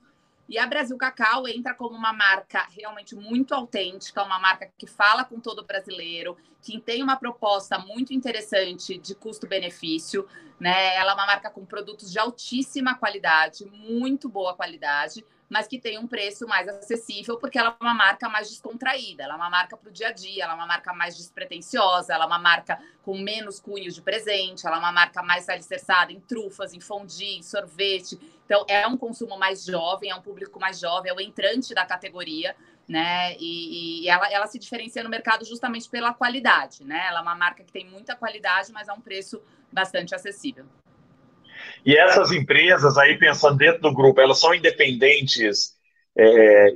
E 0.49 0.57
a 0.57 0.65
Brasil 0.65 0.97
Cacau 0.97 1.47
entra 1.47 1.75
como 1.75 1.95
uma 1.95 2.11
marca 2.11 2.67
realmente 2.75 3.15
muito 3.15 3.53
autêntica, 3.53 4.23
uma 4.23 4.39
marca 4.39 4.67
que 4.75 4.87
fala 4.87 5.23
com 5.23 5.39
todo 5.39 5.63
brasileiro, 5.63 6.35
que 6.59 6.81
tem 6.81 7.03
uma 7.03 7.15
proposta 7.15 7.77
muito 7.77 8.15
interessante 8.15 8.97
de 8.97 9.13
custo-benefício, 9.13 10.27
né? 10.59 10.95
Ela 10.95 11.11
é 11.11 11.13
uma 11.13 11.27
marca 11.27 11.51
com 11.51 11.63
produtos 11.63 12.11
de 12.11 12.17
altíssima 12.17 12.95
qualidade, 12.95 13.63
muito 13.65 14.27
boa 14.27 14.55
qualidade, 14.55 15.23
mas 15.47 15.67
que 15.67 15.79
tem 15.79 15.97
um 15.99 16.07
preço 16.07 16.47
mais 16.47 16.67
acessível, 16.67 17.37
porque 17.37 17.57
ela 17.57 17.75
é 17.79 17.83
uma 17.83 17.93
marca 17.93 18.27
mais 18.27 18.49
descontraída, 18.49 19.23
ela 19.23 19.33
é 19.33 19.37
uma 19.37 19.49
marca 19.49 19.77
para 19.77 19.89
o 19.89 19.91
dia 19.91 20.09
a 20.09 20.11
dia, 20.11 20.43
ela 20.43 20.53
é 20.53 20.55
uma 20.55 20.67
marca 20.67 20.93
mais 20.93 21.17
despretensiosa, 21.17 22.13
ela 22.13 22.25
é 22.25 22.27
uma 22.27 22.39
marca 22.39 22.79
com 23.03 23.17
menos 23.17 23.59
cunho 23.59 23.91
de 23.91 24.01
presente, 24.01 24.65
ela 24.65 24.77
é 24.77 24.79
uma 24.79 24.91
marca 24.91 25.23
mais 25.23 25.47
alicerçada 25.49 26.11
em 26.11 26.19
trufas, 26.19 26.73
em 26.73 26.79
fondue, 26.79 27.37
em 27.37 27.43
sorvete. 27.43 28.19
Então, 28.49 28.65
é 28.67 28.87
um 28.87 28.97
consumo 28.97 29.37
mais 29.37 29.63
jovem, 29.63 30.09
é 30.09 30.15
um 30.15 30.23
público 30.23 30.59
mais 30.59 30.79
jovem, 30.79 31.11
é 31.11 31.13
o 31.13 31.21
entrante 31.21 31.71
da 31.75 31.85
categoria. 31.85 32.55
né? 32.87 33.35
E, 33.39 34.01
e, 34.01 34.09
ela, 34.09 34.27
ela 34.33 34.47
se 34.47 34.57
diferencia 34.57 35.03
no 35.03 35.09
mercado 35.09 35.45
justamente 35.45 35.87
pela 35.87 36.11
qualidade, 36.11 36.83
né? 36.83 37.05
Ela 37.07 37.19
é 37.19 37.21
uma 37.21 37.35
marca 37.35 37.63
que 37.63 37.71
tem 37.71 37.85
muita 37.85 38.15
qualidade, 38.15 38.71
mas 38.71 38.89
a 38.89 38.95
um 38.95 39.01
preço 39.01 39.39
bastante 39.71 40.15
acessível. 40.15 40.65
E 41.85 41.95
essas 41.95 42.31
empresas 42.31 42.97
aí, 42.97 43.19
pensando 43.19 43.57
dentro 43.57 43.81
do 43.81 43.93
grupo, 43.93 44.19
elas 44.19 44.39
são 44.39 44.55
independentes 44.55 45.75
é, 46.17 46.73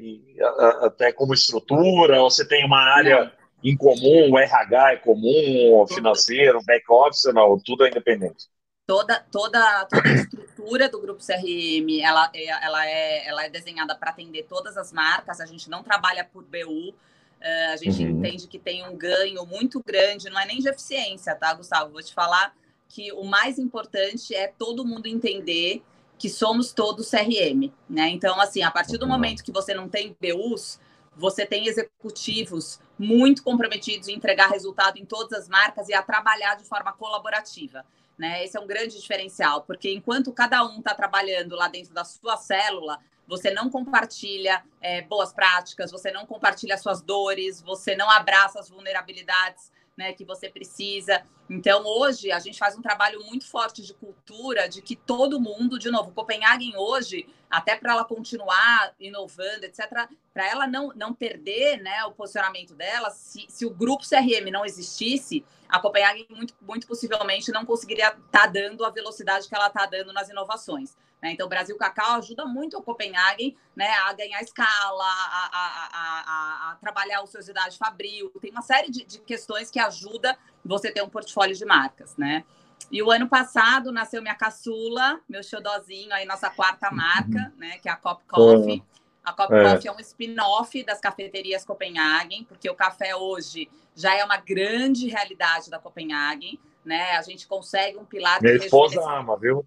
até 0.83 1.11
como 1.11 1.33
estrutura, 1.33 2.21
ou 2.21 2.29
você 2.29 2.47
tem 2.47 2.63
uma 2.63 2.83
área 2.95 3.25
não. 3.25 3.31
em 3.63 3.75
comum, 3.75 4.29
o 4.31 4.37
RH 4.37 4.91
é 4.91 4.97
comum, 4.97 5.81
o 5.81 5.87
financeiro, 5.87 6.59
o 6.59 6.63
back-office, 6.63 7.33
não, 7.33 7.57
tudo 7.57 7.83
é 7.83 7.89
independente 7.89 8.52
toda, 8.85 9.19
toda, 9.31 9.85
toda 9.85 10.09
a 10.09 10.13
estrutura 10.13 10.89
do 10.89 10.99
grupo 10.99 11.23
CRM 11.25 12.01
ela, 12.01 12.29
é, 12.33 12.45
ela, 12.45 12.87
é, 12.87 13.27
ela 13.27 13.45
é 13.45 13.49
desenhada 13.49 13.95
para 13.95 14.11
atender 14.11 14.43
todas 14.43 14.77
as 14.77 14.91
marcas, 14.91 15.39
a 15.39 15.45
gente 15.45 15.69
não 15.69 15.83
trabalha 15.83 16.23
por 16.23 16.43
BU, 16.43 16.93
eh, 17.39 17.73
a 17.73 17.77
gente 17.77 18.03
uhum. 18.03 18.11
entende 18.11 18.47
que 18.47 18.59
tem 18.59 18.87
um 18.87 18.95
ganho 18.95 19.45
muito 19.45 19.81
grande, 19.85 20.29
não 20.29 20.39
é 20.39 20.45
nem 20.45 20.59
de 20.59 20.69
eficiência, 20.69 21.35
tá, 21.35 21.53
Gustavo? 21.53 21.91
Vou 21.91 22.01
te 22.01 22.13
falar 22.13 22.55
que 22.87 23.11
o 23.13 23.23
mais 23.23 23.57
importante 23.57 24.35
é 24.35 24.47
todo 24.47 24.85
mundo 24.85 25.07
entender 25.07 25.83
que 26.17 26.29
somos 26.29 26.71
todos 26.71 27.09
CRM, 27.09 27.71
né? 27.89 28.07
Então, 28.09 28.39
assim, 28.39 28.63
a 28.63 28.71
partir 28.71 28.97
do 28.97 29.03
uhum. 29.03 29.11
momento 29.11 29.43
que 29.43 29.51
você 29.51 29.73
não 29.73 29.89
tem 29.89 30.15
BUs, 30.21 30.79
você 31.15 31.45
tem 31.45 31.67
executivos 31.67 32.79
muito 32.97 33.43
comprometidos 33.43 34.07
em 34.07 34.13
entregar 34.13 34.49
resultado 34.49 34.97
em 34.97 35.05
todas 35.05 35.33
as 35.37 35.49
marcas 35.49 35.89
e 35.89 35.93
a 35.93 36.01
trabalhar 36.01 36.55
de 36.55 36.63
forma 36.63 36.93
colaborativa. 36.93 37.85
Né? 38.17 38.43
Esse 38.43 38.57
é 38.57 38.59
um 38.59 38.67
grande 38.67 38.99
diferencial, 38.99 39.63
porque 39.63 39.91
enquanto 39.91 40.31
cada 40.31 40.63
um 40.63 40.79
está 40.79 40.93
trabalhando 40.93 41.55
lá 41.55 41.67
dentro 41.67 41.93
da 41.93 42.03
sua 42.03 42.37
célula, 42.37 42.99
você 43.27 43.51
não 43.51 43.69
compartilha 43.69 44.63
é, 44.81 45.01
boas 45.01 45.33
práticas, 45.33 45.91
você 45.91 46.11
não 46.11 46.25
compartilha 46.25 46.77
suas 46.77 47.01
dores, 47.01 47.61
você 47.61 47.95
não 47.95 48.09
abraça 48.09 48.59
as 48.59 48.69
vulnerabilidades 48.69 49.71
né, 49.97 50.13
que 50.13 50.25
você 50.25 50.49
precisa. 50.49 51.23
Então, 51.49 51.85
hoje, 51.85 52.31
a 52.31 52.39
gente 52.39 52.57
faz 52.57 52.77
um 52.77 52.81
trabalho 52.81 53.23
muito 53.25 53.47
forte 53.47 53.81
de 53.81 53.93
cultura, 53.93 54.67
de 54.67 54.81
que 54.81 54.95
todo 54.95 55.39
mundo, 55.39 55.77
de 55.77 55.91
novo, 55.91 56.11
Copenhagen 56.11 56.75
hoje, 56.75 57.27
até 57.49 57.75
para 57.75 57.93
ela 57.93 58.05
continuar 58.05 58.93
inovando, 58.99 59.65
etc., 59.65 60.07
para 60.33 60.49
ela 60.49 60.65
não, 60.65 60.89
não 60.95 61.13
perder 61.13 61.81
né, 61.81 62.03
o 62.05 62.11
posicionamento 62.11 62.73
dela, 62.73 63.11
se, 63.11 63.45
se 63.47 63.65
o 63.65 63.69
grupo 63.69 64.03
CRM 64.07 64.49
não 64.51 64.65
existisse, 64.65 65.45
a 65.69 65.79
Copenhagen 65.79 66.25
muito, 66.29 66.55
muito 66.61 66.87
possivelmente 66.87 67.51
não 67.51 67.65
conseguiria 67.65 68.09
estar 68.09 68.29
tá 68.29 68.47
dando 68.47 68.83
a 68.85 68.89
velocidade 68.89 69.47
que 69.47 69.55
ela 69.55 69.67
está 69.67 69.85
dando 69.85 70.11
nas 70.11 70.29
inovações. 70.29 70.95
Né? 71.23 71.31
Então, 71.31 71.45
o 71.45 71.49
Brasil 71.49 71.77
Cacau 71.77 72.17
ajuda 72.17 72.45
muito 72.45 72.77
a 72.77 72.83
Copenhagen 72.83 73.55
né, 73.73 73.87
a 74.05 74.11
ganhar 74.11 74.41
escala, 74.41 75.05
a, 75.05 75.49
a, 75.53 75.91
a, 75.93 76.71
a 76.71 76.75
trabalhar 76.75 77.19
a 77.19 77.23
ociosidade 77.23 77.77
fabril. 77.77 78.29
Tem 78.41 78.51
uma 78.51 78.61
série 78.61 78.91
de, 78.91 79.05
de 79.05 79.19
questões 79.19 79.71
que 79.71 79.79
ajuda 79.79 80.37
você 80.65 80.91
ter 80.91 81.01
um 81.01 81.07
portfólio 81.07 81.55
de 81.55 81.63
marcas, 81.63 82.17
né? 82.17 82.43
E 82.91 83.01
o 83.01 83.09
ano 83.09 83.29
passado 83.29 83.89
nasceu 83.89 84.21
minha 84.21 84.35
caçula, 84.35 85.21
meu 85.27 85.41
xodozinho, 85.41 86.13
aí 86.13 86.25
nossa 86.25 86.49
quarta 86.49 86.91
marca, 86.91 87.51
uhum. 87.53 87.57
né? 87.57 87.77
Que 87.77 87.87
é 87.87 87.91
a 87.93 87.95
Cop 87.95 88.21
Coffee. 88.25 88.83
A 89.23 89.31
Cop 89.31 89.53
é. 89.53 89.63
Coffee 89.63 89.87
é 89.87 89.91
um 89.93 89.99
spin-off 90.01 90.83
das 90.83 90.99
cafeterias 90.99 91.63
Copenhagen, 91.63 92.43
porque 92.43 92.69
o 92.69 92.75
café 92.75 93.15
hoje 93.15 93.71
já 93.95 94.13
é 94.13 94.25
uma 94.25 94.35
grande 94.35 95.07
realidade 95.07 95.69
da 95.69 95.79
Copenhagen, 95.79 96.59
né? 96.83 97.11
A 97.11 97.21
gente 97.21 97.47
consegue 97.47 97.97
um 97.97 98.03
pilar... 98.03 98.41
Minha 98.41 98.55
esposa 98.55 99.01
ama, 99.09 99.37
viu? 99.37 99.65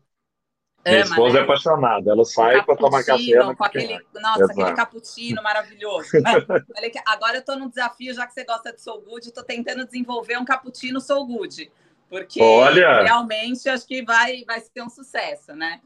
Minha 0.87 1.03
Ama, 1.03 1.11
esposa 1.11 1.31
é 1.31 1.33
né? 1.33 1.39
é 1.41 1.43
apaixonada, 1.43 2.11
ela 2.13 2.25
sai 2.25 2.65
para 2.65 2.77
tomar 2.77 3.05
café. 3.05 3.55
Com 3.57 3.65
aquele, 3.65 3.99
nossa, 4.15 4.45
Exato. 4.45 4.61
aquele 4.61 4.77
cappuccino 4.77 5.43
maravilhoso. 5.43 6.09
Agora 7.07 7.35
eu 7.35 7.41
estou 7.41 7.59
num 7.59 7.69
desafio, 7.69 8.15
já 8.15 8.25
que 8.25 8.33
você 8.33 8.45
gosta 8.45 8.73
de 8.73 8.81
Soul 8.81 9.03
Good, 9.03 9.27
estou 9.27 9.43
tentando 9.43 9.85
desenvolver 9.85 10.39
um 10.39 10.45
cappuccino 10.45 11.01
Soul 11.01 11.27
Good. 11.27 11.73
Porque 12.09 12.41
Olha. 12.41 13.03
realmente 13.03 13.69
acho 13.69 13.85
que 13.85 14.05
vai, 14.05 14.45
vai 14.45 14.61
ser 14.61 14.81
um 14.81 14.89
sucesso, 14.89 15.57
né? 15.57 15.81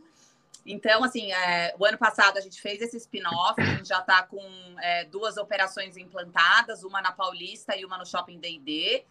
Então, 0.67 1.03
assim, 1.03 1.33
é, 1.33 1.75
o 1.79 1.87
ano 1.87 1.97
passado 1.97 2.37
a 2.37 2.41
gente 2.43 2.61
fez 2.61 2.83
esse 2.83 2.99
spin-off, 2.99 3.59
a 3.59 3.65
gente 3.65 3.89
já 3.89 4.01
está 4.01 4.23
com 4.23 4.45
é, 4.83 5.07
duas 5.07 5.39
operações 5.39 5.97
implantadas, 5.97 6.85
uma 6.85 7.01
na 7.01 7.11
Paulista 7.11 7.75
e 7.75 7.87
uma 7.87 7.97
no 7.97 8.05
Shopping 8.05 8.39
D&D, 8.39 9.03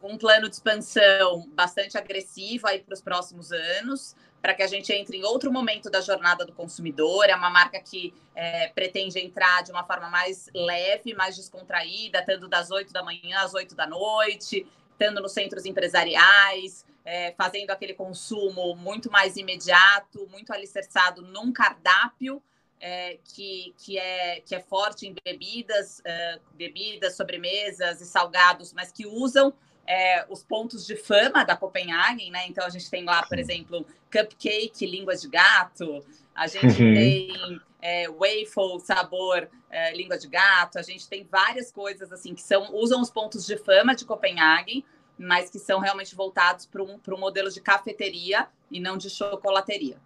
com 0.00 0.12
um 0.12 0.18
plano 0.18 0.48
de 0.48 0.54
expansão 0.54 1.48
bastante 1.48 1.98
agressivo 1.98 2.68
aí 2.68 2.78
para 2.78 2.94
os 2.94 3.00
próximos 3.00 3.50
anos 3.50 4.14
para 4.46 4.54
que 4.54 4.62
a 4.62 4.68
gente 4.68 4.92
entre 4.92 5.16
em 5.16 5.24
outro 5.24 5.52
momento 5.52 5.90
da 5.90 6.00
jornada 6.00 6.44
do 6.44 6.52
consumidor. 6.52 7.28
É 7.28 7.34
uma 7.34 7.50
marca 7.50 7.80
que 7.80 8.14
é, 8.32 8.68
pretende 8.68 9.18
entrar 9.18 9.64
de 9.64 9.72
uma 9.72 9.82
forma 9.82 10.08
mais 10.08 10.48
leve, 10.54 11.14
mais 11.14 11.34
descontraída, 11.34 12.20
estando 12.20 12.46
das 12.46 12.70
8 12.70 12.92
da 12.92 13.02
manhã 13.02 13.40
às 13.40 13.54
8 13.54 13.74
da 13.74 13.88
noite, 13.88 14.64
estando 14.92 15.20
nos 15.20 15.32
centros 15.32 15.66
empresariais, 15.66 16.86
é, 17.04 17.32
fazendo 17.32 17.72
aquele 17.72 17.92
consumo 17.92 18.76
muito 18.76 19.10
mais 19.10 19.36
imediato, 19.36 20.28
muito 20.30 20.52
alicerçado 20.52 21.22
num 21.22 21.52
cardápio. 21.52 22.40
É, 22.78 23.18
que, 23.24 23.74
que, 23.78 23.98
é, 23.98 24.40
que 24.42 24.54
é 24.54 24.60
forte 24.60 25.06
em 25.06 25.14
bebidas, 25.24 26.00
uh, 26.00 26.40
bebidas, 26.52 27.16
sobremesas 27.16 28.02
e 28.02 28.04
salgados, 28.04 28.74
mas 28.74 28.92
que 28.92 29.06
usam 29.06 29.50
é, 29.86 30.26
os 30.28 30.42
pontos 30.42 30.86
de 30.86 30.96
fama 30.96 31.44
da 31.44 31.56
Copenhagen, 31.56 32.30
né? 32.30 32.46
Então 32.48 32.64
a 32.64 32.68
gente 32.70 32.90
tem 32.90 33.04
lá, 33.04 33.22
por 33.26 33.38
exemplo, 33.38 33.86
cupcake, 34.10 34.86
língua 34.86 35.16
de 35.16 35.28
gato, 35.28 36.04
a 36.34 36.46
gente 36.46 36.82
uhum. 36.82 36.94
tem 36.94 37.60
é, 37.80 38.08
waffle, 38.08 38.80
sabor, 38.80 39.48
é, 39.70 39.96
língua 39.96 40.18
de 40.18 40.28
gato, 40.28 40.78
a 40.78 40.82
gente 40.82 41.08
tem 41.08 41.26
várias 41.30 41.70
coisas 41.70 42.12
assim 42.12 42.34
que 42.34 42.42
são 42.42 42.74
usam 42.74 43.00
os 43.00 43.10
pontos 43.10 43.46
de 43.46 43.56
fama 43.56 43.94
de 43.94 44.04
Copenhagen, 44.04 44.84
mas 45.18 45.50
que 45.50 45.58
são 45.58 45.78
realmente 45.78 46.14
voltados 46.14 46.66
para 46.66 46.82
um, 46.82 46.98
um 47.08 47.18
modelo 47.18 47.50
de 47.50 47.60
cafeteria 47.60 48.48
e 48.70 48.80
não 48.80 48.96
de 48.96 49.08
chocolateria. 49.08 49.96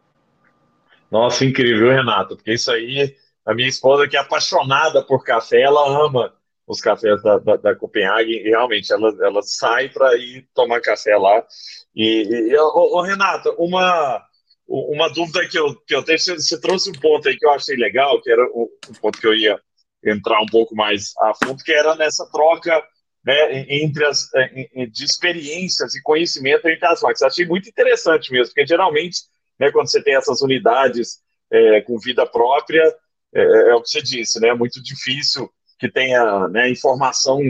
Nossa, 1.10 1.44
incrível, 1.44 1.90
Renato, 1.90 2.36
porque 2.36 2.52
isso 2.52 2.70
aí, 2.70 3.16
a 3.44 3.52
minha 3.52 3.68
esposa 3.68 4.06
que 4.06 4.16
é 4.16 4.20
apaixonada 4.20 5.02
por 5.02 5.24
café, 5.24 5.62
ela 5.62 5.88
ama 6.04 6.32
os 6.70 6.80
cafés 6.80 7.20
da, 7.22 7.38
da, 7.38 7.56
da 7.56 7.74
Copenhague, 7.74 8.32
e 8.32 8.50
realmente 8.50 8.92
ela, 8.92 9.12
ela 9.22 9.42
sai 9.42 9.88
para 9.88 10.16
ir 10.16 10.48
tomar 10.54 10.80
café 10.80 11.16
lá. 11.16 11.44
E, 11.94 12.22
e 12.22 12.56
ô, 12.56 12.96
ô, 12.96 13.02
Renata, 13.02 13.50
uma, 13.58 14.24
uma 14.68 15.08
dúvida 15.08 15.46
que 15.48 15.58
eu, 15.58 15.74
que 15.84 15.94
eu 15.94 16.04
tenho, 16.04 16.18
você, 16.18 16.34
você 16.36 16.60
trouxe 16.60 16.88
um 16.88 16.92
ponto 16.92 17.28
aí 17.28 17.36
que 17.36 17.44
eu 17.44 17.50
achei 17.50 17.74
legal, 17.74 18.22
que 18.22 18.30
era 18.30 18.44
um, 18.54 18.68
ponto 19.00 19.20
que 19.20 19.26
eu 19.26 19.34
ia 19.34 19.60
entrar 20.04 20.40
um 20.40 20.46
pouco 20.46 20.74
mais 20.76 21.12
a 21.20 21.32
fundo, 21.34 21.62
que 21.64 21.72
era 21.72 21.96
nessa 21.96 22.24
troca 22.30 22.80
né, 23.24 23.66
entre 23.68 24.04
as 24.06 24.28
de 24.92 25.04
experiências 25.04 25.94
e 25.96 26.02
conhecimento 26.02 26.68
entre 26.68 26.86
as 26.86 27.02
marcas. 27.02 27.22
Achei 27.22 27.46
muito 27.46 27.68
interessante 27.68 28.30
mesmo, 28.30 28.54
porque 28.54 28.64
geralmente, 28.64 29.22
né, 29.58 29.72
quando 29.72 29.90
você 29.90 30.00
tem 30.00 30.14
essas 30.14 30.40
unidades 30.40 31.18
é, 31.50 31.80
com 31.80 31.98
vida 31.98 32.24
própria, 32.24 32.84
é, 33.34 33.42
é, 33.70 33.74
o 33.74 33.82
que 33.82 33.90
você 33.90 34.00
disse, 34.00 34.40
né, 34.40 34.48
é 34.48 34.54
muito 34.54 34.80
difícil 34.80 35.50
que 35.80 35.90
tenha 35.90 36.46
né, 36.48 36.70
informação 36.70 37.40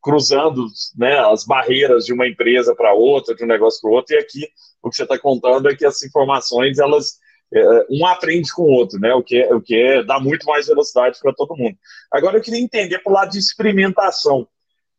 cruzando 0.00 0.66
né, 0.96 1.18
as 1.18 1.44
barreiras 1.44 2.06
de 2.06 2.12
uma 2.12 2.26
empresa 2.26 2.74
para 2.74 2.94
outra, 2.94 3.34
de 3.34 3.44
um 3.44 3.48
negócio 3.48 3.80
para 3.82 3.90
outro, 3.90 4.14
e 4.14 4.18
aqui 4.18 4.48
o 4.80 4.88
que 4.88 4.96
você 4.96 5.02
está 5.02 5.18
contando 5.18 5.68
é 5.68 5.76
que 5.76 5.84
as 5.84 6.02
informações, 6.02 6.78
elas 6.78 7.18
é, 7.52 7.86
um 7.90 8.06
aprende 8.06 8.50
com 8.54 8.62
o 8.62 8.70
outro, 8.70 8.98
né, 9.00 9.12
o 9.12 9.22
que, 9.22 9.42
é, 9.42 9.52
o 9.52 9.60
que 9.60 9.74
é, 9.74 10.04
dá 10.04 10.20
muito 10.20 10.46
mais 10.46 10.68
velocidade 10.68 11.18
para 11.20 11.34
todo 11.34 11.56
mundo. 11.56 11.76
Agora 12.10 12.38
eu 12.38 12.42
queria 12.42 12.60
entender 12.60 13.00
para 13.00 13.10
o 13.10 13.14
lado 13.14 13.32
de 13.32 13.38
experimentação. 13.38 14.46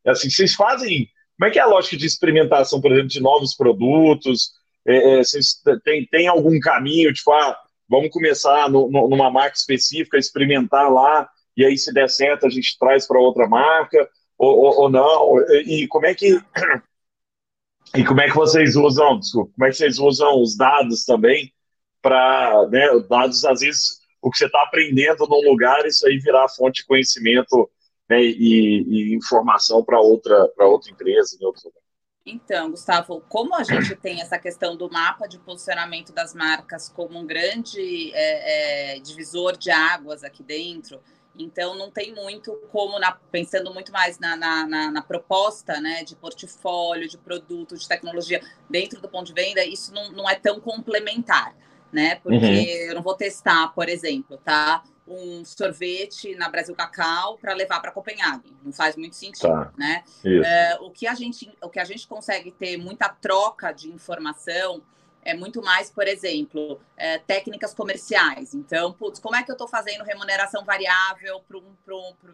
Assim, 0.06 0.30
vocês 0.30 0.54
fazem, 0.54 1.08
como 1.40 1.50
é 1.50 1.52
que 1.52 1.60
é 1.60 1.62
a 1.62 1.68
lógica 1.68 1.96
de 1.96 2.06
experimentação, 2.06 2.82
por 2.82 2.92
exemplo, 2.92 3.08
de 3.08 3.22
novos 3.22 3.56
produtos? 3.56 4.52
É, 4.86 5.14
é 5.14 5.18
vocês 5.20 5.62
têm, 5.84 6.06
tem 6.08 6.28
algum 6.28 6.60
caminho, 6.60 7.14
tipo, 7.14 7.32
ah, 7.32 7.58
vamos 7.90 8.10
começar 8.10 8.70
no, 8.70 8.92
no, 8.92 9.10
numa 9.10 9.32
marca 9.32 9.56
específica, 9.56 10.18
experimentar 10.18 10.92
lá, 10.92 11.30
e 11.56 11.66
aí 11.66 11.78
se 11.78 11.94
der 11.94 12.10
certo 12.10 12.46
a 12.46 12.50
gente 12.50 12.78
traz 12.80 13.08
para 13.08 13.20
outra 13.20 13.48
marca 13.48 14.10
ou, 14.38 14.58
ou, 14.58 14.82
ou, 14.82 14.90
não 14.90 15.40
e 15.66 15.88
como 15.88 16.06
é 16.06 16.16
que 16.16 16.40
e 17.96 18.04
como 18.04 18.22
é 18.22 18.30
que 18.30 18.36
vocês 18.36 18.76
usam 18.76 19.20
desculpa, 19.20 19.52
como 19.56 19.68
é 19.68 19.70
que 19.70 19.78
vocês 19.78 20.00
usam 20.00 20.42
os 20.42 20.56
dados 20.56 21.06
também 21.06 21.54
para 22.02 22.68
né, 22.70 22.88
dados 23.10 23.44
às 23.46 23.60
vezes 23.60 24.00
o 24.22 24.30
que 24.30 24.38
você 24.38 24.46
está 24.46 24.62
aprendendo 24.64 25.28
num 25.28 25.50
lugar 25.50 25.86
isso 25.86 26.08
aí 26.08 26.18
virar 26.18 26.48
fonte 26.50 26.82
de 26.82 26.88
conhecimento 26.88 27.70
né, 28.10 28.22
e, 28.22 29.12
e 29.12 29.16
informação 29.16 29.84
para 29.84 30.00
outra 30.00 30.48
para 30.56 30.68
outra 30.68 30.92
empresa 30.92 31.38
em 31.40 31.46
outro 31.46 31.64
lugar. 31.66 31.82
Então, 32.26 32.70
Gustavo, 32.70 33.22
como 33.28 33.56
a 33.56 33.64
gente 33.64 33.96
tem 33.96 34.22
essa 34.22 34.38
questão 34.38 34.78
do 34.78 34.90
mapa 34.92 35.28
de 35.28 35.40
posicionamento 35.40 36.14
das 36.14 36.36
marcas 36.36 36.88
como 36.88 37.18
um 37.18 37.26
grande 37.26 38.12
é, 38.14 38.96
é, 38.96 39.00
divisor 39.00 39.58
de 39.58 39.72
águas 39.72 40.24
aqui 40.24 40.44
dentro, 40.44 41.02
então, 41.38 41.76
não 41.76 41.90
tem 41.90 42.14
muito 42.14 42.54
como, 42.72 43.00
na, 43.00 43.12
pensando 43.32 43.74
muito 43.74 43.92
mais 43.92 44.20
na, 44.20 44.36
na, 44.36 44.68
na, 44.68 44.92
na, 44.92 45.02
proposta 45.02 45.80
né, 45.80 46.04
de 46.04 46.16
portfólio, 46.16 47.08
de 47.08 47.18
produto, 47.18 47.78
de 47.78 47.88
tecnologia 47.88 48.42
dentro 48.70 49.02
do 49.02 49.08
ponto 49.08 49.28
de 49.28 49.34
venda, 49.34 49.64
isso 49.64 49.94
não, 49.94 50.12
não 50.12 50.30
é 50.30 50.36
tão 50.36 50.60
complementar, 50.60 51.56
né? 51.92 52.16
Porque 52.16 52.36
uhum. 52.36 52.90
eu 52.90 52.96
não 52.96 53.02
vou 53.02 53.16
testar, 53.16 53.70
por 53.70 53.88
exemplo, 53.88 54.38
tá? 54.38 54.84
um 55.08 55.44
sorvete 55.44 56.36
na 56.36 56.48
Brasil 56.48 56.74
Cacau 56.74 57.38
para 57.38 57.54
levar 57.54 57.82
para 57.82 57.92
Copenhague. 57.92 58.56
Não 58.64 58.72
faz 58.72 58.96
muito 58.96 59.16
sentido, 59.16 59.50
tá. 59.50 59.74
né? 59.78 60.04
É, 60.24 60.78
o, 60.80 60.90
que 60.90 61.06
a 61.06 61.14
gente, 61.14 61.52
o 61.62 61.70
que 61.70 61.80
a 61.80 61.84
gente 61.84 62.08
consegue 62.08 62.52
ter 62.52 62.78
muita 62.78 63.10
troca 63.10 63.72
de 63.72 63.90
informação 63.90 64.82
é 65.24 65.34
muito 65.34 65.62
mais, 65.62 65.90
por 65.90 66.08
exemplo, 66.08 66.82
é, 66.98 67.20
técnicas 67.20 67.74
comerciais. 67.74 68.54
Então, 68.54 68.92
putz, 68.94 69.20
como 69.20 69.36
é 69.36 69.44
que 69.44 69.52
eu 69.52 69.54
estou 69.54 69.68
fazendo 69.68 70.04
remuneração 70.04 70.66
variável 70.66 71.44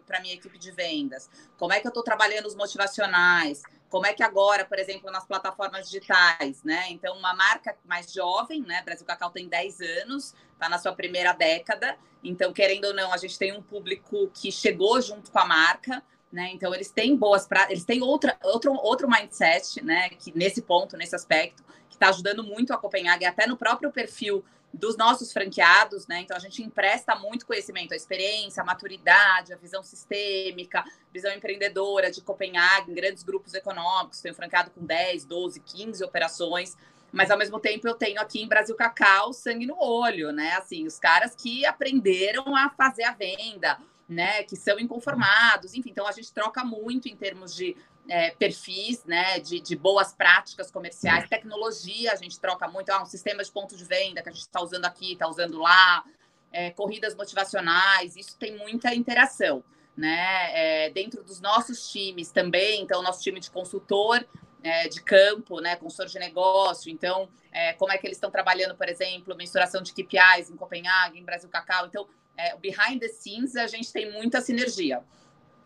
para 0.06 0.18
a 0.18 0.20
minha 0.20 0.34
equipe 0.34 0.58
de 0.58 0.70
vendas? 0.70 1.28
Como 1.58 1.72
é 1.72 1.80
que 1.80 1.86
eu 1.86 1.90
estou 1.90 2.02
trabalhando 2.02 2.46
os 2.46 2.54
motivacionais? 2.54 3.62
Como 3.90 4.06
é 4.06 4.12
que 4.12 4.22
agora, 4.22 4.64
por 4.64 4.78
exemplo, 4.78 5.10
nas 5.10 5.26
plataformas 5.26 5.86
digitais, 5.86 6.62
né? 6.62 6.86
Então, 6.90 7.16
uma 7.16 7.34
marca 7.34 7.76
mais 7.84 8.12
jovem, 8.12 8.62
né? 8.62 8.82
Brasil 8.82 9.06
Cacau 9.06 9.30
tem 9.30 9.48
10 9.48 9.80
anos, 9.80 10.34
está 10.52 10.68
na 10.68 10.78
sua 10.78 10.92
primeira 10.92 11.32
década. 11.32 11.96
Então, 12.22 12.52
querendo 12.52 12.86
ou 12.86 12.94
não, 12.94 13.12
a 13.12 13.16
gente 13.16 13.38
tem 13.38 13.56
um 13.56 13.62
público 13.62 14.30
que 14.34 14.50
chegou 14.50 15.00
junto 15.00 15.30
com 15.30 15.38
a 15.38 15.44
marca, 15.46 16.02
né? 16.30 16.50
Então, 16.52 16.74
eles 16.74 16.90
têm 16.90 17.16
boas 17.16 17.46
práticas, 17.46 17.72
eles 17.72 17.84
têm 17.84 18.02
outra, 18.02 18.38
outro, 18.42 18.72
outro 18.74 19.08
mindset, 19.08 19.82
né? 19.82 20.10
Que 20.10 20.36
nesse 20.36 20.60
ponto, 20.60 20.96
nesse 20.96 21.14
aspecto, 21.14 21.64
está 21.98 22.08
ajudando 22.08 22.42
muito 22.44 22.72
a 22.72 22.78
Copenhague, 22.78 23.24
até 23.24 23.46
no 23.46 23.56
próprio 23.56 23.90
perfil 23.90 24.44
dos 24.72 24.96
nossos 24.96 25.32
franqueados, 25.32 26.06
né? 26.06 26.20
Então 26.20 26.36
a 26.36 26.40
gente 26.40 26.62
empresta 26.62 27.14
muito 27.16 27.46
conhecimento, 27.46 27.92
a 27.92 27.96
experiência, 27.96 28.62
a 28.62 28.66
maturidade, 28.66 29.52
a 29.52 29.56
visão 29.56 29.82
sistêmica, 29.82 30.84
visão 31.12 31.32
empreendedora 31.32 32.10
de 32.10 32.20
Copenhague, 32.20 32.90
em 32.90 32.94
grandes 32.94 33.22
grupos 33.22 33.54
econômicos, 33.54 34.20
tenho 34.20 34.34
franqueado 34.34 34.70
com 34.70 34.84
10, 34.84 35.24
12, 35.24 35.60
15 35.60 36.04
operações, 36.04 36.76
mas 37.10 37.30
ao 37.30 37.38
mesmo 37.38 37.58
tempo 37.58 37.88
eu 37.88 37.94
tenho 37.94 38.20
aqui 38.20 38.42
em 38.42 38.48
Brasil 38.48 38.76
Cacau 38.76 39.32
sangue 39.32 39.66
no 39.66 39.76
olho, 39.82 40.32
né? 40.32 40.52
Assim, 40.52 40.86
os 40.86 40.98
caras 40.98 41.34
que 41.34 41.64
aprenderam 41.64 42.54
a 42.54 42.68
fazer 42.68 43.04
a 43.04 43.12
venda, 43.12 43.78
né? 44.06 44.42
Que 44.42 44.54
são 44.54 44.78
inconformados, 44.78 45.72
enfim, 45.74 45.90
então 45.90 46.06
a 46.06 46.12
gente 46.12 46.30
troca 46.32 46.62
muito 46.62 47.08
em 47.08 47.16
termos 47.16 47.54
de 47.54 47.74
é, 48.08 48.30
perfis 48.30 49.04
né, 49.04 49.38
de, 49.38 49.60
de, 49.60 49.76
boas 49.76 50.12
práticas 50.12 50.70
comerciais, 50.70 51.28
tecnologia, 51.28 52.12
a 52.12 52.16
gente 52.16 52.40
troca 52.40 52.66
muito, 52.66 52.90
ah, 52.90 53.02
um 53.02 53.06
sistema 53.06 53.44
de 53.44 53.52
ponto 53.52 53.76
de 53.76 53.84
venda 53.84 54.22
que 54.22 54.28
a 54.28 54.32
gente 54.32 54.42
está 54.42 54.62
usando 54.62 54.86
aqui, 54.86 55.12
está 55.12 55.28
usando 55.28 55.58
lá, 55.58 56.04
é, 56.50 56.70
corridas 56.70 57.14
motivacionais, 57.14 58.16
isso 58.16 58.36
tem 58.38 58.56
muita 58.56 58.94
interação. 58.94 59.62
Né? 59.96 60.86
É, 60.86 60.90
dentro 60.90 61.24
dos 61.24 61.40
nossos 61.40 61.90
times 61.90 62.30
também, 62.30 62.82
então, 62.82 63.02
nosso 63.02 63.20
time 63.20 63.40
de 63.40 63.50
consultor 63.50 64.24
é, 64.62 64.88
de 64.88 65.02
campo, 65.02 65.60
né, 65.60 65.76
consultor 65.76 66.06
de 66.06 66.18
negócio, 66.20 66.90
então, 66.90 67.28
é, 67.50 67.72
como 67.72 67.92
é 67.92 67.98
que 67.98 68.06
eles 68.06 68.16
estão 68.16 68.30
trabalhando, 68.30 68.76
por 68.76 68.88
exemplo, 68.88 69.36
mensuração 69.36 69.82
de 69.82 69.92
KPIs 69.92 70.50
em 70.50 70.56
Copenhague, 70.56 71.18
em 71.18 71.24
Brasil 71.24 71.48
Cacau, 71.48 71.86
então, 71.86 72.06
é, 72.36 72.56
behind 72.56 73.00
the 73.00 73.08
scenes, 73.08 73.56
a 73.56 73.66
gente 73.66 73.92
tem 73.92 74.10
muita 74.12 74.40
sinergia. 74.40 75.02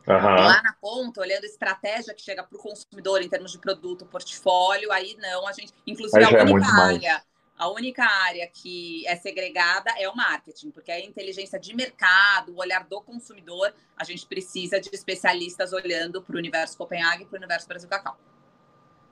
Uhum. 0.07 0.15
Lá 0.15 0.63
na 0.63 0.75
ponta, 0.81 1.21
olhando 1.21 1.45
a 1.45 1.47
estratégia 1.47 2.13
que 2.13 2.23
chega 2.23 2.43
para 2.43 2.57
o 2.57 2.61
consumidor 2.61 3.23
em 3.23 3.29
termos 3.29 3.53
de 3.53 3.59
produto, 3.59 4.05
portfólio, 4.05 4.91
aí 4.91 5.17
não, 5.21 5.47
a 5.47 5.53
gente. 5.53 5.73
Inclusive, 5.87 6.25
a 6.25 6.31
é 6.31 6.43
única 6.43 6.67
é 6.67 6.81
área. 6.81 7.23
A 7.57 7.69
única 7.71 8.03
área 8.03 8.49
que 8.49 9.07
é 9.07 9.15
segregada 9.15 9.93
é 9.97 10.09
o 10.09 10.17
marketing, 10.17 10.71
porque 10.71 10.91
a 10.91 10.99
inteligência 10.99 11.61
de 11.61 11.77
mercado, 11.77 12.53
o 12.53 12.59
olhar 12.59 12.85
do 12.85 13.01
consumidor, 13.01 13.73
a 13.97 14.03
gente 14.03 14.27
precisa 14.27 14.81
de 14.81 14.89
especialistas 14.93 15.73
olhando 15.73 16.21
para 16.21 16.35
o 16.35 16.39
universo 16.39 16.77
Copenhague 16.77 17.23
e 17.23 17.27
para 17.27 17.37
o 17.37 17.39
universo 17.39 17.69
Brasil 17.69 17.89
Cacau. 17.89 18.19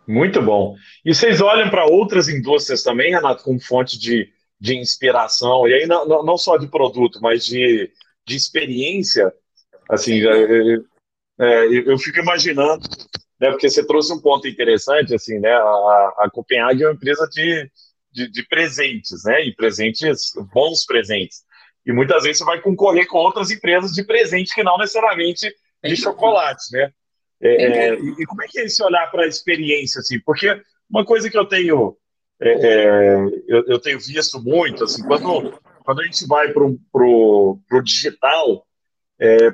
Muito 0.09 0.43
bom. 0.43 0.75
E 1.05 1.15
vocês 1.15 1.41
olham 1.41 1.71
para 1.71 1.85
outras 1.85 2.29
indústrias 2.29 2.83
também, 2.83 3.13
Renato, 3.13 3.45
como 3.45 3.61
fonte 3.61 3.97
de, 3.97 4.33
de 4.59 4.77
inspiração, 4.77 5.69
e 5.69 5.75
aí 5.75 5.87
não, 5.87 6.25
não 6.25 6.37
só 6.37 6.57
de 6.57 6.67
produto, 6.67 7.21
mas 7.23 7.45
de, 7.45 7.93
de 8.27 8.35
experiência 8.35 9.33
Assim, 9.91 10.21
já, 10.21 10.31
é, 10.37 10.79
é, 11.41 11.67
eu 11.67 11.99
fico 11.99 12.21
imaginando, 12.21 12.89
né, 13.41 13.51
porque 13.51 13.69
você 13.69 13.85
trouxe 13.85 14.13
um 14.13 14.21
ponto 14.21 14.47
interessante, 14.47 15.15
assim, 15.15 15.39
né, 15.39 15.53
a, 15.53 16.15
a 16.19 16.31
Copenhague 16.31 16.83
é 16.83 16.87
uma 16.87 16.95
empresa 16.95 17.29
de, 17.33 17.71
de, 18.13 18.31
de, 18.31 18.47
presentes, 18.47 19.25
né, 19.25 19.45
e 19.45 19.55
presentes, 19.55 20.33
bons 20.53 20.85
presentes. 20.85 21.43
E 21.85 21.93
muitas 21.93 22.23
vezes 22.23 22.39
você 22.39 22.45
vai 22.45 22.61
concorrer 22.61 23.07
com 23.07 23.19
outras 23.19 23.51
empresas 23.51 23.93
de 23.93 24.05
presente 24.05 24.55
que 24.55 24.63
não 24.63 24.79
necessariamente 24.79 25.53
de 25.83 25.97
chocolates, 25.97 26.71
né? 26.71 26.93
É, 27.41 27.49
é, 27.49 27.95
e, 27.95 28.27
como 28.27 28.43
é 28.43 28.47
que 28.47 28.61
é 28.61 28.65
esse 28.65 28.83
olhar 28.83 29.11
para 29.11 29.25
a 29.25 29.27
experiência, 29.27 30.01
assim? 30.01 30.21
Porque 30.21 30.61
uma 30.91 31.07
coisa 31.07 31.31
que 31.31 31.39
eu 31.39 31.47
tenho, 31.47 31.97
é, 32.39 32.51
é, 32.51 33.15
eu, 33.49 33.65
eu, 33.67 33.79
tenho 33.79 33.99
visto 33.99 34.39
muito, 34.43 34.85
assim, 34.85 35.03
quando, 35.05 35.59
quando 35.83 36.01
a 36.03 36.05
gente 36.05 36.27
vai 36.27 36.53
para 36.53 36.63
o 36.63 37.59
digital, 37.83 38.67
é, 39.19 39.51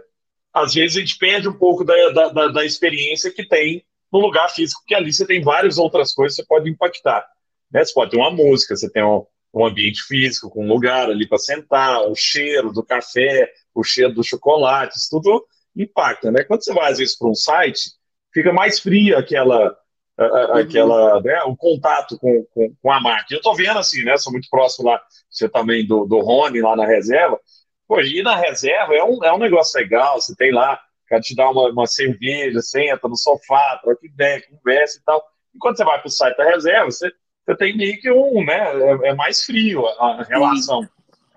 às 0.57 0.73
vezes 0.73 0.97
a 0.97 1.01
gente 1.01 1.19
perde 1.19 1.47
um 1.47 1.53
pouco 1.53 1.85
da, 1.85 1.95
da, 2.09 2.49
da, 2.49 2.65
experiência 2.65 3.31
que 3.31 3.47
tem 3.47 3.85
no 4.11 4.19
lugar 4.21 4.49
físico, 4.49 4.81
porque 4.81 4.95
ali 4.95 5.13
você 5.13 5.27
tem 5.27 5.43
várias 5.43 5.77
outras 5.77 6.15
coisas 6.15 6.35
que 6.35 6.43
você 6.43 6.49
pode 6.49 6.71
impactar. 6.71 7.27
Né? 7.71 7.85
Você 7.85 7.93
pode 7.93 8.13
ter 8.13 8.17
uma 8.17 8.31
música, 8.31 8.75
você 8.75 8.91
tem 8.91 9.05
um, 9.05 9.27
um 9.53 9.67
ambiente 9.67 10.03
físico, 10.05 10.49
com 10.49 10.65
um 10.65 10.69
lugar 10.69 11.11
ali 11.11 11.29
para 11.29 11.37
sentar, 11.37 12.01
o 12.09 12.15
cheiro 12.15 12.73
do 12.73 12.83
café, 12.83 13.53
o 13.75 13.85
cheiro 13.85 14.15
do 14.15 14.25
chocolate, 14.25 14.97
isso 14.97 15.11
tudo 15.11 15.45
impacta. 15.77 16.33
Né? 16.33 16.43
Quando 16.43 16.65
você 16.65 16.73
vai, 16.73 16.91
às 16.91 16.97
vezes, 16.97 17.19
para 17.19 17.29
um 17.29 17.35
site, 17.35 17.91
fica 18.33 18.51
mais 18.51 18.81
fria 18.81 19.19
aquela, 19.19 19.77
uhum. 20.19 20.55
aquela 20.55 21.21
né, 21.21 21.43
o 21.43 21.55
contato 21.55 22.19
com, 22.19 22.47
com, 22.55 22.75
com 22.83 22.91
a 22.91 22.99
marca. 22.99 23.35
Eu 23.35 23.39
estou 23.39 23.55
vendo 23.55 23.79
assim, 23.79 24.03
né? 24.05 24.17
Sou 24.17 24.33
muito 24.33 24.49
próximo 24.49 24.89
lá, 24.89 25.03
você 25.31 25.51
também 25.51 25.87
do, 25.87 26.07
do 26.07 26.19
Rony 26.21 26.63
lá 26.63 26.75
na 26.75 26.87
reserva. 26.87 27.39
Pô, 27.87 28.01
ir 28.01 28.23
na 28.23 28.37
reserva 28.37 28.95
é 28.95 29.05
um, 29.05 29.25
é 29.25 29.33
um 29.33 29.39
negócio 29.39 29.79
legal, 29.79 30.21
você 30.21 30.35
tem 30.35 30.53
lá, 30.53 30.81
cara 31.07 31.21
te 31.21 31.35
dá 31.35 31.49
uma, 31.51 31.71
uma 31.71 31.87
cerveja, 31.87 32.61
senta 32.61 33.09
no 33.09 33.17
sofá, 33.17 33.79
troca 33.83 34.05
ideia, 34.05 34.43
conversa 34.49 34.99
e 34.99 35.03
tal. 35.03 35.25
E 35.55 35.59
quando 35.59 35.77
você 35.77 35.85
vai 35.85 35.99
para 35.99 36.09
o 36.09 36.11
site 36.11 36.37
da 36.37 36.45
reserva, 36.45 36.91
você, 36.91 37.11
você 37.45 37.57
tem 37.57 37.77
meio 37.77 37.99
que 38.01 38.11
um, 38.11 38.45
né, 38.45 38.59
é, 38.59 39.09
é 39.09 39.15
mais 39.15 39.45
frio 39.45 39.87
a, 39.87 40.21
a 40.21 40.23
relação 40.25 40.87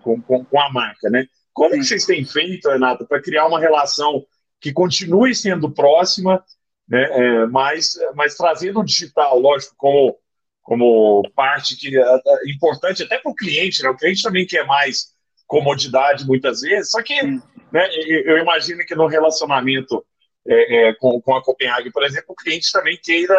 com, 0.01 0.21
com, 0.21 0.43
com, 0.43 0.59
a 0.59 0.71
marca, 0.71 1.09
né? 1.09 1.25
Como 1.53 1.71
que 1.71 1.83
vocês 1.83 2.05
têm 2.05 2.25
feito, 2.25 2.69
Renata, 2.69 3.05
para 3.05 3.21
criar 3.21 3.45
uma 3.47 3.59
relação 3.59 4.25
que 4.61 4.73
continue 4.73 5.35
sendo 5.35 5.71
próxima, 5.71 6.43
né, 6.87 7.03
é, 7.11 7.45
mas, 7.47 7.97
mas 8.15 8.35
trazendo 8.35 8.79
o 8.79 8.85
digital, 8.85 9.39
lógico, 9.39 9.75
como, 9.77 10.17
como 10.63 11.29
parte 11.35 11.77
que 11.77 11.97
é, 11.97 12.01
é 12.01 12.49
importante 12.49 13.03
até 13.03 13.17
para 13.19 13.31
o 13.31 13.35
cliente, 13.35 13.83
né? 13.83 13.89
O 13.89 13.97
cliente 13.97 14.23
também 14.23 14.45
quer 14.45 14.65
mais 14.65 15.13
comodidade 15.49 16.27
muitas 16.27 16.61
vezes, 16.61 16.91
só 16.91 17.01
que 17.01 17.21
né, 17.23 17.89
eu 18.07 18.37
imagino 18.37 18.85
que 18.85 18.95
no 18.95 19.07
relacionamento 19.07 20.05
é, 20.47 20.89
é, 20.89 20.93
com, 20.93 21.19
com 21.19 21.35
a 21.35 21.43
Copenhague, 21.43 21.91
por 21.91 22.03
exemplo, 22.03 22.27
o 22.29 22.35
cliente 22.35 22.71
também 22.71 22.97
queira 23.01 23.35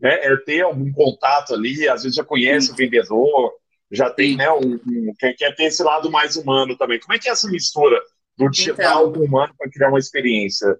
né, 0.00 0.14
é, 0.22 0.36
ter 0.38 0.62
algum 0.62 0.90
contato 0.92 1.52
ali, 1.52 1.88
às 1.88 2.04
vezes 2.04 2.16
já 2.16 2.24
conhece 2.24 2.70
o 2.70 2.76
vendedor, 2.76 3.52
já 3.90 4.08
tem, 4.08 4.36
né, 4.36 4.50
um, 4.52 4.80
um, 4.86 5.12
quer, 5.18 5.34
quer 5.34 5.54
ter 5.54 5.64
esse 5.64 5.82
lado 5.82 6.10
mais 6.10 6.36
humano 6.36 6.76
também. 6.78 7.00
Como 7.00 7.12
é 7.12 7.18
que 7.18 7.28
é 7.28 7.32
essa 7.32 7.50
mistura 7.50 8.00
do 8.38 8.48
digital 8.48 9.08
então, 9.08 9.12
com 9.12 9.18
o 9.18 9.24
humano 9.24 9.52
para 9.58 9.68
criar 9.68 9.88
uma 9.88 9.98
experiência 9.98 10.78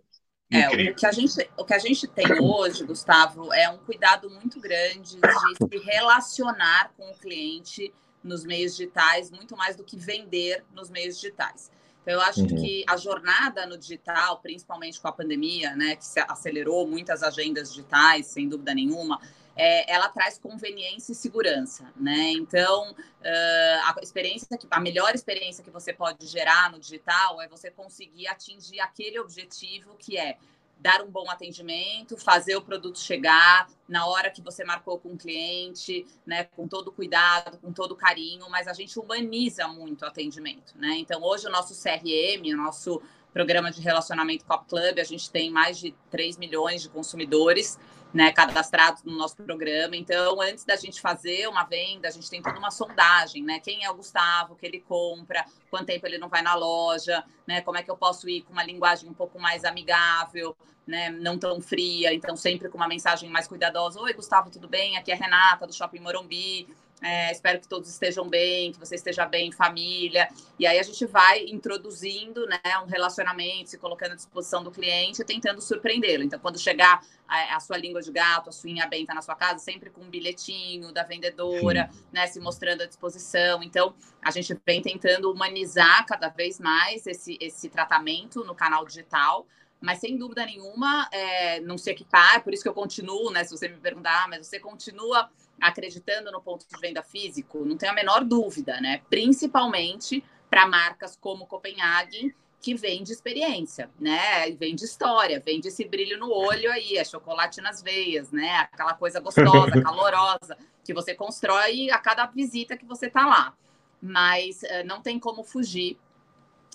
é, 0.53 0.69
o 0.69 0.95
que, 0.97 1.07
a 1.07 1.13
gente, 1.13 1.51
o 1.57 1.65
que 1.65 1.75
a 1.75 1.79
gente 1.79 2.09
tem 2.09 2.27
hoje, 2.43 2.85
Gustavo, 2.85 3.53
é 3.55 3.71
um 3.71 3.79
cuidado 3.79 4.29
muito 4.29 4.59
grande 4.61 5.17
de 5.17 5.79
se 5.79 5.79
relacionar 5.79 6.93
com 6.97 7.09
o 7.09 7.15
cliente 7.15 7.95
nos 8.23 8.45
meios 8.45 8.77
digitais, 8.77 9.31
muito 9.31 9.57
mais 9.57 9.77
do 9.77 9.85
que 9.85 9.97
vender 9.97 10.65
nos 10.75 10.91
meios 10.91 11.17
digitais. 11.17 11.71
Então, 12.03 12.15
eu 12.15 12.21
acho 12.21 12.41
uhum. 12.41 12.49
que 12.49 12.85
a 12.89 12.97
jornada 12.97 13.67
no 13.67 13.77
digital, 13.77 14.39
principalmente 14.41 15.01
com 15.01 15.09
a 15.09 15.13
pandemia, 15.13 15.77
né, 15.77 15.97
que 15.97 16.05
se 16.05 16.19
acelerou 16.21 16.87
muitas 16.87 17.23
agendas 17.23 17.71
digitais, 17.71 18.27
sem 18.27 18.49
dúvida 18.49 18.75
nenhuma, 18.75 19.21
é, 19.57 19.93
ela 19.93 20.09
traz 20.09 20.39
conveniência 20.39 21.13
e 21.13 21.15
segurança, 21.15 21.93
né? 21.95 22.33
Então, 22.33 22.93
uh, 22.93 23.81
a 23.85 23.97
experiência, 24.03 24.57
que, 24.57 24.67
a 24.71 24.81
melhor 24.81 25.15
experiência 25.15 25.63
que 25.63 25.71
você 25.71 25.93
pode 25.93 26.27
gerar 26.27 26.71
no 26.71 26.79
digital 26.79 27.43
é 27.43 27.49
você 27.49 27.71
conseguir 27.71 28.27
atingir 28.29 28.81
aquele 28.81 29.19
objetivo 29.19 29.95
que 29.99 30.17
é 30.17 30.39
dar 30.81 31.03
um 31.03 31.11
bom 31.11 31.31
atendimento, 31.31 32.17
fazer 32.17 32.57
o 32.57 32.63
produto 32.63 32.99
chegar 32.99 33.69
na 33.89 34.07
hora 34.07 34.31
que 34.31 34.41
você 34.41 34.65
marcou 34.65 34.99
com 34.99 35.11
o 35.11 35.17
cliente, 35.17 36.07
né, 36.27 36.45
com 36.45 36.67
todo 36.67 36.91
cuidado, 36.91 37.59
com 37.59 37.73
todo 37.73 37.95
carinho, 37.95 38.49
mas 38.49 38.67
a 38.67 38.73
gente 38.73 38.99
humaniza 38.99 39.69
muito 39.69 40.03
o 40.03 40.07
atendimento, 40.07 40.73
né? 40.77 40.97
Então, 40.97 41.23
hoje 41.23 41.47
o 41.47 41.51
nosso 41.51 41.75
CRM, 41.75 42.53
o 42.55 42.57
nosso 42.57 43.03
programa 43.33 43.71
de 43.71 43.81
relacionamento 43.81 44.45
Cop 44.45 44.67
Club, 44.69 44.99
a 44.99 45.05
gente 45.05 45.31
tem 45.31 45.51
mais 45.51 45.79
de 45.79 45.95
3 46.11 46.37
milhões 46.37 46.83
de 46.83 46.89
consumidores 46.89 47.79
né, 48.13 48.33
cadastrados 48.33 49.03
no 49.05 49.17
nosso 49.17 49.37
programa. 49.37 49.97
Então, 49.97 50.41
antes 50.41 50.65
da 50.65 50.77
gente 50.77 51.01
fazer 51.01 51.49
uma 51.49 51.65
venda, 51.65 52.09
a 52.09 52.11
gente 52.11 52.29
tem 52.29 52.43
toda 52.43 52.59
uma 52.59 52.71
sondagem, 52.71 53.43
né? 53.43 53.61
Quem 53.61 53.85
é 53.85 53.91
o 53.91 53.95
Gustavo, 53.95 54.57
que 54.57 54.67
ele 54.67 54.81
compra, 54.81 55.45
quanto 55.71 55.87
tempo 55.87 56.07
ele 56.07 56.19
não 56.19 56.29
vai 56.29 56.43
na 56.43 56.55
loja, 56.55 57.25
né? 57.47 57.61
Como 57.61 57.79
é 57.79 57.83
que 57.83 57.91
eu 57.91 57.97
posso 57.97 58.29
ir 58.29 58.43
com 58.43 58.53
uma 58.53 58.65
linguagem 58.65 59.09
um 59.09 59.15
pouco 59.15 59.39
mais 59.39 59.65
amigável, 59.65 60.57
né? 60.87 61.11
Não 61.11 61.39
tão 61.39 61.61
fria, 61.61 62.13
então 62.13 62.37
sempre 62.37 62.69
com 62.69 62.77
uma 62.77 62.89
mensagem 62.89 63.31
mais 63.31 63.47
cuidadosa. 63.47 64.01
Oi, 64.01 64.13
Gustavo, 64.13 64.51
tudo 64.51 64.69
bem? 64.69 64.97
Aqui 64.97 65.13
é 65.13 65.15
a 65.15 65.19
Renata 65.19 65.67
do 65.67 65.73
Shopping 65.73 66.01
Morumbi. 66.01 66.69
É, 67.03 67.33
espero 67.33 67.59
que 67.61 67.67
todos 67.67 67.89
estejam 67.89 68.29
bem, 68.29 68.73
que 68.73 68.79
você 68.79 68.95
esteja 68.95 69.25
bem 69.25 69.49
em 69.49 69.53
família. 69.53 70.29
E 70.59 70.67
aí 70.67 70.79
a 70.79 70.83
gente 70.83 71.07
vai 71.07 71.45
introduzindo 71.47 72.47
né, 72.47 72.61
um 72.85 72.87
relacionamento, 72.87 73.71
se 73.71 73.79
colocando 73.79 74.13
à 74.13 74.15
disposição 74.15 74.63
do 74.63 74.71
cliente, 74.71 75.25
tentando 75.25 75.61
surpreendê-lo. 75.61 76.23
Então, 76.23 76.39
quando 76.39 76.59
chegar 76.59 77.03
a, 77.27 77.57
a, 77.57 77.61
sua 77.61 77.79
língua 77.79 78.03
de 78.03 78.13
gato, 78.13 78.51
a 78.51 78.53
suinha 78.53 78.87
benta 78.87 79.15
na 79.15 79.23
sua 79.23 79.35
casa, 79.35 79.59
sempre 79.59 79.89
com 79.89 80.03
um 80.03 80.11
bilhetinho 80.11 80.93
da 80.93 81.03
vendedora, 81.03 81.91
né, 82.13 82.27
se 82.27 82.39
mostrando 82.39 82.83
à 82.83 82.87
disposição. 82.87 83.63
Então, 83.63 83.95
a 84.23 84.31
gente 84.31 84.55
vem 84.67 84.83
tentando 84.83 85.31
humanizar 85.33 86.05
cada 86.07 86.29
vez 86.29 86.61
mais 86.61 87.07
esse, 87.07 87.39
esse 87.41 87.69
tratamento 87.71 88.45
no 88.45 88.55
canal 88.55 88.85
digital 88.85 89.47
mas 89.81 89.99
sem 89.99 90.17
dúvida 90.17 90.45
nenhuma, 90.45 91.09
é, 91.11 91.59
não 91.61 91.79
se 91.79 91.91
equipar, 91.91 92.45
por 92.45 92.53
isso 92.53 92.63
que 92.63 92.69
eu 92.69 92.75
continuo, 92.75 93.31
né? 93.31 93.45
Se 93.45 93.51
você 93.51 93.67
me 93.67 93.79
perguntar, 93.79 94.25
ah, 94.25 94.29
mas 94.29 94.47
você 94.47 94.61
continua 94.61 95.31
acreditando 95.61 96.31
no 96.31 96.41
ponto 96.41 96.67
de 96.67 96.81
venda 96.81 97.03
físico? 97.03 97.65
Não 97.65 97.77
tenho 97.77 97.93
a 97.93 97.95
menor 97.95 98.25
dúvida, 98.25 98.81
né? 98.81 99.03
Principalmente 99.09 100.25
para 100.49 100.67
marcas 100.67 101.17
como 101.17 101.47
Copenhagen, 101.47 102.35
que 102.61 102.75
vende 102.75 103.13
experiência, 103.13 103.91
né? 103.99 104.51
Vende 104.51 104.85
história, 104.85 105.41
vende 105.41 105.69
esse 105.69 105.85
brilho 105.85 106.19
no 106.19 106.31
olho 106.31 106.71
aí, 106.71 106.97
é 106.97 107.05
chocolate 107.05 107.61
nas 107.61 107.83
veias, 107.83 108.31
né? 108.31 108.57
Aquela 108.59 108.95
coisa 108.95 109.19
gostosa, 109.21 109.81
calorosa, 109.83 110.59
que 110.85 110.93
você 110.93 111.15
constrói 111.15 111.91
a 111.91 111.99
cada 111.99 112.27
visita 112.27 112.77
que 112.77 112.85
você 112.85 113.09
tá 113.09 113.27
lá. 113.27 113.55
Mas 114.03 114.63
uh, 114.63 114.87
não 114.87 115.01
tem 115.01 115.19
como 115.19 115.43
fugir 115.43 115.99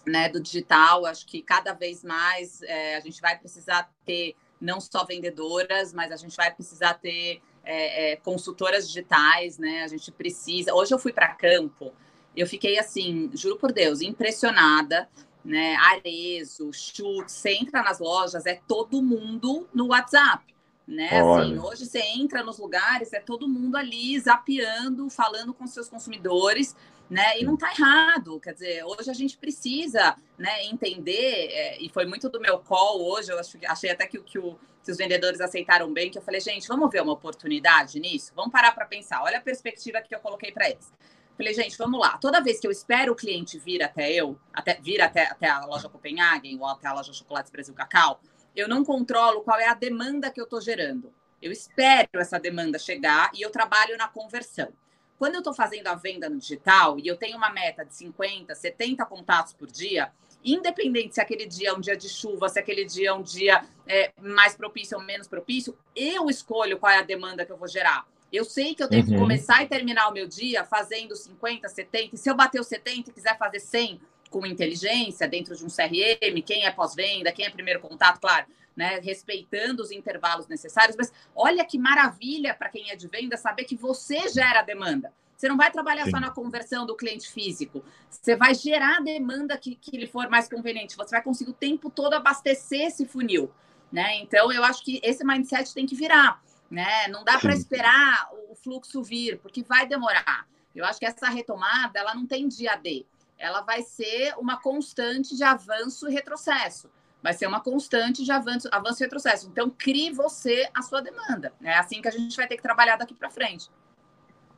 né, 0.06 0.30
do 0.30 0.40
digital. 0.40 1.06
Acho 1.06 1.26
que 1.26 1.42
cada 1.42 1.74
vez 1.74 2.04
mais 2.04 2.62
é, 2.64 2.96
a 2.96 3.00
gente 3.00 3.22
vai 3.22 3.38
precisar 3.38 3.92
ter 4.06 4.36
não 4.60 4.80
só 4.80 5.04
vendedoras, 5.04 5.94
mas 5.94 6.12
a 6.12 6.16
gente 6.16 6.36
vai 6.36 6.54
precisar 6.54 6.96
ter 6.96 7.42
é, 7.66 8.12
é, 8.12 8.16
consultoras 8.18 8.88
digitais, 8.88 9.58
né? 9.58 9.84
A 9.84 9.88
gente 9.88 10.12
precisa. 10.12 10.74
Hoje 10.74 10.94
eu 10.94 11.00
fui 11.00 11.12
para 11.12 11.30
campo, 11.30 11.94
eu 12.36 12.48
fiquei 12.48 12.78
assim, 12.80 13.30
juro 13.34 13.58
por 13.58 13.72
Deus, 13.72 14.02
impressionada. 14.02 15.10
Né, 15.44 15.76
Arezo, 15.76 16.74
Chute, 16.74 17.32
você 17.32 17.52
entra 17.52 17.84
nas 17.84 18.00
lojas, 18.00 18.48
é 18.48 18.60
todo 18.68 19.00
mundo 19.00 19.68
no 19.72 19.90
WhatsApp. 19.90 20.44
Né? 20.88 21.08
Assim, 21.20 21.60
hoje 21.60 21.86
você 21.86 22.00
entra 22.00 22.44
nos 22.44 22.58
lugares, 22.58 23.14
é 23.14 23.20
todo 23.20 23.48
mundo 23.48 23.76
ali 23.76 24.20
zapeando, 24.20 25.08
falando 25.08 25.54
com 25.54 25.68
seus 25.68 25.88
consumidores 25.88 26.76
né? 27.10 27.40
E 27.40 27.46
não 27.46 27.54
está 27.54 27.72
errado, 27.72 28.40
quer 28.40 28.54
dizer, 28.54 28.84
hoje 28.84 29.10
a 29.10 29.14
gente 29.14 29.38
precisa, 29.38 30.16
né, 30.38 30.66
entender, 30.66 31.50
é, 31.52 31.82
e 31.82 31.90
foi 31.90 32.06
muito 32.06 32.30
do 32.30 32.40
meu 32.40 32.60
call 32.60 33.02
hoje, 33.02 33.32
eu 33.32 33.40
acho, 33.40 33.58
achei 33.68 33.92
até 33.92 34.08
que, 34.08 34.20
que, 34.22 34.40
o, 34.40 34.58
que 34.84 34.92
os 34.92 34.98
vendedores 34.98 35.40
aceitaram 35.40 35.92
bem, 35.94 36.10
que 36.10 36.18
eu 36.18 36.22
falei, 36.22 36.42
gente, 36.42 36.68
vamos 36.68 36.90
ver 36.90 37.02
uma 37.02 37.14
oportunidade 37.14 38.00
nisso? 38.00 38.32
Vamos 38.36 38.52
parar 38.52 38.72
para 38.72 38.86
pensar, 38.86 39.22
olha 39.22 39.38
a 39.38 39.42
perspectiva 39.42 40.02
que 40.02 40.16
eu 40.16 40.20
coloquei 40.20 40.52
para 40.52 40.70
eles. 40.70 40.92
Falei, 41.38 41.54
gente, 41.54 41.78
vamos 41.78 42.00
lá. 42.00 42.18
Toda 42.18 42.42
vez 42.42 42.62
que 42.62 42.68
eu 42.68 42.72
espero 42.72 43.12
o 43.12 43.16
cliente 43.16 43.60
vir 43.60 43.84
até 43.84 44.10
eu, 44.10 44.40
até, 44.54 44.80
vir 44.82 45.02
até, 45.02 45.26
até 45.26 45.50
a 45.50 45.66
loja 45.66 45.90
Copenhagen 45.90 46.58
ou 46.60 46.66
até 46.66 46.88
a 46.88 46.94
loja 46.94 47.12
Chocolates 47.12 47.52
Brasil 47.52 47.74
Cacau, 47.74 48.22
eu 48.56 48.70
não 48.70 48.86
controlo 48.86 49.42
qual 49.42 49.60
é 49.60 49.68
a 49.68 49.74
demanda 49.74 50.32
que 50.32 50.40
eu 50.40 50.46
estou 50.46 50.62
gerando. 50.62 51.14
Eu 51.42 51.52
espero 51.52 52.22
essa 52.22 52.40
demanda 52.40 52.80
chegar 52.80 53.30
e 53.34 53.42
eu 53.42 53.52
trabalho 53.52 53.98
na 53.98 54.08
conversão. 54.08 54.72
Quando 55.18 55.36
eu 55.36 55.40
estou 55.40 55.54
fazendo 55.54 55.88
a 55.88 55.96
venda 55.96 56.30
no 56.30 56.38
digital 56.38 57.00
e 57.00 57.08
eu 57.08 57.16
tenho 57.16 57.38
uma 57.38 57.50
meta 57.50 57.86
de 57.86 57.96
50, 57.96 58.54
70 58.54 59.06
contatos 59.06 59.54
por 59.54 59.72
dia, 59.72 60.12
independente 60.44 61.16
se 61.16 61.22
aquele 61.22 61.46
dia 61.46 61.70
é 61.70 61.74
um 61.74 61.80
dia 61.80 61.96
de 61.96 62.08
chuva, 62.10 62.50
se 62.50 62.60
aquele 62.60 62.86
dia 62.86 63.10
é 63.10 63.14
um 63.14 63.22
dia 63.22 63.64
é, 63.88 64.12
mais 64.22 64.56
propício 64.56 64.98
ou 64.98 65.04
menos 65.04 65.28
propício, 65.28 65.78
eu 65.96 66.30
escolho 66.30 66.78
qual 66.78 66.92
é 66.92 67.00
a 67.00 67.02
demanda 67.02 67.46
que 67.46 67.52
eu 67.52 67.58
vou 67.58 67.68
gerar. 67.68 68.06
Eu 68.32 68.44
sei 68.44 68.76
que 68.76 68.84
eu 68.84 68.90
tenho 68.90 69.04
uhum. 69.06 69.12
que 69.14 69.18
começar 69.18 69.64
e 69.64 69.68
terminar 69.68 70.10
o 70.10 70.14
meu 70.14 70.28
dia 70.28 70.66
fazendo 70.66 71.16
50, 71.16 71.70
70, 71.70 72.16
e 72.16 72.18
se 72.18 72.30
eu 72.30 72.36
bater 72.36 72.60
os 72.60 72.68
70 72.68 73.10
e 73.10 73.14
quiser 73.14 73.38
fazer 73.38 73.60
100 73.60 74.02
com 74.30 74.46
inteligência 74.46 75.28
dentro 75.28 75.56
de 75.56 75.64
um 75.64 75.68
CRM, 75.68 76.42
quem 76.46 76.66
é 76.66 76.72
pós-venda, 76.72 77.32
quem 77.32 77.46
é 77.46 77.50
primeiro 77.50 77.80
contato, 77.80 78.20
claro, 78.20 78.46
né, 78.76 79.00
respeitando 79.00 79.82
os 79.82 79.92
intervalos 79.92 80.48
necessários. 80.48 80.98
Mas 80.98 81.12
olha 81.36 81.64
que 81.64 81.78
maravilha 81.78 82.54
para 82.54 82.70
quem 82.70 82.92
é 82.92 82.96
de 82.96 83.08
venda 83.08 83.38
saber 83.38 83.64
que 83.64 83.76
você 83.76 84.28
gera 84.30 84.62
demanda. 84.62 85.14
Você 85.36 85.50
não 85.50 85.58
vai 85.58 85.70
trabalhar 85.70 86.06
Sim. 86.06 86.12
só 86.12 86.20
na 86.20 86.32
conversão 86.32 86.86
do 86.86 86.96
cliente 86.96 87.30
físico. 87.30 87.84
Você 88.10 88.36
vai 88.36 88.56
gerar 88.56 88.98
a 88.98 89.02
demanda 89.02 89.58
que, 89.58 89.76
que 89.76 89.98
lhe 89.98 90.08
for 90.08 90.30
mais 90.30 90.48
conveniente. 90.48 90.96
Você 90.96 91.12
vai 91.12 91.22
conseguir 91.22 91.52
o 91.52 91.54
tempo 91.54 91.90
todo 91.90 92.14
abastecer 92.14 92.88
esse 92.88 93.06
funil. 93.06 93.52
Né? 93.92 94.18
Então, 94.20 94.52
eu 94.52 94.64
acho 94.64 94.84
que 94.84 95.00
esse 95.04 95.26
mindset 95.26 95.74
tem 95.74 95.86
que 95.86 95.96
virar. 95.96 96.42
Né? 96.72 97.08
Não 97.10 97.24
dá 97.24 97.38
para 97.38 97.54
esperar 97.54 98.30
o 98.50 98.56
fluxo 98.56 99.04
vir, 99.04 99.38
porque 99.40 99.62
vai 99.62 99.86
demorar. 99.86 100.48
Eu 100.74 100.86
acho 100.86 101.00
que 101.00 101.06
essa 101.06 101.30
retomada 101.30 102.00
ela 102.00 102.16
não 102.16 102.26
tem 102.26 102.48
dia 102.48 102.76
D. 102.76 103.06
Ela 103.38 103.62
vai 103.62 103.82
ser 103.82 104.34
uma 104.38 104.60
constante 104.60 105.36
de 105.36 105.44
avanço 105.44 106.10
e 106.10 106.14
retrocesso 106.14 106.90
vai 107.26 107.34
ser 107.34 107.48
uma 107.48 107.60
constante 107.60 108.24
de 108.24 108.32
avanço, 108.32 108.70
avanço 108.72 109.02
e 109.02 109.04
retrocesso. 109.04 109.50
Então, 109.52 109.68
crie 109.68 110.12
você 110.12 110.70
a 110.72 110.84
sua 110.84 111.02
demanda. 111.02 111.52
É 111.64 111.74
assim 111.74 112.00
que 112.00 112.08
a 112.08 112.12
gente 112.12 112.38
vai 112.38 112.48
ter 112.48 112.56
que 112.56 112.62
trabalhar 112.62 112.98
daqui 112.98 113.16
para 113.16 113.32
frente. 113.32 113.68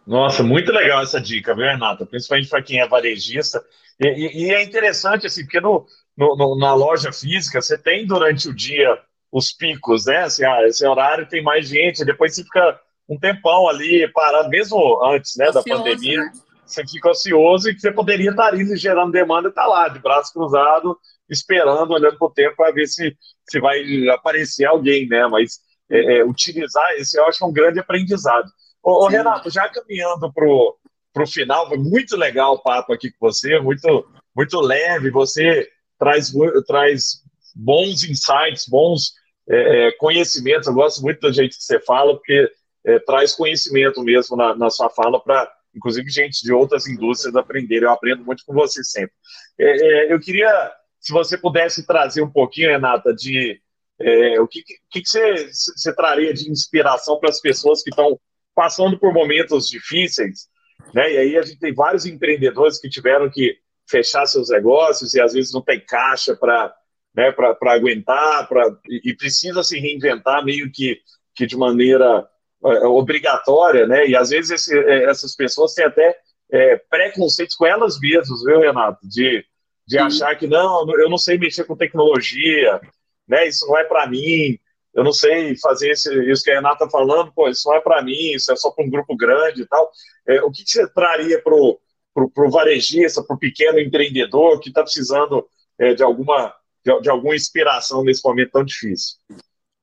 Nossa, 0.06 0.44
muito 0.44 0.70
legal 0.74 1.02
essa 1.02 1.22
dica, 1.22 1.56
viu, 1.56 1.64
Renata? 1.64 2.06
Principalmente 2.06 2.50
para 2.50 2.62
quem 2.62 2.82
é 2.82 2.88
varejista. 2.88 3.64
E, 3.98 4.08
e, 4.10 4.44
e, 4.44 4.54
é 4.54 4.62
interessante, 4.62 5.26
assim, 5.26 5.44
porque 5.44 5.62
no, 5.62 5.86
no, 6.18 6.36
no, 6.36 6.58
na 6.58 6.74
loja 6.74 7.14
física 7.14 7.62
você 7.62 7.78
tem 7.78 8.06
durante 8.06 8.50
o 8.50 8.54
dia 8.54 9.00
os 9.32 9.54
picos, 9.54 10.06
né? 10.06 10.24
Assim, 10.24 10.44
ah, 10.44 10.68
esse 10.68 10.86
horário 10.86 11.26
tem 11.26 11.42
mais 11.42 11.70
gente, 11.70 12.04
depois 12.04 12.36
você 12.36 12.44
fica 12.44 12.82
um 13.08 13.18
tempão 13.18 13.70
ali 13.70 14.12
parado, 14.12 14.50
mesmo 14.50 15.02
antes 15.06 15.38
né, 15.38 15.50
da 15.54 15.64
pandemia. 15.64 16.20
Né? 16.20 16.32
Você 16.66 16.86
fica 16.86 17.12
ansioso 17.12 17.70
e 17.70 17.74
que 17.74 17.80
você 17.80 17.94
poderia 17.94 18.32
estar 18.32 18.48
ali 18.48 18.76
gerando 18.76 19.14
demanda 19.14 19.48
e 19.48 19.52
estar 19.52 19.62
tá 19.62 19.68
lá, 19.70 19.88
de 19.88 20.00
braço 20.00 20.34
cruzado, 20.34 21.00
esperando, 21.30 21.92
olhando 21.92 22.18
para 22.18 22.28
o 22.28 22.34
tempo 22.34 22.56
para 22.56 22.72
ver 22.72 22.88
se, 22.88 23.16
se 23.50 23.60
vai 23.60 23.82
aparecer 24.10 24.66
alguém, 24.66 25.08
né? 25.08 25.28
Mas 25.28 25.60
é, 25.90 26.18
é, 26.18 26.26
utilizar 26.26 26.92
esse 26.96 27.18
eu 27.18 27.26
acho 27.26 27.46
um 27.46 27.52
grande 27.52 27.80
aprendizado. 27.80 28.50
Ô, 28.84 29.06
ô 29.06 29.08
Renato, 29.08 29.50
já 29.50 29.68
caminhando 29.70 30.32
para 30.34 30.46
o 30.48 31.28
final, 31.28 31.68
foi 31.68 31.78
muito 31.78 32.16
legal 32.16 32.56
o 32.56 32.62
papo 32.62 32.94
aqui 32.94 33.12
com 33.12 33.28
você, 33.28 33.60
muito, 33.60 34.08
muito 34.36 34.60
leve, 34.60 35.10
você 35.10 35.68
traz, 35.98 36.32
traz 36.66 37.22
bons 37.56 38.04
insights, 38.04 38.68
bons 38.68 39.14
é, 39.50 39.88
é, 39.88 39.92
conhecimentos, 39.94 40.68
eu 40.68 40.74
gosto 40.74 41.02
muito 41.02 41.22
da 41.22 41.32
gente 41.32 41.58
que 41.58 41.64
você 41.64 41.80
fala, 41.80 42.14
porque 42.14 42.50
é, 42.86 43.00
traz 43.00 43.34
conhecimento 43.34 44.02
mesmo 44.04 44.36
na, 44.36 44.56
na 44.56 44.70
sua 44.70 44.90
fala 44.90 45.20
para 45.22 45.52
inclusive 45.76 46.10
gente 46.10 46.44
de 46.44 46.52
outras 46.52 46.88
indústrias 46.88 47.36
aprenderem. 47.36 47.84
Eu 47.84 47.92
aprendo 47.92 48.26
muito 48.26 48.44
com 48.46 48.54
você 48.54 48.84
sempre. 48.84 49.14
É, 49.60 50.12
eu 50.12 50.20
queria 50.20 50.74
se 51.08 51.14
você 51.14 51.38
pudesse 51.38 51.88
trazer 51.88 52.22
um 52.22 52.30
pouquinho, 52.30 52.70
Renata, 52.70 53.16
de 53.16 53.62
é, 53.98 54.42
o 54.42 54.48
que, 54.48 54.62
que, 54.62 55.02
que 55.02 55.08
você, 55.08 55.48
você 55.48 55.96
traria 55.96 56.34
de 56.34 56.52
inspiração 56.52 57.18
para 57.18 57.30
as 57.30 57.40
pessoas 57.40 57.82
que 57.82 57.90
estão 57.90 58.20
passando 58.54 59.00
por 59.00 59.14
momentos 59.14 59.70
difíceis, 59.70 60.50
né? 60.94 61.14
E 61.14 61.18
aí 61.18 61.38
a 61.38 61.44
gente 61.44 61.60
tem 61.60 61.74
vários 61.74 62.06
empreendedores 62.06 62.78
que 62.78 62.90
tiveram 62.90 63.30
que 63.30 63.58
fechar 63.90 64.26
seus 64.26 64.50
negócios 64.50 65.14
e 65.14 65.22
às 65.22 65.32
vezes 65.32 65.54
não 65.54 65.62
tem 65.62 65.80
caixa 65.80 66.36
para 66.36 66.76
né, 67.16 67.32
para 67.32 67.74
aguentar, 67.74 68.46
pra, 68.50 68.68
e, 68.90 69.10
e, 69.10 69.16
precisa 69.16 69.64
se 69.64 69.80
reinventar 69.80 70.44
meio 70.44 70.70
que, 70.70 71.00
que 71.34 71.48
de 71.48 71.56
maneira 71.56 72.28
é, 72.66 72.86
obrigatória, 72.86 73.88
né? 73.88 74.06
E 74.08 74.16
às 74.16 74.30
vezes 74.30 74.52
esse, 74.52 74.78
é, 74.78 75.06
essas 75.06 75.34
pessoas 75.36 75.74
têm 75.74 75.86
até 75.86 76.16
é, 76.52 76.76
preconceitos 76.76 77.56
com 77.56 77.66
elas 77.66 77.98
mesmas, 77.98 78.44
viu, 78.44 78.60
Renato? 78.60 79.00
De 79.08 79.44
de 79.88 79.98
achar 79.98 80.36
que 80.36 80.46
não, 80.46 80.86
eu 81.00 81.10
não 81.10 81.18
sei 81.18 81.38
mexer 81.38 81.64
com 81.64 81.76
tecnologia, 81.76 82.82
né? 83.28 83.48
Isso 83.48 83.66
não 83.66 83.78
é 83.78 83.86
para 83.86 84.06
mim. 84.08 84.60
Eu 84.94 85.04
não 85.04 85.14
sei 85.14 85.56
fazer 85.58 85.92
esse, 85.92 86.12
isso 86.30 86.44
que 86.44 86.52
a 86.52 86.56
Renata 86.56 86.86
está 86.86 86.90
falando, 86.90 87.32
pô, 87.32 87.48
isso 87.48 87.70
não 87.70 87.78
é 87.78 87.82
para 87.82 88.02
mim, 88.02 88.32
isso 88.34 88.52
é 88.52 88.56
só 88.56 88.72
para 88.72 88.84
um 88.84 88.90
grupo 88.90 89.16
grande 89.16 89.62
e 89.62 89.66
tal. 89.66 89.90
É, 90.28 90.42
o 90.42 90.52
que, 90.52 90.64
que, 90.64 90.72
você 90.72 90.88
traria 90.90 91.42
para 91.42 91.54
o 91.54 92.50
varejista, 92.50 93.24
para 93.24 93.36
o 93.36 93.40
pequeno 93.40 93.80
empreendedor 93.80 94.60
que 94.60 94.70
está 94.70 94.82
precisando 94.82 95.48
é, 95.80 95.94
de 95.94 96.04
alguma 96.04 96.54
de, 96.84 97.02
de, 97.02 97.10
alguma 97.10 97.36
inspiração 97.36 98.04
nesse 98.04 98.24
momento 98.26 98.52
tão 98.52 98.66
difícil? 98.66 99.18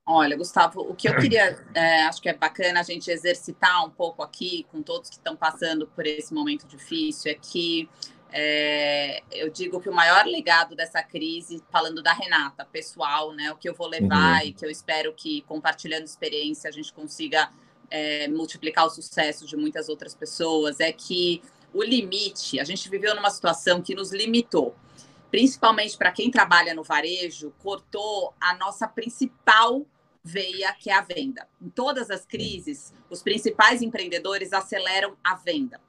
Olha, 0.07 0.37
Gustavo, 0.37 0.81
o 0.81 0.93
que 0.93 1.07
eu 1.07 1.15
queria, 1.15 1.57
é, 1.73 2.03
acho 2.03 2.21
que 2.21 2.29
é 2.29 2.33
bacana 2.33 2.79
a 2.79 2.83
gente 2.83 3.09
exercitar 3.09 3.83
um 3.85 3.89
pouco 3.89 4.21
aqui 4.21 4.67
com 4.71 4.83
todos 4.83 5.09
que 5.09 5.15
estão 5.15 5.35
passando 5.35 5.87
por 5.87 6.05
esse 6.05 6.31
momento 6.31 6.67
difícil, 6.67 7.31
é 7.31 7.35
que 7.35 7.89
é, 8.31 9.23
eu 9.31 9.49
digo 9.49 9.79
que 9.79 9.89
o 9.89 9.93
maior 9.93 10.25
legado 10.25 10.75
dessa 10.75 11.01
crise, 11.01 11.63
falando 11.71 12.01
da 12.01 12.13
Renata, 12.13 12.65
pessoal, 12.65 13.31
né, 13.33 13.51
o 13.51 13.55
que 13.55 13.69
eu 13.69 13.73
vou 13.73 13.87
levar 13.87 14.41
uhum. 14.41 14.47
e 14.47 14.53
que 14.53 14.65
eu 14.65 14.69
espero 14.69 15.13
que, 15.13 15.41
compartilhando 15.43 16.05
experiência, 16.05 16.69
a 16.69 16.73
gente 16.73 16.91
consiga 16.91 17.49
é, 17.89 18.27
multiplicar 18.27 18.85
o 18.85 18.89
sucesso 18.89 19.45
de 19.45 19.55
muitas 19.55 19.89
outras 19.89 20.13
pessoas, 20.13 20.79
é 20.79 20.91
que 20.91 21.41
o 21.73 21.83
limite, 21.83 22.59
a 22.59 22.63
gente 22.63 22.89
viveu 22.89 23.15
numa 23.15 23.29
situação 23.29 23.81
que 23.81 23.95
nos 23.95 24.11
limitou, 24.11 24.75
principalmente 25.29 25.97
para 25.97 26.11
quem 26.11 26.31
trabalha 26.31 26.73
no 26.73 26.83
varejo, 26.83 27.53
cortou 27.59 28.33
a 28.39 28.55
nossa 28.55 28.87
principal 28.87 29.85
veia 30.25 30.73
que 30.73 30.89
é 30.89 30.93
a 30.95 31.01
venda. 31.01 31.47
Em 31.61 31.69
todas 31.69 32.09
as 32.09 32.25
crises, 32.25 32.91
os 33.11 33.21
principais 33.21 33.83
empreendedores 33.83 34.53
aceleram 34.53 35.15
a 35.23 35.35
venda. 35.35 35.79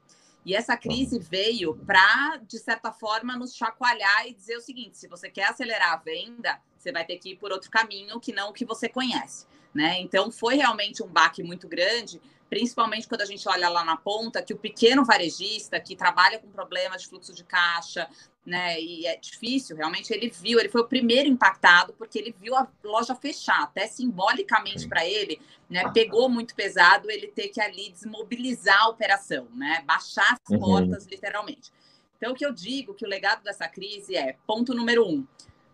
E 0.46 0.54
essa 0.54 0.76
crise 0.76 1.18
veio 1.18 1.74
para, 1.74 2.36
de 2.36 2.60
certa 2.60 2.92
forma, 2.92 3.36
nos 3.36 3.56
chacoalhar 3.56 4.28
e 4.28 4.32
dizer 4.32 4.56
o 4.56 4.60
seguinte: 4.60 4.96
se 4.96 5.08
você 5.08 5.28
quer 5.28 5.46
acelerar 5.46 5.94
a 5.94 5.96
venda, 5.96 6.62
você 6.78 6.92
vai 6.92 7.04
ter 7.04 7.16
que 7.16 7.30
ir 7.30 7.36
por 7.36 7.50
outro 7.50 7.68
caminho 7.68 8.20
que 8.20 8.32
não 8.32 8.50
o 8.50 8.52
que 8.52 8.64
você 8.64 8.88
conhece. 8.88 9.44
Né? 9.74 10.00
Então, 10.00 10.30
foi 10.30 10.54
realmente 10.54 11.02
um 11.02 11.08
baque 11.08 11.42
muito 11.42 11.66
grande, 11.66 12.22
principalmente 12.48 13.08
quando 13.08 13.22
a 13.22 13.26
gente 13.26 13.48
olha 13.48 13.68
lá 13.68 13.84
na 13.84 13.96
ponta, 13.96 14.42
que 14.42 14.54
o 14.54 14.58
pequeno 14.58 15.04
varejista 15.04 15.80
que 15.80 15.96
trabalha 15.96 16.38
com 16.38 16.48
problemas 16.48 17.02
de 17.02 17.08
fluxo 17.08 17.34
de 17.34 17.44
caixa, 17.44 18.08
né, 18.44 18.80
e 18.80 19.06
é 19.06 19.16
difícil, 19.16 19.76
realmente 19.76 20.12
ele 20.12 20.30
viu, 20.30 20.60
ele 20.60 20.68
foi 20.68 20.80
o 20.80 20.86
primeiro 20.86 21.28
impactado, 21.28 21.92
porque 21.94 22.18
ele 22.18 22.34
viu 22.40 22.54
a 22.54 22.68
loja 22.84 23.14
fechar, 23.16 23.64
até 23.64 23.88
simbolicamente 23.88 24.86
para 24.86 25.04
ele, 25.04 25.40
né, 25.68 25.90
pegou 25.92 26.28
muito 26.28 26.54
pesado 26.54 27.10
ele 27.10 27.26
ter 27.26 27.48
que 27.48 27.60
ali 27.60 27.90
desmobilizar 27.90 28.82
a 28.82 28.88
operação, 28.88 29.48
né, 29.54 29.82
baixar 29.84 30.34
as 30.34 30.50
uhum. 30.50 30.60
portas, 30.60 31.06
literalmente. 31.06 31.72
Então, 32.16 32.32
o 32.32 32.34
que 32.36 32.46
eu 32.46 32.52
digo 32.52 32.94
que 32.94 33.04
o 33.04 33.08
legado 33.08 33.42
dessa 33.42 33.68
crise 33.68 34.16
é, 34.16 34.36
ponto 34.46 34.72
número 34.72 35.06
um, 35.06 35.26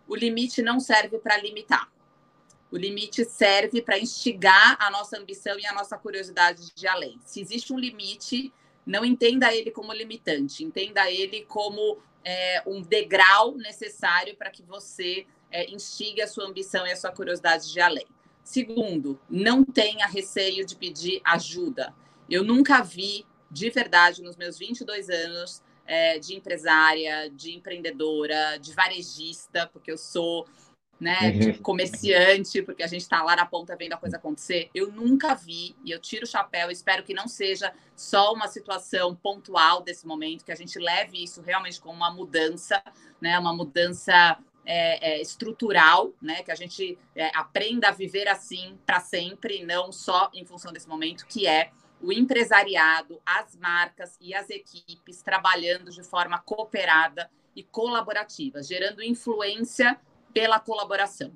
o 0.07 0.15
limite 0.15 0.61
não 0.61 0.79
serve 0.79 1.19
para 1.19 1.37
limitar. 1.37 1.92
O 2.73 2.75
limite 2.75 3.23
serve 3.23 3.83
para 3.83 3.99
instigar 3.99 4.75
a 4.79 4.89
nossa 4.89 5.15
ambição 5.15 5.59
e 5.59 5.65
a 5.67 5.73
nossa 5.73 5.95
curiosidade 5.95 6.73
de 6.73 6.87
além. 6.87 7.19
Se 7.23 7.39
existe 7.39 7.71
um 7.71 7.77
limite, 7.77 8.51
não 8.83 9.05
entenda 9.05 9.53
ele 9.53 9.69
como 9.69 9.93
limitante, 9.93 10.63
entenda 10.63 11.07
ele 11.11 11.45
como 11.45 11.99
é, 12.25 12.63
um 12.65 12.81
degrau 12.81 13.55
necessário 13.57 14.35
para 14.35 14.49
que 14.49 14.63
você 14.63 15.27
é, 15.51 15.69
instigue 15.69 16.19
a 16.19 16.27
sua 16.27 16.47
ambição 16.47 16.87
e 16.87 16.91
a 16.91 16.95
sua 16.95 17.11
curiosidade 17.11 17.71
de 17.71 17.79
além. 17.79 18.07
Segundo, 18.43 19.21
não 19.29 19.63
tenha 19.63 20.07
receio 20.07 20.65
de 20.65 20.75
pedir 20.75 21.21
ajuda. 21.23 21.93
Eu 22.27 22.43
nunca 22.43 22.81
vi, 22.81 23.23
de 23.51 23.69
verdade, 23.69 24.23
nos 24.23 24.35
meus 24.35 24.57
22 24.57 25.11
anos 25.11 25.61
é, 25.85 26.17
de 26.17 26.33
empresária, 26.33 27.29
de 27.29 27.53
empreendedora, 27.53 28.57
de 28.57 28.73
varejista, 28.73 29.69
porque 29.71 29.91
eu 29.91 29.97
sou 29.97 30.47
né, 31.03 31.31
de 31.31 31.49
uhum. 31.49 31.57
comerciante, 31.57 32.61
porque 32.61 32.81
a 32.81 32.87
gente 32.87 33.01
está 33.01 33.21
lá 33.21 33.35
na 33.35 33.45
ponta 33.45 33.75
vendo 33.75 33.91
a 33.91 33.97
coisa 33.97 34.15
acontecer. 34.15 34.69
Eu 34.73 34.89
nunca 34.89 35.35
vi, 35.35 35.75
e 35.83 35.91
eu 35.91 35.99
tiro 35.99 36.23
o 36.23 36.27
chapéu, 36.27 36.71
espero 36.71 37.03
que 37.03 37.13
não 37.13 37.27
seja 37.27 37.73
só 37.93 38.33
uma 38.33 38.47
situação 38.47 39.13
pontual 39.13 39.81
desse 39.81 40.07
momento, 40.07 40.45
que 40.45 40.51
a 40.51 40.55
gente 40.55 40.79
leve 40.79 41.21
isso 41.21 41.41
realmente 41.41 41.81
como 41.81 41.97
uma 41.97 42.09
mudança, 42.09 42.81
né, 43.19 43.37
uma 43.37 43.53
mudança 43.53 44.37
é, 44.65 45.15
é, 45.15 45.21
estrutural, 45.21 46.13
né, 46.21 46.41
que 46.41 46.51
a 46.51 46.55
gente 46.55 46.97
é, 47.13 47.29
aprenda 47.35 47.89
a 47.89 47.91
viver 47.91 48.29
assim 48.29 48.79
para 48.85 49.01
sempre, 49.01 49.65
não 49.65 49.91
só 49.91 50.31
em 50.33 50.45
função 50.45 50.71
desse 50.71 50.87
momento, 50.87 51.25
que 51.27 51.45
é 51.45 51.71
o 51.99 52.13
empresariado, 52.13 53.21
as 53.25 53.57
marcas 53.57 54.17
e 54.21 54.33
as 54.33 54.49
equipes 54.49 55.21
trabalhando 55.21 55.91
de 55.91 56.01
forma 56.01 56.39
cooperada 56.39 57.29
e 57.53 57.61
colaborativa, 57.61 58.63
gerando 58.63 59.03
influência 59.03 59.99
pela 60.33 60.59
colaboração. 60.59 61.31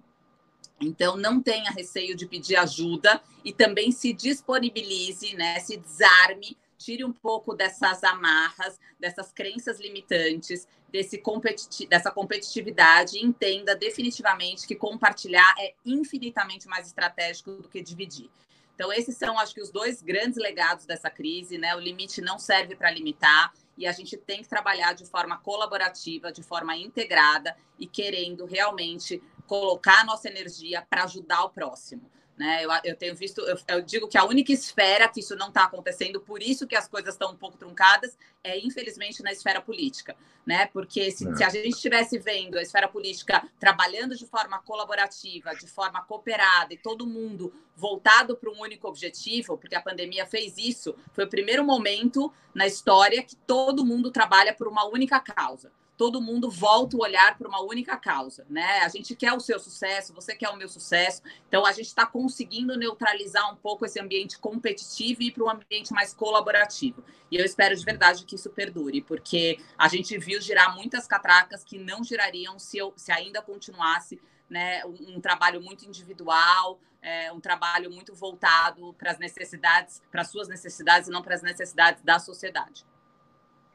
Então, 0.79 1.17
não 1.17 1.41
tenha 1.41 1.71
receio 1.71 2.15
de 2.15 2.27
pedir 2.27 2.55
ajuda 2.55 3.21
e 3.43 3.51
também 3.51 3.91
se 3.91 4.13
disponibilize, 4.13 5.33
né? 5.35 5.59
Se 5.59 5.77
desarme, 5.77 6.57
tire 6.77 7.03
um 7.03 7.11
pouco 7.11 7.55
dessas 7.55 8.03
amarras, 8.03 8.79
dessas 8.99 9.31
crenças 9.31 9.79
limitantes, 9.79 10.67
desse 10.89 11.17
competi 11.17 11.87
dessa 11.87 12.11
competitividade 12.11 13.17
e 13.17 13.23
entenda 13.23 13.75
definitivamente 13.75 14.67
que 14.67 14.75
compartilhar 14.75 15.53
é 15.59 15.73
infinitamente 15.85 16.67
mais 16.67 16.87
estratégico 16.87 17.51
do 17.53 17.67
que 17.67 17.81
dividir. 17.81 18.29
Então, 18.75 18.93
esses 18.93 19.17
são, 19.17 19.39
acho 19.39 19.55
que, 19.55 19.61
os 19.61 19.71
dois 19.71 20.03
grandes 20.03 20.37
legados 20.37 20.85
dessa 20.85 21.09
crise, 21.09 21.57
né? 21.57 21.75
O 21.75 21.79
limite 21.79 22.21
não 22.21 22.37
serve 22.37 22.75
para 22.75 22.91
limitar 22.91 23.51
e 23.78 23.86
a 23.86 23.91
gente 23.91 24.17
tem 24.17 24.41
que 24.41 24.49
trabalhar 24.49 24.93
de 24.93 25.05
forma 25.05 25.38
colaborativa, 25.38 26.32
de 26.32 26.41
forma 26.41 26.75
integrada 26.75 27.55
e 27.78 27.86
querendo 27.86 28.45
realmente 28.45 29.21
colocar 29.45 30.01
a 30.01 30.03
nossa 30.03 30.28
energia 30.28 30.86
para 30.89 31.03
ajudar 31.03 31.43
o 31.43 31.49
próximo. 31.49 32.09
Né? 32.38 32.63
Eu, 32.63 32.69
eu 32.83 32.95
tenho 32.95 33.15
visto, 33.15 33.41
eu, 33.41 33.57
eu, 33.67 33.81
digo 33.81 34.07
que 34.07 34.17
a 34.17 34.23
única 34.23 34.51
esfera 34.51 35.09
que 35.09 35.21
isso 35.21 35.35
não 35.35 35.47
está 35.47 35.63
acontecendo, 35.63 36.21
por 36.21 36.41
isso 36.43 36.67
que 36.67 36.75
as 36.75 36.88
coisas 36.88 37.15
estão 37.15 37.31
um 37.31 37.35
pouco 37.35 37.57
truncadas, 37.57 38.15
é 38.43 38.59
infelizmente 38.59 39.23
na 39.23 39.31
esfera 39.31 39.59
política, 39.59 40.15
né? 40.45 40.67
Porque 40.67 41.09
se, 41.09 41.27
é. 41.27 41.35
se 41.35 41.43
a 41.43 41.49
gente 41.49 41.69
estivesse 41.69 42.19
vendo 42.19 42.59
a 42.59 42.61
esfera 42.61 42.88
política 42.88 43.43
trabalhando 43.59 44.15
de 44.15 44.27
forma 44.27 44.59
colaborativa, 44.59 45.55
de 45.55 45.65
forma 45.65 45.99
cooperada 46.03 46.71
e 46.71 46.77
todo 46.77 47.07
mundo 47.07 47.51
voltado 47.75 48.38
para 48.38 48.51
um 48.51 48.61
único 48.61 48.88
objetivo, 48.88 49.57
porque 49.57 49.75
a 49.75 49.81
pandemia 49.81 50.25
fez 50.27 50.59
isso, 50.59 50.95
foi 51.13 51.25
o 51.25 51.29
primeiro 51.29 51.63
momento 51.63 52.31
na 52.53 52.67
história 52.67 53.23
que 53.23 53.35
todo 53.35 53.83
mundo 53.83 54.11
trabalha 54.11 54.53
por 54.53 54.67
uma 54.67 54.85
única 54.85 55.19
causa 55.19 55.71
todo 55.97 56.21
mundo 56.21 56.49
volta 56.49 56.95
o 56.95 57.01
olhar 57.01 57.35
para 57.37 57.47
uma 57.47 57.61
única 57.61 57.97
causa, 57.97 58.45
né? 58.47 58.81
A 58.81 58.87
gente 58.87 59.15
quer 59.15 59.33
o 59.33 59.39
seu 59.39 59.59
sucesso, 59.59 60.13
você 60.13 60.35
quer 60.35 60.49
o 60.49 60.55
meu 60.55 60.69
sucesso, 60.69 61.23
então 61.47 61.65
a 61.65 61.71
gente 61.71 61.87
está 61.87 62.05
conseguindo 62.05 62.77
neutralizar 62.77 63.51
um 63.51 63.55
pouco 63.55 63.83
esse 63.83 63.99
ambiente 63.99 64.37
competitivo 64.37 65.23
e 65.23 65.27
ir 65.27 65.31
para 65.31 65.43
um 65.43 65.49
ambiente 65.49 65.91
mais 65.91 66.13
colaborativo. 66.13 67.03
E 67.31 67.35
eu 67.35 67.43
espero 67.43 67.75
de 67.75 67.83
verdade 67.83 68.25
que 68.25 68.35
isso 68.35 68.49
perdure, 68.51 69.01
porque 69.01 69.59
a 69.75 69.87
gente 69.87 70.15
viu 70.19 70.39
girar 70.39 70.75
muitas 70.75 71.07
catracas 71.07 71.63
que 71.63 71.79
não 71.79 72.03
girariam 72.03 72.59
se, 72.59 72.77
eu, 72.77 72.93
se 72.95 73.11
ainda 73.11 73.41
continuasse 73.41 74.21
né, 74.47 74.85
um, 74.85 75.15
um 75.17 75.19
trabalho 75.19 75.59
muito 75.59 75.83
individual, 75.83 76.79
é, 77.01 77.31
um 77.31 77.39
trabalho 77.39 77.89
muito 77.91 78.13
voltado 78.13 78.93
para 78.93 79.11
as 79.11 79.17
necessidades, 79.17 80.01
para 80.11 80.21
as 80.21 80.29
suas 80.29 80.47
necessidades 80.47 81.09
e 81.09 81.11
não 81.11 81.23
para 81.23 81.33
as 81.33 81.41
necessidades 81.41 82.03
da 82.03 82.19
sociedade. 82.19 82.85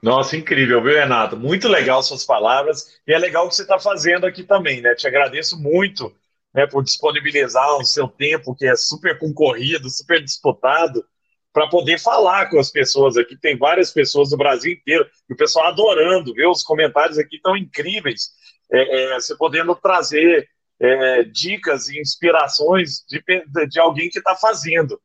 Nossa, 0.03 0.37
incrível, 0.37 0.83
viu, 0.83 0.95
Renato? 0.95 1.37
Muito 1.37 1.69
legal 1.69 2.03
suas 2.03 2.25
palavras 2.25 3.01
e 3.07 3.13
é 3.13 3.19
legal 3.19 3.47
o 3.47 3.49
que 3.49 3.55
você 3.55 3.63
está 3.63 3.79
fazendo 3.79 4.27
aqui 4.27 4.43
também, 4.43 4.81
né? 4.81 4.97
Te 4.97 5.07
agradeço 5.07 5.57
muito 5.57 6.13
né, 6.53 6.67
por 6.67 6.83
disponibilizar 6.83 7.77
o 7.77 7.85
seu 7.85 8.09
tempo, 8.09 8.55
que 8.55 8.67
é 8.67 8.75
super 8.75 9.17
concorrido, 9.17 9.89
super 9.89 10.23
disputado, 10.23 11.05
para 11.53 11.69
poder 11.69 12.01
falar 12.01 12.51
com 12.51 12.59
as 12.59 12.69
pessoas 12.71 13.17
aqui. 13.17 13.37
Tem 13.37 13.57
várias 13.57 13.93
pessoas 13.93 14.31
do 14.31 14.37
Brasil 14.37 14.73
inteiro 14.73 15.09
e 15.31 15.35
o 15.35 15.37
pessoal 15.37 15.67
adorando, 15.69 16.35
viu? 16.35 16.51
Os 16.51 16.65
comentários 16.65 17.17
aqui 17.17 17.37
estão 17.37 17.57
incríveis. 17.57 18.31
É, 18.73 19.15
é, 19.15 19.15
você 19.15 19.37
podendo 19.37 19.75
trazer 19.77 20.49
é, 20.81 21.23
dicas 21.23 21.89
e 21.89 22.01
inspirações 22.01 23.05
de, 23.09 23.23
de 23.69 23.79
alguém 23.79 24.11
que 24.11 24.19
está 24.19 24.35
fazendo. 24.35 25.01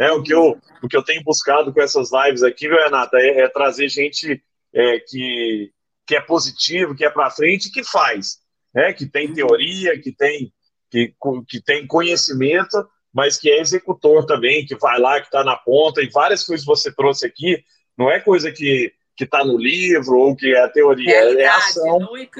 Né? 0.00 0.10
O, 0.12 0.22
que 0.22 0.32
eu, 0.32 0.58
o 0.82 0.88
que 0.88 0.96
eu 0.96 1.04
tenho 1.04 1.22
buscado 1.22 1.74
com 1.74 1.82
essas 1.82 2.08
lives 2.10 2.42
aqui, 2.42 2.66
viu, 2.66 2.78
Renata, 2.78 3.18
é, 3.18 3.42
é 3.42 3.48
trazer 3.48 3.86
gente 3.90 4.42
é, 4.72 4.98
que, 5.00 5.70
que 6.06 6.16
é 6.16 6.20
positivo, 6.22 6.96
que 6.96 7.04
é 7.04 7.10
para 7.10 7.30
frente, 7.30 7.70
que 7.70 7.84
faz, 7.84 8.38
né? 8.74 8.94
que 8.94 9.04
tem 9.04 9.34
teoria, 9.34 10.00
que 10.00 10.10
tem, 10.10 10.50
que, 10.90 11.14
que 11.46 11.62
tem 11.62 11.86
conhecimento, 11.86 12.88
mas 13.12 13.36
que 13.36 13.50
é 13.50 13.60
executor 13.60 14.24
também, 14.24 14.64
que 14.64 14.74
vai 14.74 14.98
lá, 14.98 15.20
que 15.20 15.26
está 15.26 15.44
na 15.44 15.56
ponta, 15.56 16.00
e 16.00 16.08
várias 16.08 16.44
coisas 16.44 16.64
que 16.64 16.72
você 16.72 16.90
trouxe 16.90 17.26
aqui, 17.26 17.62
não 17.98 18.10
é 18.10 18.18
coisa 18.18 18.50
que 18.50 18.94
que 19.20 19.24
está 19.24 19.44
no 19.44 19.58
livro 19.58 20.16
ou 20.16 20.34
que 20.34 20.54
é 20.54 20.62
a 20.62 20.68
teoria, 20.70 21.14
é 21.14 21.18
realidade, 21.18 21.42
é 21.42 21.48
ação, 21.50 21.98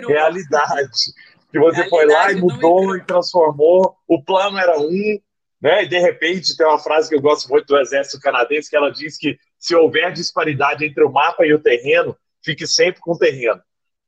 realidade. 0.09 0.91
Que 1.53 1.59
você 1.59 1.83
realidade, 1.83 1.91
foi 1.91 2.07
lá 2.07 2.33
e 2.33 2.37
mudou 2.37 2.97
e 2.97 3.05
transformou. 3.05 3.97
O 4.09 4.25
plano 4.25 4.57
era 4.57 4.81
um, 4.81 5.21
né? 5.61 5.85
E 5.85 5.89
de 5.89 5.99
repente 5.99 6.57
tem 6.57 6.67
uma 6.67 6.79
frase 6.79 7.09
que 7.09 7.15
eu 7.15 7.21
gosto 7.21 7.49
muito 7.49 7.67
do 7.67 7.79
exército 7.79 8.21
canadense 8.21 8.71
que 8.71 8.77
ela 8.77 8.91
diz 8.91 9.19
que 9.19 9.39
se 9.59 9.75
houver 9.75 10.13
disparidade 10.13 10.85
entre 10.85 11.05
o 11.05 11.13
mapa 11.13 11.45
e 11.45 11.53
o 11.53 11.59
terreno, 11.59 12.17
fique 12.43 12.67
sempre 12.67 13.01
com 13.01 13.13
o 13.13 13.19
terreno. 13.19 13.61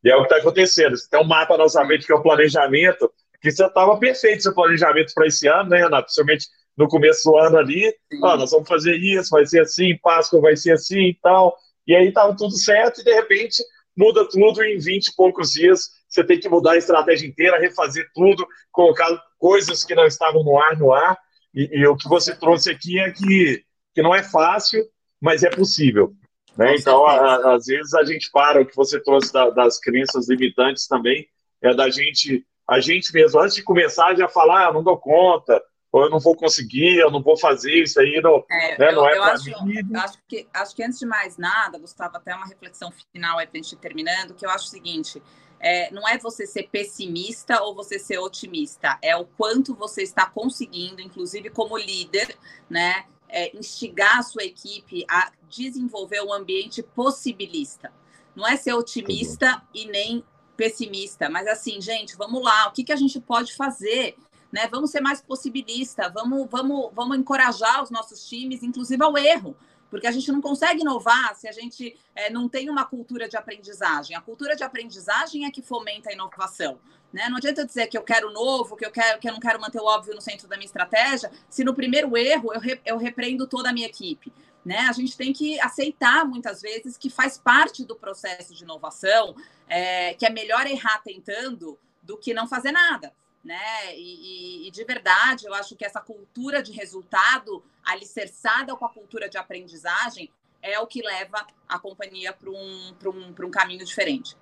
E 0.02 0.10
é 0.10 0.16
o 0.16 0.20
que 0.20 0.24
está 0.24 0.36
acontecendo. 0.36 0.96
Você 0.96 1.08
tem 1.08 1.20
um 1.20 1.24
mapa 1.24 1.56
na 1.56 1.64
nossa 1.64 1.84
mente 1.84 2.06
que 2.06 2.12
é 2.12 2.16
o 2.16 2.22
planejamento, 2.22 3.12
que 3.40 3.50
você 3.50 3.66
estava 3.66 3.98
perfeito 3.98 4.42
seu 4.42 4.54
planejamento 4.54 5.12
para 5.14 5.26
esse 5.26 5.46
ano, 5.48 5.70
né, 5.70 5.78
Renato? 5.78 6.06
Principalmente 6.06 6.46
no 6.76 6.88
começo 6.88 7.30
do 7.30 7.36
ano 7.36 7.58
ali, 7.58 7.94
ah, 8.24 8.36
nós 8.36 8.50
vamos 8.50 8.68
fazer 8.68 8.96
isso, 8.96 9.30
vai 9.30 9.44
ser 9.44 9.60
assim, 9.60 9.96
Páscoa 9.98 10.40
vai 10.40 10.56
ser 10.56 10.72
assim 10.72 11.08
e 11.08 11.18
tal. 11.20 11.56
E 11.86 11.94
aí 11.94 12.08
estava 12.08 12.34
tudo 12.36 12.56
certo 12.56 13.00
e 13.00 13.04
de 13.04 13.12
repente 13.12 13.62
muda 13.96 14.26
tudo 14.28 14.62
em 14.62 14.78
20 14.78 15.08
e 15.08 15.14
poucos 15.14 15.50
dias. 15.50 15.90
Você 16.08 16.24
tem 16.24 16.38
que 16.38 16.48
mudar 16.48 16.72
a 16.72 16.78
estratégia 16.78 17.26
inteira, 17.26 17.58
refazer 17.58 18.08
tudo, 18.14 18.46
colocar 18.70 19.08
coisas 19.38 19.84
que 19.84 19.94
não 19.94 20.06
estavam 20.06 20.42
no 20.44 20.58
ar 20.58 20.78
no 20.78 20.92
ar. 20.92 21.18
E, 21.54 21.80
e, 21.80 21.86
o 21.86 21.96
que 21.96 22.08
você 22.08 22.34
trouxe 22.34 22.70
aqui 22.70 22.98
é 22.98 23.10
que, 23.10 23.64
que 23.94 24.02
não 24.02 24.14
é 24.14 24.22
fácil, 24.22 24.84
mas 25.20 25.42
é 25.42 25.50
possível. 25.50 26.14
Né? 26.56 26.74
Então, 26.76 27.06
a, 27.06 27.14
a, 27.14 27.54
às 27.54 27.66
vezes 27.66 27.94
a 27.94 28.04
gente 28.04 28.30
para, 28.30 28.60
o 28.60 28.66
que 28.66 28.76
você 28.76 29.00
trouxe 29.00 29.32
da, 29.32 29.50
das 29.50 29.78
crenças 29.78 30.28
limitantes 30.28 30.86
também, 30.86 31.26
é 31.60 31.74
da 31.74 31.88
gente, 31.88 32.44
a 32.68 32.80
gente 32.80 33.12
mesmo, 33.12 33.40
antes 33.40 33.54
de 33.54 33.62
começar, 33.62 34.14
já 34.14 34.28
falar, 34.28 34.68
ah, 34.68 34.72
não 34.72 34.82
dou 34.82 34.96
conta, 34.98 35.62
ou 35.92 36.04
eu 36.04 36.10
não 36.10 36.18
vou 36.18 36.34
conseguir, 36.34 36.96
eu 36.96 37.10
não 37.10 37.22
vou 37.22 37.36
fazer 37.36 37.82
isso 37.82 38.00
aí, 38.00 38.18
não 38.22 38.42
é, 38.50 38.78
né, 38.78 38.88
eu, 38.88 38.94
não 38.94 39.08
é 39.08 39.16
eu 39.16 39.22
acho. 39.24 39.50
Eu 39.50 40.00
acho 40.00 40.18
que, 40.26 40.48
acho 40.52 40.74
que 40.74 40.82
antes 40.82 40.98
de 40.98 41.06
mais 41.06 41.36
nada, 41.36 41.78
Gustavo, 41.78 42.16
até 42.16 42.34
uma 42.34 42.46
reflexão 42.46 42.90
final 43.12 43.38
aí 43.38 43.46
para 43.46 43.60
a 43.60 43.62
gente 43.62 43.76
terminando, 43.76 44.34
que 44.34 44.44
eu 44.44 44.50
acho 44.50 44.64
o 44.64 44.70
seguinte, 44.70 45.22
é, 45.62 45.92
não 45.92 46.06
é 46.08 46.18
você 46.18 46.44
ser 46.44 46.64
pessimista 46.64 47.62
ou 47.62 47.72
você 47.72 47.96
ser 47.96 48.18
otimista, 48.18 48.98
é 49.00 49.16
o 49.16 49.24
quanto 49.24 49.76
você 49.76 50.02
está 50.02 50.26
conseguindo, 50.26 51.00
inclusive 51.00 51.50
como 51.50 51.78
líder, 51.78 52.36
né, 52.68 53.04
é, 53.28 53.56
instigar 53.56 54.18
a 54.18 54.22
sua 54.22 54.42
equipe 54.42 55.04
a 55.08 55.30
desenvolver 55.48 56.20
um 56.22 56.32
ambiente 56.32 56.82
possibilista. 56.82 57.92
Não 58.34 58.46
é 58.46 58.56
ser 58.56 58.74
otimista 58.74 59.62
e 59.72 59.86
nem 59.86 60.24
pessimista, 60.56 61.30
mas 61.30 61.46
assim, 61.46 61.80
gente, 61.80 62.16
vamos 62.16 62.42
lá, 62.42 62.66
o 62.68 62.72
que, 62.72 62.82
que 62.82 62.92
a 62.92 62.96
gente 62.96 63.20
pode 63.20 63.54
fazer? 63.54 64.16
Né? 64.50 64.66
Vamos 64.68 64.90
ser 64.90 65.00
mais 65.00 65.22
possibilista, 65.22 66.10
vamos, 66.10 66.48
vamos, 66.50 66.90
vamos 66.92 67.16
encorajar 67.16 67.82
os 67.82 67.90
nossos 67.90 68.28
times, 68.28 68.62
inclusive 68.62 69.02
ao 69.02 69.16
erro 69.16 69.56
porque 69.92 70.06
a 70.06 70.10
gente 70.10 70.32
não 70.32 70.40
consegue 70.40 70.80
inovar 70.80 71.36
se 71.36 71.46
a 71.46 71.52
gente 71.52 71.94
é, 72.16 72.30
não 72.30 72.48
tem 72.48 72.70
uma 72.70 72.82
cultura 72.82 73.28
de 73.28 73.36
aprendizagem. 73.36 74.16
A 74.16 74.22
cultura 74.22 74.56
de 74.56 74.64
aprendizagem 74.64 75.44
é 75.44 75.50
que 75.50 75.60
fomenta 75.60 76.08
a 76.08 76.14
inovação. 76.14 76.80
Né? 77.12 77.28
Não 77.28 77.36
adianta 77.36 77.60
eu 77.60 77.66
dizer 77.66 77.88
que 77.88 77.98
eu 77.98 78.02
quero 78.02 78.32
novo, 78.32 78.74
que 78.74 78.86
eu, 78.86 78.90
quero, 78.90 79.20
que 79.20 79.28
eu 79.28 79.34
não 79.34 79.38
quero 79.38 79.60
manter 79.60 79.78
o 79.78 79.84
óbvio 79.84 80.14
no 80.14 80.20
centro 80.22 80.48
da 80.48 80.56
minha 80.56 80.64
estratégia, 80.64 81.30
se 81.46 81.62
no 81.62 81.74
primeiro 81.74 82.16
erro 82.16 82.54
eu, 82.54 82.60
re, 82.60 82.80
eu 82.86 82.96
repreendo 82.96 83.46
toda 83.46 83.68
a 83.68 83.72
minha 83.74 83.86
equipe. 83.86 84.32
Né? 84.64 84.78
A 84.78 84.92
gente 84.92 85.14
tem 85.14 85.30
que 85.30 85.60
aceitar 85.60 86.24
muitas 86.24 86.62
vezes 86.62 86.96
que 86.96 87.10
faz 87.10 87.36
parte 87.36 87.84
do 87.84 87.94
processo 87.94 88.54
de 88.54 88.64
inovação, 88.64 89.36
é, 89.68 90.14
que 90.14 90.24
é 90.24 90.30
melhor 90.30 90.66
errar 90.66 91.02
tentando 91.04 91.78
do 92.02 92.16
que 92.16 92.32
não 92.32 92.48
fazer 92.48 92.72
nada 92.72 93.12
né? 93.44 93.96
E, 93.96 94.64
e, 94.64 94.68
e, 94.68 94.70
de 94.70 94.84
verdade, 94.84 95.46
eu 95.46 95.54
acho 95.54 95.74
que 95.74 95.84
essa 95.84 96.00
cultura 96.00 96.62
de 96.62 96.72
resultado 96.72 97.62
alicerçada 97.84 98.74
com 98.76 98.84
a 98.84 98.88
cultura 98.88 99.28
de 99.28 99.36
aprendizagem 99.36 100.30
é 100.62 100.78
o 100.78 100.86
que 100.86 101.02
leva 101.02 101.44
a 101.68 101.78
companhia 101.78 102.32
para 102.32 102.48
um, 102.48 102.94
um, 103.04 103.34
um 103.46 103.50
caminho 103.50 103.84
diferente. 103.84 104.36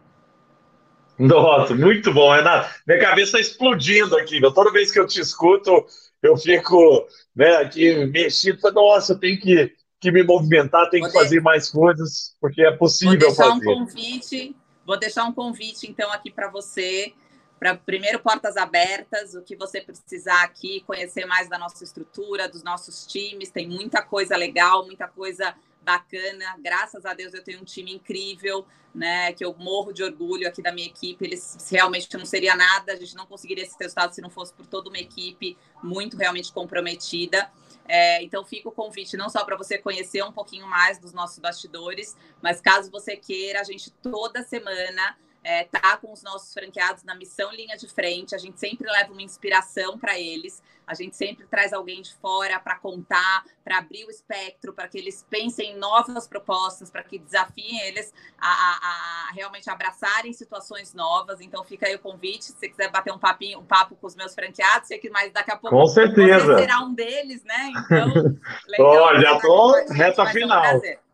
Nossa, 1.19 1.75
muito 1.75 2.13
bom, 2.13 2.33
Renato. 2.35 2.75
Minha 2.87 3.01
cabeça 3.01 3.39
está 3.39 3.41
explodindo 3.41 4.17
aqui. 4.17 4.41
Toda 4.41 4.73
vez 4.73 4.91
que 4.91 4.99
eu 4.99 5.07
te 5.07 5.21
escuto, 5.21 5.87
eu 6.23 6.37
fico 6.37 7.07
né, 7.35 7.57
aqui 7.57 8.07
mexido. 8.07 8.71
Nossa, 8.73 9.13
eu 9.13 9.19
tenho 9.19 9.39
que, 9.39 9.75
que 9.99 10.11
me 10.11 10.23
movimentar, 10.23 10.89
tenho 10.89 11.05
vou 11.05 11.13
que 11.13 11.19
fazer 11.19 11.41
mais 11.41 11.71
coisas, 11.71 12.35
porque 12.41 12.63
é 12.63 12.73
possível 12.73 13.19
vou 13.19 13.29
deixar 13.29 13.49
fazer. 13.51 13.69
Um 13.69 13.79
convite, 13.79 14.57
vou 14.87 14.99
deixar 14.99 15.25
um 15.25 15.33
convite, 15.33 15.91
então, 15.91 16.11
aqui 16.11 16.31
para 16.31 16.49
você 16.49 17.13
para 17.61 17.77
primeiro 17.77 18.19
portas 18.21 18.57
abertas, 18.57 19.35
o 19.35 19.43
que 19.43 19.55
você 19.55 19.83
precisar 19.83 20.43
aqui, 20.43 20.81
conhecer 20.87 21.27
mais 21.27 21.47
da 21.47 21.59
nossa 21.59 21.85
estrutura, 21.85 22.49
dos 22.49 22.63
nossos 22.63 23.07
times, 23.07 23.51
tem 23.51 23.69
muita 23.69 24.03
coisa 24.03 24.35
legal, 24.35 24.87
muita 24.87 25.07
coisa 25.07 25.55
bacana. 25.83 26.57
Graças 26.59 27.05
a 27.05 27.13
Deus 27.13 27.35
eu 27.35 27.45
tenho 27.45 27.61
um 27.61 27.65
time 27.65 27.93
incrível, 27.93 28.67
né? 28.95 29.35
Que 29.35 29.45
eu 29.45 29.55
morro 29.59 29.93
de 29.93 30.03
orgulho 30.03 30.49
aqui 30.49 30.63
da 30.63 30.73
minha 30.73 30.87
equipe. 30.87 31.23
Eles 31.23 31.69
realmente 31.71 32.09
não 32.17 32.25
seria 32.25 32.57
nada, 32.57 32.95
a 32.95 32.97
gente 32.97 33.15
não 33.15 33.27
conseguiria 33.27 33.65
esse 33.65 33.77
resultado 33.79 34.15
se 34.15 34.23
não 34.23 34.31
fosse 34.31 34.55
por 34.55 34.65
toda 34.65 34.89
uma 34.89 34.99
equipe 34.99 35.59
muito 35.83 36.17
realmente 36.17 36.51
comprometida. 36.55 37.53
É, 37.87 38.23
então 38.23 38.43
fica 38.43 38.71
o 38.71 38.73
convite 38.73 39.19
não 39.19 39.29
só 39.29 39.45
para 39.45 39.57
você 39.57 39.77
conhecer 39.77 40.23
um 40.25 40.33
pouquinho 40.33 40.67
mais 40.67 40.99
dos 40.99 41.13
nossos 41.13 41.39
bastidores, 41.39 42.17
mas 42.41 42.59
caso 42.59 42.91
você 42.91 43.17
queira, 43.17 43.61
a 43.61 43.65
gente 43.65 43.91
toda 43.91 44.43
semana 44.43 45.19
é, 45.43 45.65
tá 45.65 45.97
com 45.97 46.13
os 46.13 46.23
nossos 46.23 46.53
franqueados 46.53 47.03
na 47.03 47.15
missão 47.15 47.51
linha 47.53 47.77
de 47.77 47.89
frente. 47.89 48.35
A 48.35 48.39
gente 48.39 48.61
sempre 48.61 48.91
leva 48.91 49.13
uma 49.13 49.23
inspiração 49.23 49.99
para 49.99 50.19
eles. 50.19 50.63
A 50.87 50.95
gente 50.95 51.17
sempre 51.17 51.47
traz 51.47 51.73
alguém 51.73 52.03
de 52.03 52.13
fora 52.17 52.59
para 52.59 52.77
contar, 52.77 53.45
para 53.65 53.79
abrir 53.79 54.05
o 54.07 54.11
espectro, 54.11 54.73
para 54.73 54.89
que 54.89 54.99
eles 54.99 55.25
pensem 55.31 55.73
em 55.73 55.79
novas 55.79 56.27
propostas, 56.27 56.91
para 56.91 57.05
que 57.05 57.17
desafiem 57.17 57.81
eles 57.83 58.13
a, 58.37 58.49
a, 58.49 59.29
a, 59.29 59.33
realmente 59.33 59.71
abraçarem 59.71 60.33
situações 60.33 60.93
novas. 60.93 61.41
Então 61.41 61.65
fica 61.65 61.87
aí 61.87 61.95
o 61.95 62.01
convite, 62.01 62.47
se 62.47 62.53
você 62.55 62.69
quiser 62.69 62.91
bater 62.91 63.13
um 63.13 63.19
papinho, 63.19 63.61
um 63.61 63.65
papo 63.65 63.95
com 63.95 64.07
os 64.07 64.17
meus 64.17 64.35
franqueados, 64.35 64.89
sei 64.89 64.99
que 64.99 65.11
mais 65.11 65.33
daqui 65.33 65.53
a 65.53 65.57
pouco 65.57 65.77
com 65.77 65.87
certeza. 65.87 66.45
você 66.45 66.59
será 66.59 66.81
um 66.81 66.93
deles, 66.93 67.45
né? 67.45 67.71
Então, 67.85 68.39
legal, 68.69 69.15
oh, 69.15 69.21
já 69.21 69.37
estou 69.37 69.73
reta 69.95 70.27
final. 70.27 70.77
Um 70.77 71.10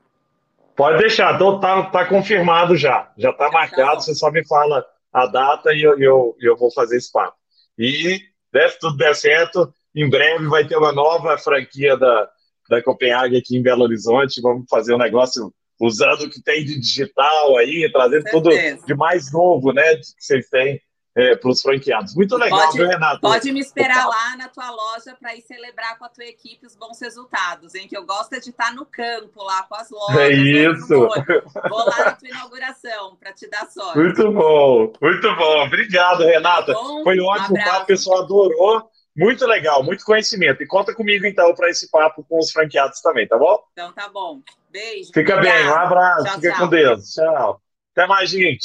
Pode 0.77 0.99
deixar, 0.99 1.35
então 1.35 1.59
tá, 1.59 1.85
tá 1.85 2.07
confirmado 2.07 2.77
já. 2.77 3.11
Já 3.17 3.33
tá 3.33 3.51
marcado, 3.51 4.03
você 4.03 4.15
só 4.15 4.31
me 4.31 4.47
fala 4.47 4.85
a 5.13 5.27
data 5.27 5.73
e 5.73 5.83
eu, 5.83 5.99
eu, 5.99 6.37
eu 6.41 6.57
vou 6.57 6.71
fazer 6.71 6.99
esse 6.99 7.11
papo. 7.11 7.37
E, 7.79 8.21
né, 8.53 8.69
se 8.69 8.79
tudo 8.79 8.97
der 8.97 9.15
certo, 9.15 9.73
em 9.95 10.09
breve 10.09 10.47
vai 10.47 10.67
ter 10.67 10.77
uma 10.77 10.93
nova 10.93 11.39
franquia 11.39 11.97
da, 11.97 12.29
da 12.69 12.83
Copenhague 12.83 13.39
aqui 13.39 13.57
em 13.57 13.63
Belo 13.63 13.85
Horizonte. 13.85 14.43
Vamos 14.43 14.67
fazer 14.69 14.95
um 14.95 14.99
negócio 14.99 15.51
usando 15.81 16.23
o 16.23 16.31
que 16.31 16.43
tem 16.43 16.65
de 16.65 16.79
digital 16.79 17.57
aí, 17.57 17.91
trazendo 17.91 18.25
tudo 18.31 18.51
de 18.51 18.95
mais 18.95 19.33
novo, 19.33 19.73
né, 19.73 19.97
que 19.97 20.03
vocês 20.19 20.49
têm 20.49 20.81
é, 21.17 21.35
para 21.35 21.51
os 21.51 21.63
franqueados. 21.63 22.15
Muito 22.15 22.37
legal, 22.37 22.61
pode, 22.61 22.77
viu, 22.77 22.87
Renato? 22.87 23.21
Pode 23.23 23.51
me 23.51 23.61
esperar 23.61 24.07
lá 24.07 24.37
na 24.37 24.49
tua 24.49 24.71
loja 24.71 25.17
para 25.19 25.35
ir 25.35 25.41
celebrar 25.41 25.99
com 25.99 26.05
a 26.05 26.09
tua 26.11 26.27
equipe 26.27 26.67
os 26.67 26.77
bons 26.77 27.01
resultados, 27.01 27.75
hein? 27.75 27.89
Que 27.89 27.97
eu 27.97 28.05
gosto 28.05 28.35
é 28.35 28.39
de 28.39 28.51
estar 28.51 28.75
no 28.75 28.85
campo 28.85 29.43
lá 29.43 29.63
com 29.63 29.75
as 29.77 29.91
lojas. 29.91 30.19
É 30.19 30.31
isso. 30.31 30.87
Vou 30.89 31.87
lá 31.87 32.05
na 32.05 32.13
tua 32.13 32.29
inauguração 32.29 33.17
para 33.17 33.33
te 33.33 33.49
dar 33.49 33.67
sorte. 33.71 33.99
Muito 33.99 34.31
bom, 34.31 34.93
muito 35.01 35.37
bom. 35.37 35.65
Obrigado, 35.65 36.23
Renata. 36.23 36.75
Tá? 36.75 36.81
Foi 37.03 37.19
ótimo, 37.19 37.59
um 37.59 37.65
papo, 37.65 37.85
o 37.85 37.87
pessoal 37.87 38.23
adorou. 38.23 38.91
Muito 39.17 39.47
legal, 39.47 39.83
muito 39.83 40.05
conhecimento. 40.05 40.63
E 40.63 40.67
conta 40.67 40.95
comigo, 40.95 41.25
então, 41.25 41.55
para 41.55 41.71
esse 41.71 41.91
papo 41.91 42.23
com 42.29 42.39
os 42.39 42.53
franqueados 42.53 43.01
também, 43.01 43.27
tá 43.27 43.39
bom? 43.39 43.59
Então 43.73 43.91
tá 43.91 44.11
bom. 44.11 44.43
Beijo. 44.71 45.11
Fica 45.15 45.37
obrigado. 45.37 45.57
bem, 45.57 45.69
um 45.71 45.75
abraço. 45.75 46.25
Tchau, 46.25 46.35
Fica 46.35 46.51
tchau. 46.51 46.61
com 46.61 46.69
Deus. 46.69 47.15
Tchau. 47.15 47.63
Até 47.93 48.07
mais, 48.07 48.29
gente. 48.29 48.65